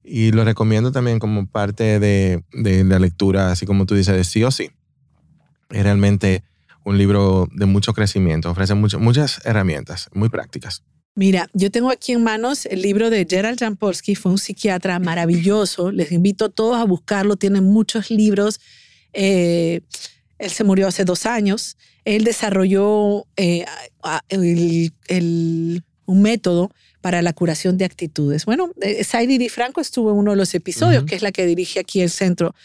Y 0.01 0.31
lo 0.31 0.45
recomiendo 0.45 0.93
también 0.93 1.19
como 1.19 1.45
parte 1.45 1.99
de, 1.99 2.45
de 2.53 2.85
la 2.85 2.99
lectura, 2.99 3.51
así 3.51 3.65
como 3.65 3.85
tú 3.85 3.95
dices, 3.95 4.15
de 4.15 4.23
sí 4.23 4.45
o 4.45 4.51
sí 4.51 4.71
es 5.73 5.83
realmente 5.83 6.43
un 6.85 6.97
libro 6.97 7.47
de 7.51 7.65
mucho 7.65 7.93
crecimiento, 7.93 8.49
ofrece 8.49 8.73
mucho, 8.73 8.99
muchas 8.99 9.39
herramientas 9.45 10.09
muy 10.13 10.29
prácticas. 10.29 10.83
Mira, 11.15 11.47
yo 11.53 11.69
tengo 11.69 11.91
aquí 11.91 12.13
en 12.13 12.23
manos 12.23 12.65
el 12.65 12.81
libro 12.81 13.09
de 13.09 13.27
Gerald 13.29 13.59
Jampolsky, 13.59 14.15
fue 14.15 14.31
un 14.31 14.39
psiquiatra 14.39 14.99
maravilloso, 14.99 15.91
les 15.91 16.11
invito 16.11 16.45
a 16.45 16.49
todos 16.49 16.77
a 16.77 16.85
buscarlo, 16.85 17.35
tiene 17.35 17.61
muchos 17.61 18.09
libros. 18.09 18.59
Eh, 19.13 19.81
él 20.39 20.49
se 20.49 20.63
murió 20.63 20.87
hace 20.87 21.05
dos 21.05 21.25
años, 21.27 21.77
él 22.03 22.23
desarrolló 22.23 23.27
eh, 23.37 23.65
el, 24.29 24.91
el, 25.07 25.83
un 26.05 26.21
método 26.21 26.71
para 26.99 27.21
la 27.21 27.33
curación 27.33 27.77
de 27.77 27.85
actitudes. 27.85 28.45
Bueno, 28.45 28.71
eh, 28.81 29.03
Saidi 29.03 29.37
Di 29.37 29.49
Franco 29.49 29.81
estuvo 29.81 30.09
en 30.11 30.17
uno 30.17 30.31
de 30.31 30.37
los 30.37 30.55
episodios, 30.55 31.03
uh 31.03 31.05
-huh. 31.05 31.09
que 31.09 31.15
es 31.15 31.21
la 31.21 31.31
que 31.31 31.45
dirige 31.45 31.79
aquí 31.79 32.01
el 32.01 32.09
centro 32.09 32.55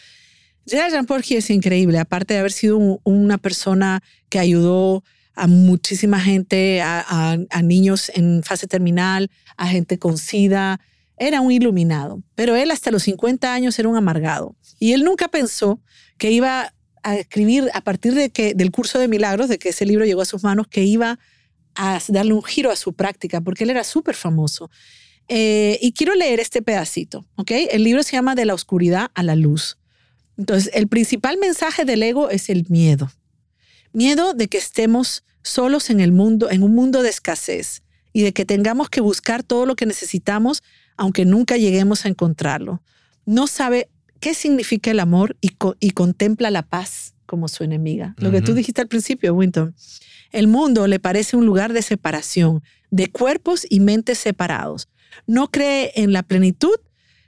Gerald 0.69 0.93
Jean 0.93 1.05
Porgy 1.05 1.35
es 1.35 1.49
increíble, 1.49 1.97
aparte 1.97 2.33
de 2.33 2.41
haber 2.41 2.51
sido 2.51 2.77
un, 2.77 2.99
una 3.03 3.37
persona 3.37 4.03
que 4.29 4.39
ayudó 4.39 5.03
a 5.39 5.47
muchísima 5.47 6.19
gente, 6.19 6.81
a, 6.81 7.37
niños 7.63 8.11
en 8.13 8.43
fase 8.43 8.67
terminal, 8.67 9.31
a 9.57 9.67
gente 9.67 9.97
con 9.97 10.17
SIDA. 10.17 10.81
Era 11.17 11.41
un 11.41 11.51
iluminado, 11.51 12.21
pero 12.35 12.55
él 12.55 12.71
hasta 12.71 12.91
los 12.91 13.03
50 13.03 13.53
años 13.53 13.79
era 13.79 13.89
un 13.89 13.95
amargado. 13.95 14.55
Y 14.79 14.93
él 14.93 15.03
nunca 15.03 15.29
pensó 15.29 15.81
que 16.17 16.31
iba 16.31 16.73
a 17.03 17.15
escribir 17.15 17.69
a 17.73 17.81
partir 17.81 18.13
de 18.13 18.29
que, 18.29 18.53
del 18.53 18.71
curso 18.71 18.99
de 18.99 19.07
milagros, 19.07 19.47
de 19.49 19.57
que 19.57 19.69
ese 19.69 19.85
libro 19.85 20.05
llegó 20.05 20.21
a 20.21 20.25
sus 20.25 20.43
manos, 20.43 20.67
que 20.67 20.83
iba 20.83 21.19
a 21.75 21.99
darle 22.09 22.33
un 22.33 22.43
giro 22.43 22.69
a 22.69 22.75
su 22.75 22.93
práctica, 22.93 23.41
porque 23.41 23.63
él 23.63 23.69
era 23.69 23.83
súper 23.85 24.15
famoso. 24.15 24.69
Eh, 25.29 25.77
y 25.81 25.93
quiero 25.93 26.15
leer 26.15 26.39
este 26.39 26.61
pedacito, 26.61 27.25
¿ok? 27.35 27.51
El 27.71 27.83
libro 27.83 28.03
se 28.03 28.13
llama 28.13 28.35
De 28.35 28.45
la 28.45 28.53
oscuridad 28.53 29.11
a 29.13 29.23
la 29.23 29.35
luz. 29.35 29.78
Entonces, 30.39 30.71
el 30.73 30.87
principal 30.87 31.37
mensaje 31.37 31.83
del 31.83 32.01
ego 32.01 32.29
es 32.29 32.49
el 32.49 32.65
miedo. 32.69 33.11
Miedo 33.91 34.33
de 34.33 34.47
que 34.47 34.57
estemos 34.57 35.25
solos 35.43 35.89
en 35.89 35.99
el 35.99 36.13
mundo, 36.13 36.49
en 36.49 36.63
un 36.63 36.73
mundo 36.73 37.03
de 37.03 37.09
escasez 37.09 37.83
y 38.13 38.21
de 38.21 38.31
que 38.31 38.45
tengamos 38.45 38.89
que 38.89 39.01
buscar 39.01 39.43
todo 39.43 39.65
lo 39.65 39.75
que 39.75 39.85
necesitamos 39.85 40.63
aunque 40.95 41.25
nunca 41.25 41.57
lleguemos 41.57 42.05
a 42.05 42.09
encontrarlo. 42.09 42.81
No 43.25 43.47
sabe 43.47 43.89
qué 44.21 44.33
significa 44.33 44.91
el 44.91 45.01
amor 45.01 45.35
y, 45.41 45.49
co 45.49 45.75
y 45.81 45.91
contempla 45.91 46.51
la 46.51 46.63
paz 46.63 47.15
como 47.25 47.49
su 47.49 47.65
enemiga. 47.65 48.15
Uh 48.17 48.21
-huh. 48.21 48.23
Lo 48.23 48.31
que 48.31 48.41
tú 48.41 48.53
dijiste 48.53 48.81
al 48.81 48.87
principio, 48.87 49.33
Winton. 49.33 49.75
El 50.31 50.47
mundo 50.47 50.87
le 50.87 50.99
parece 50.99 51.35
un 51.35 51.45
lugar 51.45 51.73
de 51.73 51.81
separación, 51.81 52.63
de 52.91 53.07
cuerpos 53.07 53.65
y 53.69 53.81
mentes 53.81 54.17
separados. 54.19 54.87
No 55.27 55.49
cree 55.49 55.91
en 55.95 56.13
la 56.13 56.23
plenitud 56.23 56.75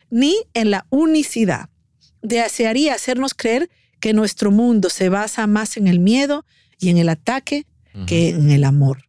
ni 0.10 0.36
en 0.54 0.72
la 0.72 0.86
unicidad 0.90 1.70
desearía 2.22 2.96
hacernos 2.96 3.34
creer 3.34 3.70
que 4.00 4.14
nuestro 4.14 4.52
mundo 4.52 4.90
se 4.90 5.10
basa 5.10 5.48
más 5.48 5.78
en 5.78 5.88
el 5.88 6.00
miedo 6.00 6.46
y 6.80 6.90
en 6.90 6.98
el 6.98 7.10
ataque 7.10 7.68
uh 7.94 8.00
-huh. 8.00 8.06
que 8.06 8.30
en 8.30 8.50
el 8.52 8.64
amor. 8.64 9.06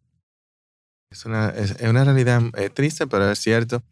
Es 1.10 1.24
una, 1.26 1.50
es, 1.50 1.76
una 1.82 2.04
realidad 2.04 2.42
eh, 2.56 2.70
triste, 2.70 3.06
pero 3.06 3.30
es 3.30 3.38
cierto. 3.38 3.82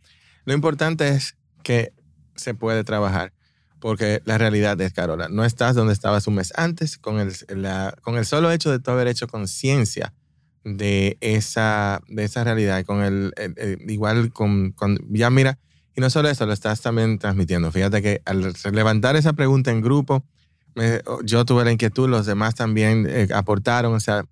Lo 0.44 0.54
importante 0.54 1.08
es 1.08 1.36
que 1.62 1.92
se 2.34 2.54
puede 2.54 2.84
trabajar, 2.84 3.32
porque 3.78 4.22
la 4.24 4.38
realidad 4.38 4.80
es, 4.80 4.92
Carola, 4.92 5.28
no 5.28 5.44
estás 5.44 5.74
donde 5.74 5.92
estabas 5.92 6.26
un 6.26 6.34
mes 6.34 6.52
antes 6.56 6.96
con 6.96 7.20
el, 7.20 7.32
la, 7.48 7.94
con 8.02 8.16
el 8.16 8.24
solo 8.24 8.50
hecho 8.50 8.70
de 8.70 8.78
tú 8.78 8.90
haber 8.90 9.08
hecho 9.08 9.26
conciencia 9.26 10.14
de 10.64 11.18
esa, 11.20 12.00
de 12.08 12.24
esa 12.24 12.44
realidad, 12.44 12.84
con 12.84 13.02
el, 13.02 13.32
el, 13.36 13.54
el 13.56 13.90
igual 13.90 14.32
con, 14.32 14.72
con, 14.72 14.98
ya 15.10 15.30
mira, 15.30 15.58
no 16.00 16.10
solo 16.10 16.28
eso, 16.28 16.46
lo 16.46 16.52
estás 16.52 16.80
también 16.80 17.18
transmitiendo. 17.18 17.70
Fíjate 17.70 18.02
que 18.02 18.22
al 18.24 18.54
levantar 18.72 19.16
esa 19.16 19.32
pregunta 19.32 19.70
en 19.70 19.80
grupo, 19.80 20.24
yo 21.24 21.44
tuve 21.44 21.64
la 21.64 21.72
inquietud, 21.72 22.08
los 22.08 22.26
demás 22.26 22.54
también 22.54 23.06
eh, 23.08 23.28
aportaron. 23.34 23.94
O 23.94 24.00
sea, 24.00 24.24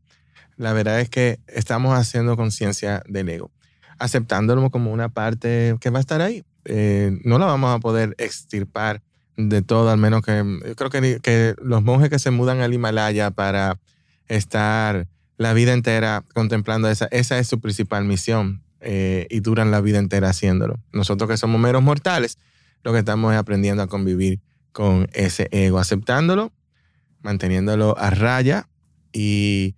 la 0.57 0.73
verdad 0.73 1.01
es 1.01 1.09
que 1.09 1.41
estamos 1.47 1.97
haciendo 1.99 2.37
conciencia 2.37 3.03
del 3.09 3.29
ego, 3.29 3.51
aceptándolo 3.99 4.71
como 4.71 4.93
una 4.93 5.09
parte 5.09 5.77
que 5.81 5.91
va 5.91 5.99
a 5.99 6.01
estar 6.01 6.21
ahí. 6.21 6.45
Eh, 6.65 7.19
no 7.25 7.39
la 7.39 7.47
vamos 7.47 7.75
a 7.75 7.81
poder 7.81 8.15
extirpar 8.19 9.03
de 9.37 9.63
todo, 9.63 9.91
al 9.91 9.99
menos 9.99 10.23
que 10.23 10.43
yo 10.67 10.75
creo 10.75 10.91
que, 10.91 11.21
que 11.23 11.55
los 11.63 11.83
monjes 11.83 12.11
que 12.11 12.19
se 12.19 12.31
mudan 12.31 12.61
al 12.61 12.75
Himalaya 12.75 13.31
para 13.31 13.79
estar 14.27 15.07
la 15.37 15.53
vida 15.53 15.73
entera 15.73 16.25
contemplando 16.35 16.91
esa, 16.91 17.07
esa 17.13 17.39
es 17.39 17.47
su 17.47 17.61
principal 17.61 18.05
misión, 18.05 18.63
eh, 18.81 19.27
y 19.31 19.41
duran 19.41 19.71
la 19.71 19.81
vida 19.81 19.99
entera 19.99 20.31
haciéndolo. 20.31 20.79
Nosotros 20.93 21.29
que 21.29 21.37
somos 21.37 21.61
meros 21.61 21.83
mortales, 21.83 22.39
lo 22.83 22.93
que 22.93 23.01
estamos 23.01 23.33
es 23.33 23.39
aprendiendo 23.39 23.83
a 23.83 23.87
convivir 23.89 24.41
con 24.73 25.09
ese 25.13 25.49
ego, 25.51 25.79
aceptándolo, 25.79 26.53
manteniéndolo 27.21 27.99
a 27.99 28.11
raya 28.11 28.69
y 29.13 29.75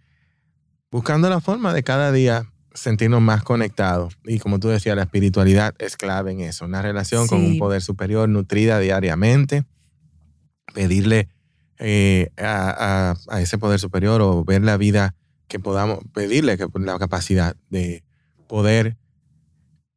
buscando 0.91 1.31
la 1.31 1.41
forma 1.41 1.73
de 1.73 1.83
cada 1.83 2.13
día 2.13 2.51
sentirnos 2.75 3.23
más 3.23 3.43
conectados. 3.43 4.19
Y 4.25 4.39
como 4.39 4.61
tú 4.61 4.69
decías, 4.69 4.97
la 4.97 5.03
espiritualidad 5.03 5.75
es 5.79 5.97
clave 5.97 6.33
en 6.33 6.41
eso. 6.41 6.65
Una 6.65 6.83
relación 6.83 7.25
sí. 7.25 7.29
con 7.31 7.45
un 7.45 7.59
poder 7.59 7.83
superior 7.83 8.29
nutrida 8.29 8.79
diariamente, 8.79 9.65
pedirle 10.75 11.29
eh, 11.79 12.31
a, 12.37 13.11
a, 13.11 13.17
a, 13.29 13.41
ese 13.41 13.59
poder 13.59 13.81
superior 13.81 14.21
o 14.21 14.45
ver 14.45 14.63
la 14.63 14.77
vida 14.77 15.15
que 15.49 15.59
podamos, 15.59 16.01
pedirle 16.13 16.57
que, 16.57 16.67
la 16.75 16.99
capacidad 16.99 17.57
de 17.71 18.05
poder 18.51 18.97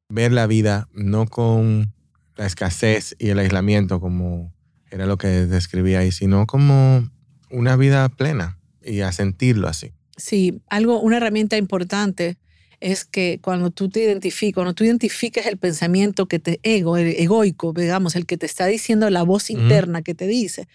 ver 0.10 0.32
la 0.32 0.46
vida 0.46 0.88
no 0.94 1.26
con 1.26 1.92
la 2.36 2.46
escasez 2.46 3.16
y 3.18 3.30
el 3.30 3.40
aislamiento 3.40 4.00
como 4.00 4.54
era 4.92 5.08
lo 5.08 5.18
que 5.18 5.28
describía 5.28 6.00
ahí, 6.00 6.12
sino 6.12 6.46
como 6.46 7.10
una 7.50 7.76
vida 7.76 8.08
plena 8.10 8.60
y 8.84 9.02
a 9.02 9.12
sentirlo 9.12 9.68
así. 9.68 9.92
Sí, 10.18 10.62
algo, 10.70 11.02
una 11.02 11.18
herramienta 11.18 11.58
importante 11.58 12.38
es 12.80 13.06
que 13.06 13.40
cuando 13.42 13.72
tú 13.72 13.90
te 13.90 14.04
identificas, 14.04 14.54
cuando 14.54 14.76
tú 14.76 14.84
identificas 14.84 15.48
el 15.48 15.58
pensamiento 15.58 16.28
que 16.28 16.38
te 16.38 16.60
ego, 16.62 16.98
el 16.98 17.08
egoico, 17.08 17.74
digamos, 17.74 18.16
el 18.16 18.28
que 18.28 18.38
te 18.38 18.46
está 18.46 18.68
diciendo 18.68 19.10
la 19.10 19.24
voz 19.24 19.50
interna 19.50 20.04
que 20.04 20.14
te 20.14 20.28
dice, 20.28 20.68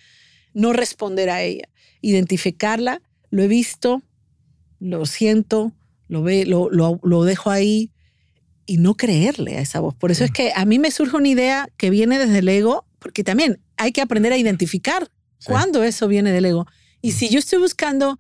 no 0.53 0.73
responder 0.73 1.31
a 1.31 1.43
ella, 1.43 1.69
identificarla, 2.01 3.03
lo 3.31 3.45
he 3.45 3.47
visto, 3.47 4.03
lo 4.81 5.07
siento, 5.07 5.73
lo, 6.09 6.23
ve, 6.23 6.45
lo, 6.47 6.69
lo, 6.71 7.25
dejo 7.25 7.51
ahí 7.51 7.93
y 8.67 8.79
no 8.79 8.97
creerle 8.97 9.59
a 9.59 9.61
esa 9.61 9.81
voz. 9.81 9.95
Por 9.95 10.11
eso 10.11 10.25
es 10.25 10.31
que 10.31 10.53
a 10.55 10.65
mí 10.65 10.79
me 10.79 10.91
surge 10.91 11.17
una 11.17 11.29
idea 11.29 11.69
que 11.77 11.91
viene 11.91 12.19
desde 12.19 12.39
el 12.39 12.49
ego, 12.49 12.87
porque 12.99 13.25
también 13.25 13.61
hay 13.77 13.93
que 13.93 14.01
aprender 14.01 14.33
a 14.33 14.37
identificar 14.37 15.11
cuándo 15.45 15.83
eso 15.83 16.09
viene 16.09 16.33
del 16.33 16.47
ego. 16.47 16.67
Y 17.01 17.13
si 17.13 17.29
yo 17.29 17.39
estoy 17.39 17.61
buscando 17.61 18.19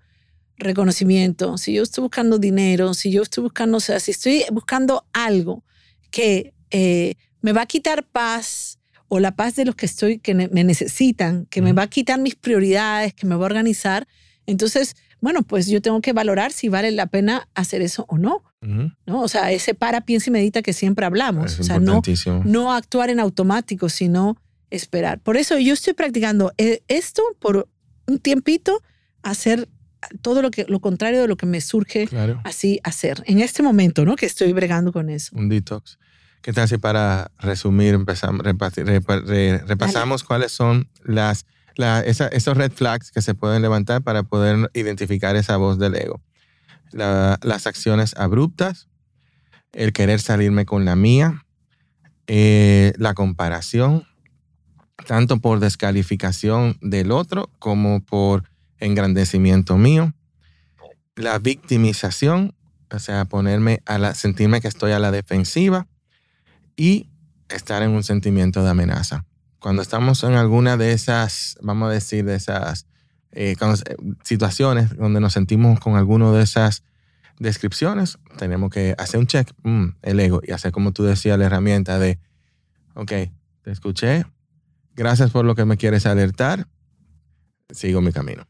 reconocimiento, 0.56 1.58
si 1.58 1.72
yo 1.72 1.82
estoy 1.82 2.02
buscando 2.02 2.38
dinero, 2.38 2.94
si 2.94 3.10
yo 3.10 3.22
estoy 3.22 3.42
buscando, 3.42 3.78
o 3.78 3.80
sea, 3.80 4.00
si 4.00 4.10
estoy 4.10 4.44
buscando 4.52 5.06
algo 5.12 5.64
que 6.10 6.54
eh, 6.70 7.14
me 7.40 7.52
va 7.52 7.62
a 7.62 7.66
quitar 7.66 8.06
paz 8.06 8.78
o 9.08 9.20
la 9.20 9.36
paz 9.36 9.56
de 9.56 9.64
los 9.64 9.74
que 9.74 9.86
estoy, 9.86 10.18
que 10.18 10.34
me 10.34 10.64
necesitan, 10.64 11.46
que 11.46 11.62
me 11.62 11.72
va 11.72 11.84
a 11.84 11.90
quitar 11.90 12.20
mis 12.20 12.34
prioridades, 12.34 13.14
que 13.14 13.26
me 13.26 13.36
va 13.36 13.42
a 13.42 13.46
organizar, 13.46 14.06
entonces, 14.48 14.96
bueno, 15.20 15.42
pues 15.42 15.66
yo 15.66 15.82
tengo 15.82 16.00
que 16.00 16.12
valorar 16.12 16.52
si 16.52 16.68
vale 16.68 16.90
la 16.90 17.06
pena 17.06 17.48
hacer 17.54 17.82
eso 17.82 18.04
o 18.08 18.18
no. 18.18 18.42
¿no? 18.60 19.22
O 19.22 19.28
sea, 19.28 19.52
ese 19.52 19.74
para, 19.74 20.00
piensa 20.00 20.30
y 20.30 20.32
medita 20.32 20.62
que 20.62 20.72
siempre 20.72 21.06
hablamos. 21.06 21.58
o 21.60 21.62
sea, 21.62 21.78
no, 21.78 22.02
no 22.44 22.72
actuar 22.72 23.10
en 23.10 23.20
automático, 23.20 23.88
sino 23.88 24.36
esperar. 24.70 25.20
Por 25.20 25.36
eso 25.36 25.58
yo 25.58 25.74
estoy 25.74 25.94
practicando 25.94 26.52
eh, 26.58 26.82
esto 26.88 27.22
por 27.38 27.68
un 28.06 28.18
tiempito, 28.18 28.82
hacer 29.22 29.68
todo 30.22 30.42
lo 30.42 30.50
que 30.50 30.64
lo 30.68 30.80
contrario 30.80 31.20
de 31.20 31.28
lo 31.28 31.36
que 31.36 31.46
me 31.46 31.60
surge 31.60 32.08
así 32.44 32.80
hacer 32.84 33.22
en 33.26 33.40
este 33.40 33.62
momento, 33.62 34.04
¿no? 34.04 34.16
Que 34.16 34.26
estoy 34.26 34.52
bregando 34.52 34.92
con 34.92 35.10
eso. 35.10 35.36
Un 35.36 35.48
detox. 35.48 35.98
¿Qué 36.40 36.52
tal 36.52 36.68
si 36.68 36.78
para 36.78 37.32
resumir 37.38 37.94
empezamos, 37.94 38.42
repasamos 38.44 40.24
cuáles 40.24 40.52
son 40.52 40.88
las 41.04 41.46
esos 41.78 42.56
red 42.56 42.72
flags 42.72 43.10
que 43.10 43.22
se 43.22 43.34
pueden 43.34 43.62
levantar 43.62 44.02
para 44.02 44.22
poder 44.24 44.70
identificar 44.74 45.36
esa 45.36 45.56
voz 45.56 45.78
del 45.78 45.94
ego? 45.94 46.20
las 46.92 47.66
acciones 47.66 48.14
abruptas, 48.16 48.88
el 49.72 49.92
querer 49.92 50.20
salirme 50.20 50.64
con 50.64 50.86
la 50.86 50.96
mía, 50.96 51.44
eh, 52.26 52.92
la 52.96 53.14
comparación, 53.14 54.06
tanto 55.06 55.38
por 55.38 55.60
descalificación 55.60 56.78
del 56.80 57.12
otro 57.12 57.50
como 57.58 58.04
por 58.04 58.44
engrandecimiento 58.78 59.76
mío, 59.76 60.14
la 61.16 61.38
victimización, 61.38 62.54
o 62.90 62.98
sea, 62.98 63.24
ponerme 63.24 63.82
a 63.86 63.98
la, 63.98 64.14
sentirme 64.14 64.60
que 64.60 64.68
estoy 64.68 64.92
a 64.92 64.98
la 64.98 65.10
defensiva 65.10 65.86
y 66.76 67.08
estar 67.48 67.82
en 67.82 67.90
un 67.90 68.04
sentimiento 68.04 68.62
de 68.62 68.70
amenaza. 68.70 69.24
Cuando 69.60 69.82
estamos 69.82 70.22
en 70.24 70.34
alguna 70.34 70.76
de 70.76 70.92
esas, 70.92 71.58
vamos 71.60 71.90
a 71.90 71.92
decir, 71.92 72.24
de 72.24 72.36
esas 72.36 72.86
eh, 73.32 73.56
situaciones 74.24 74.96
donde 74.96 75.20
nos 75.20 75.32
sentimos 75.32 75.80
con 75.80 75.96
alguna 75.96 76.30
de 76.32 76.42
esas 76.42 76.84
descripciones, 77.38 78.18
tenemos 78.38 78.70
que 78.70 78.94
hacer 78.98 79.20
un 79.20 79.26
check, 79.26 79.50
mm, 79.62 79.86
el 80.02 80.20
ego, 80.20 80.40
y 80.46 80.52
hacer 80.52 80.72
como 80.72 80.92
tú 80.92 81.04
decías, 81.04 81.38
la 81.38 81.46
herramienta 81.46 81.98
de, 81.98 82.18
ok, 82.94 83.12
te 83.62 83.70
escuché, 83.70 84.24
gracias 84.94 85.30
por 85.30 85.44
lo 85.44 85.54
que 85.54 85.64
me 85.64 85.76
quieres 85.76 86.06
alertar, 86.06 86.66
sigo 87.70 88.00
mi 88.00 88.12
camino. 88.12 88.46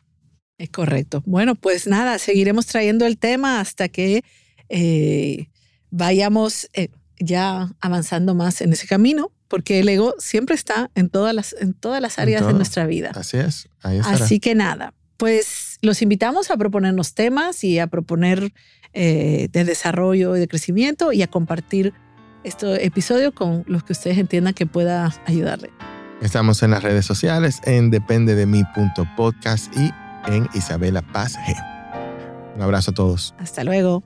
Es 0.59 0.71
correcto. 0.71 1.23
Bueno, 1.25 1.55
pues 1.55 1.87
nada, 1.87 2.19
seguiremos 2.19 2.67
trayendo 2.67 3.07
el 3.07 3.17
tema 3.17 3.61
hasta 3.61 3.89
que 3.89 4.25
eh, 4.69 5.49
vayamos 5.91 6.69
eh, 6.73 6.89
ya 7.21 7.71
avanzando 7.81 8.35
más 8.35 8.61
en 8.61 8.73
ese 8.73 8.87
camino, 8.87 9.31
porque 9.49 9.81
el 9.81 9.89
ego 9.89 10.15
siempre 10.19 10.55
está 10.55 10.91
en 10.95 11.09
todas 11.09 11.35
las, 11.35 11.57
en 11.59 11.75
todas 11.75 12.01
las 12.01 12.19
áreas 12.19 12.47
de 12.47 12.53
nuestra 12.53 12.87
vida. 12.87 13.11
Así 13.15 13.39
es. 13.39 13.69
Así 13.83 14.41
que 14.41 14.55
nada, 14.55 14.95
pues 15.17 15.79
los 15.83 16.03
invitamos 16.03 16.51
a 16.51 16.57
proponernos 16.57 17.15
temas 17.15 17.65
y 17.65 17.79
a 17.79 17.87
proponer 17.87 18.53
eh, 18.93 19.49
de 19.51 19.65
desarrollo 19.65 20.37
y 20.37 20.41
de 20.41 20.49
crecimiento 20.49 21.13
y 21.13 21.23
a 21.23 21.27
compartir 21.27 21.93
este 22.45 22.87
episodio 22.87 23.35
con 23.35 23.65
los 23.67 23.83
que 23.83 23.93
ustedes 23.93 24.19
entiendan 24.19 24.55
que 24.55 24.67
pueda 24.67 25.13
ayudarle. 25.27 25.71
Estamos 26.23 26.63
en 26.63 26.71
las 26.73 26.83
redes 26.83 27.07
sociales 27.07 27.61
en 27.65 27.91
depende 27.91 28.35
de 28.35 28.47
mi.podcast 28.47 29.75
y 29.77 29.93
en 30.27 30.49
Isabela 30.55 31.03
Paz 31.03 31.37
G. 31.37 32.55
Un 32.57 32.63
abrazo 32.63 32.91
a 32.91 32.95
todos. 32.95 33.35
Hasta 33.39 33.63
luego. 33.63 34.03